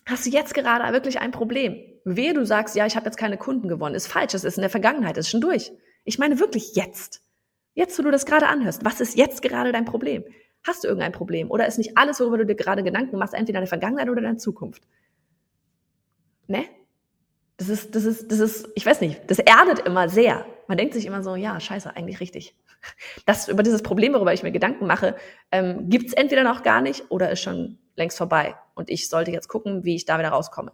Hast 0.05 0.25
du 0.25 0.29
jetzt 0.29 0.53
gerade 0.53 0.93
wirklich 0.93 1.19
ein 1.19 1.31
Problem? 1.31 1.75
Wehe, 2.05 2.33
du 2.33 2.45
sagst, 2.45 2.75
ja, 2.75 2.85
ich 2.85 2.95
habe 2.95 3.05
jetzt 3.05 3.17
keine 3.17 3.37
Kunden 3.37 3.67
gewonnen. 3.67 3.95
Ist 3.95 4.07
falsch, 4.07 4.33
es 4.33 4.45
ist 4.45 4.57
in 4.57 4.61
der 4.61 4.69
Vergangenheit, 4.69 5.17
ist 5.17 5.29
schon 5.29 5.41
durch. 5.41 5.73
Ich 6.05 6.19
meine 6.19 6.39
wirklich 6.39 6.75
jetzt. 6.75 7.21
Jetzt, 7.73 7.99
wo 7.99 8.03
du 8.03 8.11
das 8.11 8.25
gerade 8.25 8.47
anhörst, 8.47 8.85
was 8.85 9.01
ist 9.01 9.17
jetzt 9.17 9.41
gerade 9.41 9.71
dein 9.71 9.85
Problem? 9.85 10.23
Hast 10.63 10.83
du 10.83 10.87
irgendein 10.87 11.11
Problem? 11.11 11.51
Oder 11.51 11.67
ist 11.67 11.77
nicht 11.77 11.97
alles, 11.97 12.19
worüber 12.19 12.37
du 12.37 12.45
dir 12.45 12.55
gerade 12.55 12.83
Gedanken 12.83 13.17
machst, 13.17 13.33
entweder 13.33 13.57
deine 13.57 13.67
Vergangenheit 13.67 14.09
oder 14.09 14.21
deine 14.21 14.37
Zukunft? 14.37 14.83
Ne? 16.47 16.65
Das 17.57 17.69
ist, 17.69 17.95
das 17.95 18.05
ist, 18.05 18.31
das 18.31 18.39
ist, 18.39 18.69
ich 18.75 18.85
weiß 18.85 19.01
nicht, 19.01 19.29
das 19.29 19.39
erdet 19.39 19.79
immer 19.79 20.09
sehr. 20.09 20.45
Man 20.67 20.77
denkt 20.77 20.93
sich 20.93 21.05
immer 21.05 21.23
so, 21.23 21.35
ja, 21.35 21.59
scheiße, 21.59 21.95
eigentlich 21.95 22.19
richtig. 22.19 22.55
Das 23.25 23.47
über 23.47 23.63
dieses 23.63 23.81
Problem, 23.81 24.13
worüber 24.13 24.33
ich 24.33 24.43
mir 24.43 24.51
Gedanken 24.51 24.85
mache, 24.85 25.15
ähm, 25.51 25.89
gibt 25.89 26.07
es 26.07 26.13
entweder 26.13 26.43
noch 26.43 26.63
gar 26.63 26.81
nicht 26.81 27.09
oder 27.09 27.31
ist 27.31 27.41
schon 27.41 27.79
längst 27.95 28.17
vorbei. 28.17 28.55
Und 28.75 28.89
ich 28.89 29.09
sollte 29.09 29.31
jetzt 29.31 29.47
gucken, 29.47 29.83
wie 29.83 29.95
ich 29.95 30.05
da 30.05 30.19
wieder 30.19 30.29
rauskomme. 30.29 30.71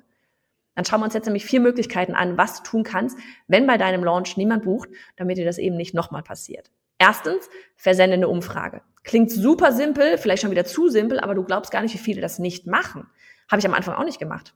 Dann 0.75 0.85
schauen 0.85 1.01
wir 1.01 1.05
uns 1.05 1.13
jetzt 1.13 1.25
nämlich 1.25 1.45
vier 1.45 1.59
Möglichkeiten 1.59 2.13
an, 2.13 2.37
was 2.37 2.57
du 2.57 2.63
tun 2.63 2.83
kannst, 2.83 3.17
wenn 3.47 3.67
bei 3.67 3.77
deinem 3.77 4.03
Launch 4.03 4.37
niemand 4.37 4.63
bucht, 4.63 4.89
damit 5.15 5.37
dir 5.37 5.45
das 5.45 5.57
eben 5.57 5.77
nicht 5.77 5.93
nochmal 5.93 6.23
passiert. 6.23 6.71
Erstens, 6.97 7.49
versende 7.75 8.15
eine 8.15 8.27
Umfrage. 8.27 8.81
Klingt 9.03 9.29
super 9.31 9.71
simpel, 9.71 10.17
vielleicht 10.17 10.41
schon 10.41 10.51
wieder 10.51 10.65
zu 10.65 10.89
simpel, 10.89 11.19
aber 11.19 11.35
du 11.35 11.43
glaubst 11.43 11.71
gar 11.71 11.81
nicht, 11.81 11.93
wie 11.93 11.99
viele 11.99 12.21
das 12.21 12.39
nicht 12.39 12.65
machen. 12.65 13.07
Habe 13.51 13.59
ich 13.59 13.65
am 13.65 13.73
Anfang 13.73 13.95
auch 13.95 14.05
nicht 14.05 14.19
gemacht. 14.19 14.55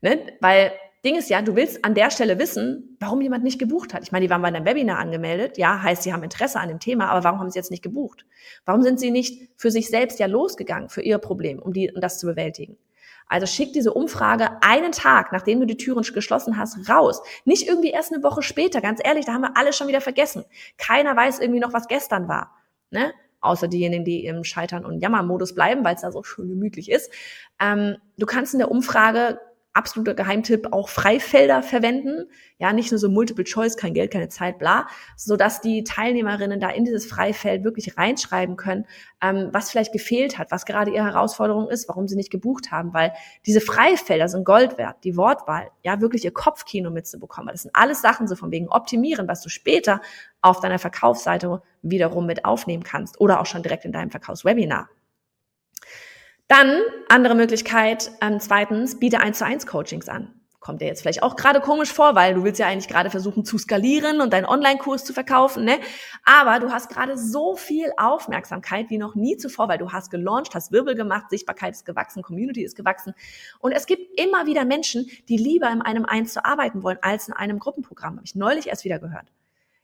Ne? 0.00 0.32
Weil 0.40 0.72
Ding 1.06 1.16
ist 1.16 1.30
ja, 1.30 1.40
du 1.40 1.54
willst 1.54 1.84
an 1.84 1.94
der 1.94 2.10
Stelle 2.10 2.38
wissen, 2.38 2.96
warum 3.00 3.20
jemand 3.20 3.44
nicht 3.44 3.58
gebucht 3.58 3.94
hat. 3.94 4.02
Ich 4.02 4.12
meine, 4.12 4.26
die 4.26 4.30
waren 4.30 4.42
bei 4.42 4.48
einem 4.48 4.66
Webinar 4.66 4.98
angemeldet, 4.98 5.56
ja, 5.56 5.80
heißt, 5.80 6.02
sie 6.02 6.12
haben 6.12 6.24
Interesse 6.24 6.58
an 6.58 6.68
dem 6.68 6.80
Thema, 6.80 7.08
aber 7.08 7.22
warum 7.22 7.38
haben 7.38 7.50
sie 7.50 7.58
jetzt 7.58 7.70
nicht 7.70 7.82
gebucht? 7.82 8.26
Warum 8.64 8.82
sind 8.82 8.98
sie 8.98 9.12
nicht 9.12 9.48
für 9.56 9.70
sich 9.70 9.88
selbst 9.88 10.18
ja 10.18 10.26
losgegangen 10.26 10.88
für 10.88 11.02
ihr 11.02 11.18
Problem, 11.18 11.60
um, 11.60 11.72
die, 11.72 11.92
um 11.94 12.00
das 12.00 12.18
zu 12.18 12.26
bewältigen? 12.26 12.76
Also 13.28 13.46
schick 13.46 13.72
diese 13.72 13.92
Umfrage 13.92 14.62
einen 14.62 14.92
Tag, 14.92 15.32
nachdem 15.32 15.60
du 15.60 15.66
die 15.66 15.76
Türen 15.76 16.02
geschlossen 16.02 16.56
hast, 16.56 16.88
raus. 16.88 17.22
Nicht 17.44 17.66
irgendwie 17.68 17.90
erst 17.90 18.12
eine 18.12 18.22
Woche 18.22 18.42
später. 18.42 18.80
Ganz 18.80 19.00
ehrlich, 19.02 19.26
da 19.26 19.32
haben 19.32 19.42
wir 19.42 19.56
alle 19.56 19.72
schon 19.72 19.88
wieder 19.88 20.00
vergessen. 20.00 20.44
Keiner 20.78 21.16
weiß 21.16 21.40
irgendwie 21.40 21.60
noch, 21.60 21.72
was 21.72 21.88
gestern 21.88 22.28
war. 22.28 22.52
Ne? 22.90 23.12
Außer 23.40 23.68
diejenigen, 23.68 24.04
die 24.04 24.24
im 24.24 24.44
Scheitern- 24.44 24.84
und 24.84 25.00
Jammermodus 25.00 25.54
bleiben, 25.54 25.84
weil 25.84 25.96
es 25.96 26.02
da 26.02 26.12
so 26.12 26.22
schön 26.22 26.48
gemütlich 26.48 26.90
ist. 26.90 27.10
Ähm, 27.60 27.96
du 28.16 28.26
kannst 28.26 28.54
in 28.54 28.58
der 28.60 28.70
Umfrage 28.70 29.40
absoluter 29.76 30.14
Geheimtipp, 30.14 30.72
auch 30.72 30.88
Freifelder 30.88 31.62
verwenden. 31.62 32.30
Ja, 32.58 32.72
nicht 32.72 32.90
nur 32.90 32.98
so 32.98 33.08
Multiple 33.08 33.44
Choice, 33.44 33.76
kein 33.76 33.94
Geld, 33.94 34.10
keine 34.10 34.28
Zeit, 34.28 34.58
bla, 34.58 34.86
so 35.16 35.36
dass 35.36 35.60
die 35.60 35.84
Teilnehmerinnen 35.84 36.58
da 36.58 36.70
in 36.70 36.84
dieses 36.84 37.06
Freifeld 37.06 37.64
wirklich 37.64 37.98
reinschreiben 37.98 38.56
können, 38.56 38.86
ähm, 39.22 39.50
was 39.52 39.70
vielleicht 39.70 39.92
gefehlt 39.92 40.38
hat, 40.38 40.50
was 40.50 40.64
gerade 40.64 40.90
ihre 40.90 41.04
Herausforderung 41.04 41.68
ist, 41.68 41.88
warum 41.88 42.08
sie 42.08 42.16
nicht 42.16 42.30
gebucht 42.30 42.70
haben, 42.70 42.94
weil 42.94 43.12
diese 43.44 43.60
Freifelder 43.60 44.28
sind 44.28 44.44
Gold 44.44 44.78
wert, 44.78 45.04
die 45.04 45.16
Wortwahl, 45.16 45.70
ja, 45.82 46.00
wirklich 46.00 46.24
ihr 46.24 46.32
Kopfkino 46.32 46.90
mitzubekommen. 46.90 47.52
Das 47.52 47.62
sind 47.62 47.74
alles 47.74 48.00
Sachen 48.00 48.26
so 48.26 48.36
von 48.36 48.50
wegen 48.50 48.68
optimieren, 48.68 49.28
was 49.28 49.42
du 49.42 49.48
später 49.48 50.00
auf 50.40 50.60
deiner 50.60 50.78
Verkaufsseite 50.78 51.62
wiederum 51.82 52.26
mit 52.26 52.44
aufnehmen 52.44 52.82
kannst 52.82 53.20
oder 53.20 53.40
auch 53.40 53.46
schon 53.46 53.62
direkt 53.62 53.84
in 53.84 53.92
deinem 53.92 54.10
Verkaufswebinar. 54.10 54.88
Dann 56.48 56.80
andere 57.08 57.34
Möglichkeit, 57.34 58.12
ähm, 58.20 58.38
zweitens, 58.38 58.98
biete 58.98 59.20
eins 59.20 59.38
zu 59.38 59.44
eins 59.44 59.66
Coachings 59.66 60.08
an. 60.08 60.32
Kommt 60.60 60.80
dir 60.80 60.86
jetzt 60.86 61.02
vielleicht 61.02 61.22
auch 61.22 61.36
gerade 61.36 61.60
komisch 61.60 61.92
vor, 61.92 62.16
weil 62.16 62.34
du 62.34 62.42
willst 62.42 62.58
ja 62.58 62.66
eigentlich 62.66 62.88
gerade 62.88 63.08
versuchen 63.08 63.44
zu 63.44 63.56
skalieren 63.56 64.20
und 64.20 64.32
deinen 64.32 64.46
Online-Kurs 64.46 65.04
zu 65.04 65.12
verkaufen, 65.12 65.64
ne? 65.64 65.78
Aber 66.24 66.58
du 66.58 66.72
hast 66.72 66.88
gerade 66.88 67.16
so 67.16 67.54
viel 67.54 67.92
Aufmerksamkeit 67.96 68.90
wie 68.90 68.98
noch 68.98 69.14
nie 69.14 69.36
zuvor, 69.36 69.68
weil 69.68 69.78
du 69.78 69.92
hast 69.92 70.10
gelauncht, 70.10 70.56
hast 70.56 70.72
Wirbel 70.72 70.96
gemacht, 70.96 71.30
Sichtbarkeit 71.30 71.74
ist 71.74 71.84
gewachsen, 71.84 72.22
Community 72.22 72.64
ist 72.64 72.74
gewachsen. 72.74 73.14
Und 73.60 73.72
es 73.72 73.86
gibt 73.86 74.18
immer 74.20 74.46
wieder 74.46 74.64
Menschen, 74.64 75.08
die 75.28 75.36
lieber 75.36 75.70
in 75.70 75.82
einem 75.82 76.04
Eins 76.04 76.32
zu 76.32 76.44
arbeiten 76.44 76.82
wollen 76.82 76.98
als 77.00 77.28
in 77.28 77.34
einem 77.34 77.60
Gruppenprogramm. 77.60 78.16
Habe 78.16 78.24
ich 78.24 78.34
neulich 78.34 78.66
erst 78.66 78.84
wieder 78.84 78.98
gehört. 78.98 79.32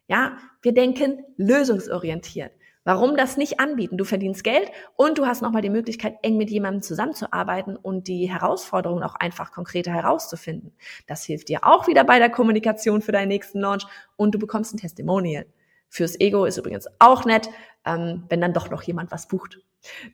Ja, 0.08 0.36
wir 0.62 0.74
denken 0.74 1.24
lösungsorientiert. 1.36 2.52
Warum 2.84 3.16
das 3.16 3.36
nicht 3.36 3.60
anbieten? 3.60 3.96
Du 3.96 4.04
verdienst 4.04 4.42
Geld 4.42 4.70
und 4.96 5.18
du 5.18 5.26
hast 5.26 5.40
nochmal 5.40 5.62
die 5.62 5.70
Möglichkeit, 5.70 6.16
eng 6.22 6.36
mit 6.36 6.50
jemandem 6.50 6.82
zusammenzuarbeiten 6.82 7.76
und 7.76 8.08
die 8.08 8.28
Herausforderungen 8.28 9.04
auch 9.04 9.14
einfach 9.14 9.52
konkreter 9.52 9.92
herauszufinden. 9.92 10.72
Das 11.06 11.22
hilft 11.24 11.48
dir 11.48 11.60
auch 11.62 11.86
wieder 11.86 12.02
bei 12.02 12.18
der 12.18 12.30
Kommunikation 12.30 13.00
für 13.00 13.12
deinen 13.12 13.28
nächsten 13.28 13.60
Launch 13.60 13.86
und 14.16 14.34
du 14.34 14.38
bekommst 14.40 14.74
ein 14.74 14.78
Testimonial. 14.78 15.46
Fürs 15.88 16.18
Ego 16.18 16.46
ist 16.46 16.56
übrigens 16.56 16.88
auch 16.98 17.24
nett. 17.24 17.50
Ähm, 17.84 18.24
wenn 18.28 18.40
dann 18.40 18.52
doch 18.52 18.70
noch 18.70 18.82
jemand 18.82 19.10
was 19.10 19.28
bucht. 19.28 19.58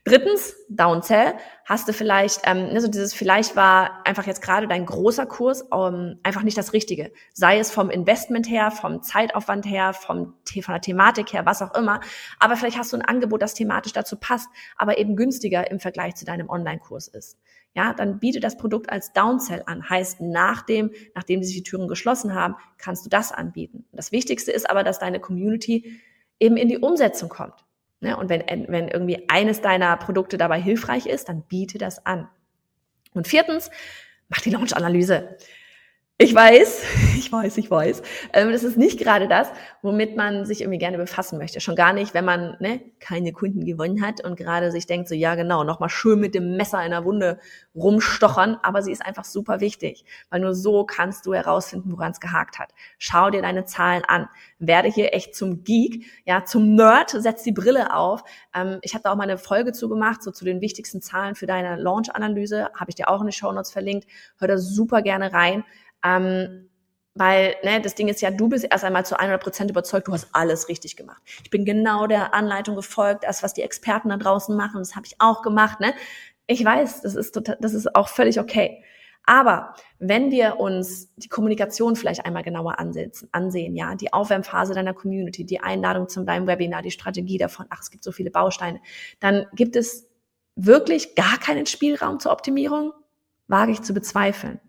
Drittens, 0.05 0.57
Downsell, 0.71 1.35
hast 1.67 1.89
du 1.89 1.93
vielleicht, 1.93 2.41
ähm, 2.45 2.71
also 2.73 2.89
dieses 2.89 3.13
vielleicht 3.13 3.55
war 3.55 4.07
einfach 4.07 4.27
jetzt 4.27 4.41
gerade 4.41 4.67
dein 4.67 4.87
großer 4.87 5.27
Kurs 5.27 5.67
ähm, 5.73 6.19
einfach 6.23 6.43
nicht 6.43 6.57
das 6.57 6.73
Richtige. 6.73 7.13
Sei 7.35 7.59
es 7.59 7.71
vom 7.71 7.91
Investment 7.91 8.49
her, 8.49 8.71
vom 8.71 9.03
Zeitaufwand 9.03 9.67
her, 9.67 9.93
vom, 9.93 10.35
von 10.47 10.73
der 10.75 10.81
Thematik 10.81 11.35
her, 11.35 11.45
was 11.45 11.61
auch 11.61 11.75
immer. 11.75 12.01
Aber 12.39 12.57
vielleicht 12.57 12.79
hast 12.79 12.95
du 12.95 12.97
ein 12.97 13.03
Angebot, 13.03 13.43
das 13.43 13.53
thematisch 13.53 13.93
dazu 13.93 14.17
passt, 14.17 14.49
aber 14.77 14.97
eben 14.97 15.17
günstiger 15.17 15.71
im 15.71 15.81
Vergleich 15.81 16.15
zu 16.15 16.25
deinem 16.25 16.49
Online-Kurs 16.49 17.09
ist. 17.09 17.39
Ja, 17.75 17.93
dann 17.93 18.19
biete 18.19 18.41
das 18.41 18.57
Produkt 18.57 18.91
als 18.91 19.13
Downsell 19.13 19.63
an. 19.67 19.89
Heißt, 19.89 20.23
nachdem, 20.23 20.91
nachdem 21.15 21.43
sich 21.43 21.55
die 21.55 21.63
Türen 21.63 21.89
geschlossen 21.89 22.35
haben, 22.35 22.57
kannst 22.79 23.05
du 23.05 23.11
das 23.11 23.33
anbieten. 23.33 23.85
Das 23.93 24.13
Wichtigste 24.13 24.51
ist 24.51 24.69
aber, 24.69 24.83
dass 24.83 24.99
deine 24.99 25.21
Community 25.21 26.01
eben 26.41 26.57
in 26.57 26.69
die 26.69 26.79
Umsetzung 26.79 27.29
kommt. 27.29 27.65
Ne? 28.01 28.17
Und 28.17 28.29
wenn, 28.29 28.43
wenn 28.69 28.89
irgendwie 28.89 29.29
eines 29.29 29.61
deiner 29.61 29.97
Produkte 29.97 30.39
dabei 30.39 30.61
hilfreich 30.61 31.07
ist, 31.07 31.29
dann 31.29 31.43
biete 31.43 31.79
das 31.79 32.05
an. 32.07 32.29
Und 33.15 33.27
viertens, 33.27 33.71
mach 34.29 34.41
die 34.41 34.51
Launch-Analyse. 34.51 35.37
Ich 36.21 36.35
weiß, 36.35 36.83
ich 37.17 37.31
weiß, 37.31 37.59
ich 37.59 37.71
weiß. 37.71 38.03
Ähm, 38.33 38.51
das 38.51 38.65
ist 38.65 38.77
nicht 38.77 38.99
gerade 38.99 39.29
das, 39.29 39.53
womit 39.83 40.17
man 40.17 40.47
sich 40.47 40.63
irgendwie 40.63 40.81
gerne 40.81 40.99
befassen 40.99 41.39
möchte. 41.39 41.61
Schon 41.61 41.77
gar 41.77 41.93
nicht, 41.93 42.13
wenn 42.13 42.25
man 42.25 42.57
ne, 42.59 42.81
keine 42.99 43.31
Kunden 43.31 43.65
gewonnen 43.65 44.05
hat 44.05 44.25
und 44.25 44.35
gerade 44.35 44.73
sich 44.73 44.87
denkt, 44.87 45.09
so 45.09 45.15
ja 45.15 45.37
genau, 45.37 45.63
nochmal 45.63 45.91
schön 45.91 46.19
mit 46.19 46.35
dem 46.35 46.57
Messer 46.57 46.85
in 46.85 46.91
der 46.91 47.05
Wunde 47.05 47.39
rumstochern. 47.77 48.59
Aber 48.65 48.83
sie 48.83 48.91
ist 48.91 49.07
einfach 49.07 49.25
super 49.25 49.61
wichtig, 49.61 50.05
weil 50.29 50.41
nur 50.41 50.57
so 50.57 50.85
kannst 50.85 51.25
du 51.25 51.35
herausfinden, 51.35 51.93
woran 51.93 52.11
es 52.11 52.19
gehakt 52.19 52.59
hat. 52.59 52.71
Schau 52.99 53.31
dir 53.31 53.41
deine 53.41 53.65
Zahlen 53.65 54.03
an. 54.09 54.29
Werde 54.59 54.89
hier 54.89 55.15
echt 55.15 55.37
zum 55.37 55.63
Geek, 55.63 56.05
ja, 56.25 56.45
zum 56.45 56.75
Nerd, 56.75 57.11
setz 57.11 57.45
die 57.45 57.53
Brille 57.53 57.95
auf. 57.95 58.25
Ähm, 58.57 58.79
ich 58.83 58.95
habe 58.95 59.05
da 59.05 59.13
auch 59.13 59.17
mal 59.17 59.23
eine 59.23 59.39
Folge 59.39 59.71
zu 59.71 59.89
gemacht, 59.89 60.25
so 60.25 60.33
zu 60.33 60.45
den 60.45 60.61
wichtigsten 60.61 61.01
Zahlen 61.01 61.37
für 61.37 61.47
deine 61.47 61.77
Launch-Analyse. 61.77 62.71
Habe 62.75 62.91
ich 62.91 62.97
dir 62.97 63.09
auch 63.09 63.21
in 63.21 63.29
die 63.29 63.33
Show 63.33 63.53
Notes 63.53 63.71
verlinkt. 63.71 64.09
Hör 64.39 64.49
da 64.49 64.59
super 64.59 65.01
gerne 65.01 65.33
rein. 65.33 65.63
Ähm, 66.05 66.69
weil 67.15 67.57
ne, 67.65 67.81
das 67.81 67.95
Ding 67.95 68.09
ist 68.09 68.21
ja, 68.21 68.31
du 68.31 68.49
bist 68.49 68.67
erst 68.71 68.85
einmal 68.85 69.05
zu 69.05 69.19
100 69.19 69.43
Prozent 69.43 69.71
überzeugt, 69.71 70.07
du 70.07 70.13
hast 70.13 70.29
alles 70.33 70.69
richtig 70.69 70.97
gemacht. 70.97 71.21
Ich 71.43 71.51
bin 71.51 71.65
genau 71.65 72.07
der 72.07 72.33
Anleitung 72.33 72.77
gefolgt, 72.77 73.25
das, 73.25 73.43
was 73.43 73.55
die 73.55 73.63
Experten 73.63 74.11
da 74.11 74.17
draußen 74.17 74.57
machen, 74.57 74.79
das 74.79 74.95
habe 74.95 75.07
ich 75.07 75.17
auch 75.19 75.43
gemacht. 75.43 75.81
Ne? 75.81 75.93
Ich 76.47 76.65
weiß, 76.65 77.03
das 77.03 77.17
ist, 77.17 77.33
total, 77.33 77.59
das 77.61 77.75
ist 77.75 77.95
auch 77.97 78.09
völlig 78.09 78.39
okay. 78.39 78.85
Aber 79.25 79.75
wenn 79.99 80.31
wir 80.31 80.59
uns 80.59 81.13
die 81.17 81.29
Kommunikation 81.29 81.97
vielleicht 81.97 82.25
einmal 82.25 82.45
genauer 82.45 82.79
ansetzen, 82.79 83.29
ansehen, 83.33 83.77
ja, 83.77 83.95
die 83.95 84.13
Aufwärmphase 84.13 84.73
deiner 84.73 84.95
Community, 84.95 85.45
die 85.45 85.61
Einladung 85.61 86.09
zum 86.09 86.25
deinem 86.25 86.47
Webinar, 86.47 86.81
die 86.81 86.91
Strategie 86.91 87.37
davon, 87.37 87.67
ach, 87.69 87.83
es 87.83 87.91
gibt 87.91 88.05
so 88.05 88.13
viele 88.13 88.31
Bausteine, 88.31 88.81
dann 89.21 89.45
gibt 89.53 89.77
es 89.77 90.09
wirklich 90.57 91.15
gar 91.15 91.37
keinen 91.39 91.67
Spielraum 91.67 92.21
zur 92.21 92.33
Optimierung, 92.33 92.93
wage 93.49 93.73
ich 93.73 93.83
zu 93.83 93.93
bezweifeln. 93.93 94.61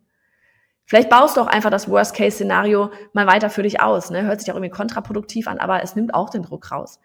Vielleicht 0.90 1.12
baust 1.12 1.38
du 1.38 1.42
auch 1.42 1.48
einfach 1.48 1.70
das 1.70 1.88
Worst-Case-Szenario 1.88 2.90
mal 3.14 3.28
weiter 3.28 3.52
für 3.52 3.62
dich 3.62 3.80
aus. 3.80 4.10
Ne? 4.10 4.24
Hört 4.24 4.42
sich 4.42 4.50
auch 4.52 4.56
irgendwie 4.56 4.72
kontraproduktiv 4.72 5.48
an, 5.48 5.60
aber 5.60 5.84
es 5.84 5.96
nimmt 5.96 6.16
auch 6.16 6.32
den 6.32 6.42
Druck 6.42 6.72
raus. 6.72 7.00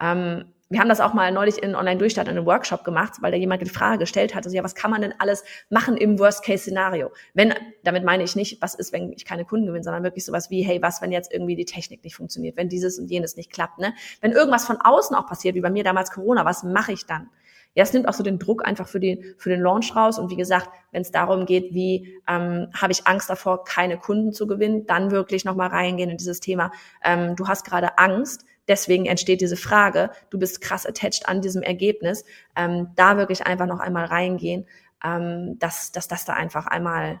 Ähm, 0.00 0.44
wir 0.70 0.78
haben 0.78 0.88
das 0.88 1.00
auch 1.00 1.14
mal 1.14 1.32
neulich 1.32 1.60
in 1.60 1.74
Online-Durchstart 1.74 2.28
in 2.28 2.36
einem 2.36 2.46
Workshop 2.46 2.84
gemacht, 2.84 3.14
weil 3.22 3.32
da 3.32 3.36
jemand 3.36 3.60
die 3.60 3.68
Frage 3.68 3.98
gestellt 3.98 4.36
hat, 4.36 4.44
also 4.44 4.56
ja, 4.56 4.62
was 4.62 4.76
kann 4.76 4.92
man 4.92 5.02
denn 5.02 5.14
alles 5.18 5.42
machen 5.68 5.96
im 5.96 6.16
Worst-Case-Szenario? 6.20 7.10
Wenn, 7.34 7.54
damit 7.82 8.04
meine 8.04 8.22
ich 8.22 8.36
nicht, 8.36 8.62
was 8.62 8.76
ist, 8.76 8.92
wenn 8.92 9.12
ich 9.12 9.24
keine 9.24 9.44
Kunden 9.44 9.66
gewinne, 9.66 9.82
sondern 9.82 10.04
wirklich 10.04 10.24
sowas 10.24 10.50
wie, 10.50 10.62
hey, 10.62 10.80
was, 10.80 11.02
wenn 11.02 11.10
jetzt 11.10 11.32
irgendwie 11.32 11.56
die 11.56 11.64
Technik 11.64 12.04
nicht 12.04 12.14
funktioniert, 12.14 12.56
wenn 12.56 12.68
dieses 12.68 13.00
und 13.00 13.10
jenes 13.10 13.36
nicht 13.36 13.52
klappt, 13.52 13.80
ne? 13.80 13.94
Wenn 14.20 14.30
irgendwas 14.30 14.64
von 14.64 14.76
außen 14.80 15.16
auch 15.16 15.26
passiert, 15.26 15.56
wie 15.56 15.60
bei 15.60 15.70
mir 15.70 15.82
damals 15.82 16.12
Corona, 16.12 16.44
was 16.44 16.62
mache 16.62 16.92
ich 16.92 17.04
dann? 17.04 17.30
Ja, 17.74 17.82
es 17.82 17.92
nimmt 17.92 18.08
auch 18.08 18.14
so 18.14 18.22
den 18.22 18.38
Druck 18.38 18.64
einfach 18.64 18.86
für, 18.86 19.00
die, 19.00 19.34
für 19.36 19.50
den 19.50 19.60
Launch 19.60 19.94
raus. 19.96 20.18
Und 20.18 20.30
wie 20.30 20.36
gesagt, 20.36 20.68
wenn 20.92 21.02
es 21.02 21.10
darum 21.10 21.44
geht, 21.44 21.74
wie 21.74 22.20
ähm, 22.28 22.68
habe 22.72 22.92
ich 22.92 23.06
Angst 23.06 23.28
davor, 23.28 23.64
keine 23.64 23.98
Kunden 23.98 24.32
zu 24.32 24.46
gewinnen, 24.46 24.86
dann 24.86 25.10
wirklich 25.10 25.44
nochmal 25.44 25.68
reingehen 25.68 26.08
in 26.10 26.16
dieses 26.16 26.38
Thema. 26.38 26.70
Ähm, 27.02 27.34
du 27.34 27.48
hast 27.48 27.64
gerade 27.64 27.98
Angst, 27.98 28.44
deswegen 28.68 29.06
entsteht 29.06 29.40
diese 29.40 29.56
Frage. 29.56 30.10
Du 30.30 30.38
bist 30.38 30.60
krass 30.60 30.86
attached 30.86 31.28
an 31.28 31.40
diesem 31.40 31.62
Ergebnis. 31.62 32.24
Ähm, 32.54 32.92
da 32.94 33.16
wirklich 33.16 33.44
einfach 33.44 33.66
noch 33.66 33.80
einmal 33.80 34.04
reingehen, 34.04 34.66
ähm, 35.02 35.58
dass, 35.58 35.90
dass 35.90 36.06
das 36.06 36.24
da 36.24 36.34
einfach 36.34 36.68
einmal 36.68 37.20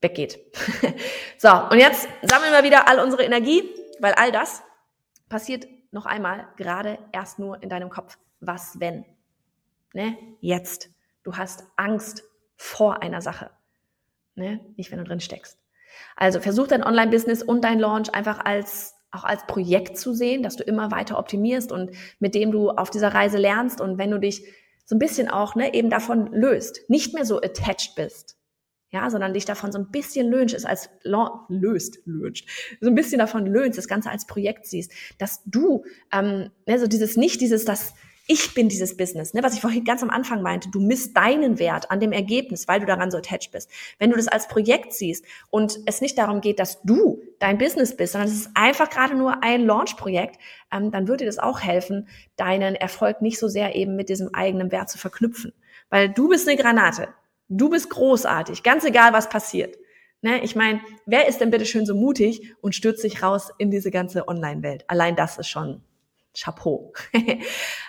weggeht. 0.00 0.38
so, 1.38 1.48
und 1.48 1.78
jetzt 1.78 2.08
sammeln 2.22 2.52
wir 2.52 2.62
wieder 2.62 2.88
all 2.88 3.00
unsere 3.00 3.24
Energie, 3.24 3.64
weil 3.98 4.14
all 4.14 4.30
das 4.30 4.62
passiert 5.28 5.66
noch 5.90 6.06
einmal 6.06 6.46
gerade 6.56 6.98
erst 7.12 7.40
nur 7.40 7.60
in 7.62 7.68
deinem 7.68 7.90
Kopf 7.90 8.16
was 8.46 8.80
wenn. 8.80 9.04
Ne? 9.92 10.16
Jetzt. 10.40 10.90
Du 11.22 11.36
hast 11.36 11.64
Angst 11.76 12.22
vor 12.56 13.02
einer 13.02 13.20
Sache. 13.20 13.50
Ne? 14.34 14.60
Nicht, 14.76 14.90
wenn 14.90 14.98
du 14.98 15.04
drin 15.04 15.20
steckst. 15.20 15.58
Also 16.14 16.40
versuch 16.40 16.68
dein 16.68 16.84
Online-Business 16.84 17.42
und 17.42 17.64
dein 17.64 17.78
Launch 17.78 18.14
einfach 18.14 18.44
als 18.44 18.94
auch 19.10 19.24
als 19.24 19.46
Projekt 19.46 19.96
zu 19.98 20.12
sehen, 20.12 20.42
dass 20.42 20.56
du 20.56 20.64
immer 20.64 20.90
weiter 20.90 21.18
optimierst 21.18 21.72
und 21.72 21.92
mit 22.18 22.34
dem 22.34 22.50
du 22.52 22.70
auf 22.70 22.90
dieser 22.90 23.14
Reise 23.14 23.38
lernst 23.38 23.80
und 23.80 23.98
wenn 23.98 24.10
du 24.10 24.18
dich 24.20 24.44
so 24.84 24.94
ein 24.94 24.98
bisschen 24.98 25.28
auch 25.28 25.54
ne, 25.54 25.72
eben 25.74 25.90
davon 25.90 26.32
löst, 26.32 26.88
nicht 26.88 27.14
mehr 27.14 27.24
so 27.24 27.38
attached 27.40 27.94
bist, 27.96 28.36
ja, 28.90 29.10
sondern 29.10 29.34
dich 29.34 29.44
davon 29.44 29.72
so 29.72 29.78
ein 29.78 29.90
bisschen 29.90 30.32
es 30.32 30.64
als 30.64 30.90
löst, 31.48 31.98
löst, 32.04 32.44
so 32.80 32.88
ein 32.88 32.94
bisschen 32.94 33.18
davon 33.18 33.46
löst, 33.46 33.78
das 33.78 33.88
Ganze 33.88 34.10
als 34.10 34.26
Projekt 34.26 34.66
siehst, 34.66 34.92
dass 35.18 35.42
du, 35.44 35.84
ähm, 36.12 36.50
ne, 36.66 36.78
so 36.78 36.86
dieses 36.86 37.16
nicht 37.16 37.40
dieses, 37.40 37.64
das 37.64 37.94
ich 38.28 38.54
bin 38.54 38.68
dieses 38.68 38.96
Business, 38.96 39.34
ne, 39.34 39.42
was 39.42 39.54
ich 39.54 39.60
vorhin 39.60 39.84
ganz 39.84 40.02
am 40.02 40.10
Anfang 40.10 40.42
meinte, 40.42 40.68
du 40.70 40.80
misst 40.80 41.16
deinen 41.16 41.58
Wert 41.58 41.90
an 41.90 42.00
dem 42.00 42.12
Ergebnis, 42.12 42.66
weil 42.66 42.80
du 42.80 42.86
daran 42.86 43.10
so 43.10 43.18
attached 43.18 43.52
bist. 43.52 43.70
Wenn 43.98 44.10
du 44.10 44.16
das 44.16 44.26
als 44.26 44.48
Projekt 44.48 44.92
siehst 44.92 45.24
und 45.50 45.78
es 45.86 46.00
nicht 46.00 46.18
darum 46.18 46.40
geht, 46.40 46.58
dass 46.58 46.82
du 46.82 47.22
dein 47.38 47.58
Business 47.58 47.96
bist, 47.96 48.12
sondern 48.12 48.28
es 48.28 48.36
ist 48.36 48.50
einfach 48.54 48.90
gerade 48.90 49.14
nur 49.14 49.44
ein 49.44 49.64
Launch-Projekt, 49.64 50.38
ähm, 50.72 50.90
dann 50.90 51.06
würde 51.06 51.24
dir 51.24 51.26
das 51.26 51.38
auch 51.38 51.60
helfen, 51.60 52.08
deinen 52.36 52.74
Erfolg 52.74 53.22
nicht 53.22 53.38
so 53.38 53.46
sehr 53.46 53.76
eben 53.76 53.94
mit 53.94 54.08
diesem 54.08 54.34
eigenen 54.34 54.72
Wert 54.72 54.90
zu 54.90 54.98
verknüpfen. 54.98 55.52
Weil 55.88 56.08
du 56.08 56.28
bist 56.28 56.48
eine 56.48 56.56
Granate. 56.56 57.08
Du 57.48 57.70
bist 57.70 57.90
großartig, 57.90 58.64
ganz 58.64 58.84
egal, 58.84 59.12
was 59.12 59.28
passiert. 59.28 59.76
Ne, 60.20 60.42
ich 60.42 60.56
meine, 60.56 60.80
wer 61.04 61.28
ist 61.28 61.40
denn 61.40 61.50
bitte 61.50 61.66
schön 61.66 61.86
so 61.86 61.94
mutig 61.94 62.54
und 62.60 62.74
stürzt 62.74 63.02
sich 63.02 63.22
raus 63.22 63.50
in 63.58 63.70
diese 63.70 63.92
ganze 63.92 64.26
Online-Welt? 64.26 64.84
Allein 64.88 65.14
das 65.14 65.38
ist 65.38 65.48
schon 65.48 65.82
Chapeau. 66.36 66.92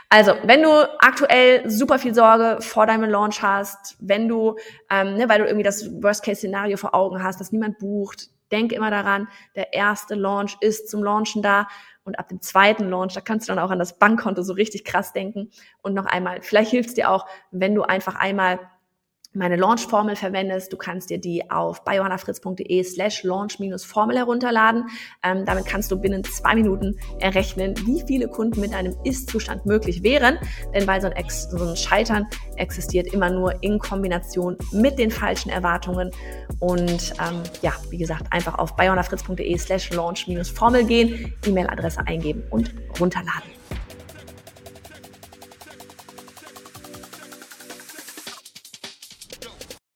also, 0.10 0.34
wenn 0.44 0.64
du 0.64 0.70
aktuell 1.00 1.70
super 1.70 2.00
viel 2.00 2.16
Sorge 2.16 2.62
vor 2.62 2.86
deinem 2.86 3.10
Launch 3.10 3.42
hast, 3.42 3.98
wenn 4.00 4.30
du, 4.30 4.56
ähm, 4.90 5.16
ne, 5.16 5.28
weil 5.28 5.40
du 5.40 5.46
irgendwie 5.46 5.64
das 5.64 6.02
Worst-Case-Szenario 6.02 6.78
vor 6.78 6.96
Augen 6.96 7.22
hast, 7.22 7.42
dass 7.42 7.52
niemand 7.52 7.78
bucht, 7.80 8.30
denk 8.52 8.72
immer 8.72 8.90
daran, 8.90 9.28
der 9.56 9.74
erste 9.74 10.16
Launch 10.16 10.56
ist 10.62 10.90
zum 10.90 11.04
Launchen 11.04 11.42
da 11.42 11.68
und 12.06 12.18
ab 12.20 12.30
dem 12.30 12.42
zweiten 12.42 12.90
Launch, 12.90 13.14
da 13.16 13.22
kannst 13.22 13.50
du 13.50 13.54
dann 13.54 13.64
auch 13.64 13.70
an 13.70 13.80
das 13.80 14.00
Bankkonto 14.00 14.42
so 14.44 14.54
richtig 14.54 14.86
krass 14.86 15.12
denken. 15.12 15.52
Und 15.82 15.94
noch 15.94 16.06
einmal, 16.06 16.42
vielleicht 16.42 16.72
hilft 16.72 16.90
es 16.90 16.96
dir 16.96 17.12
auch, 17.12 17.26
wenn 17.52 17.76
du 17.76 17.84
einfach 17.84 18.16
einmal 18.16 18.60
meine 19.38 19.56
Launch-Formel 19.56 20.16
verwendest, 20.16 20.74
du 20.74 20.78
kannst 20.78 21.10
dir 21.10 21.20
die 21.20 21.50
auf 21.50 21.84
biohannafritz.de 21.84 22.84
slash 22.84 23.24
launch-formel 23.24 24.18
herunterladen. 24.18 24.86
Ähm, 25.24 25.46
damit 25.46 25.66
kannst 25.66 25.92
du 25.92 26.00
binnen 26.00 26.24
zwei 26.24 26.56
Minuten 26.56 26.98
errechnen, 27.20 27.76
wie 27.86 28.04
viele 28.06 28.28
Kunden 28.28 28.60
mit 28.60 28.74
einem 28.74 28.96
Ist-Zustand 29.04 29.66
möglich 29.66 30.04
wären. 30.04 30.38
Denn 30.74 30.88
weil 30.88 31.02
so 31.02 31.08
ein, 31.08 31.14
Ex 31.14 31.50
so 31.50 31.64
ein 31.64 31.76
Scheitern 31.76 32.28
existiert 32.56 33.14
immer 33.14 33.30
nur 33.30 33.64
in 33.64 33.80
Kombination 33.80 34.58
mit 34.72 34.98
den 35.00 35.12
falschen 35.12 35.50
Erwartungen. 35.50 36.12
Und 36.60 37.14
ähm, 37.20 37.44
ja, 37.62 37.74
wie 37.90 37.98
gesagt, 37.98 38.32
einfach 38.32 38.58
auf 38.58 38.76
biohannafritz.de 38.76 39.58
slash 39.58 39.92
launch-formel 39.92 40.84
gehen, 40.86 41.34
E-Mail-Adresse 41.46 42.02
eingeben 42.06 42.44
und 42.50 42.74
runterladen. 43.00 43.57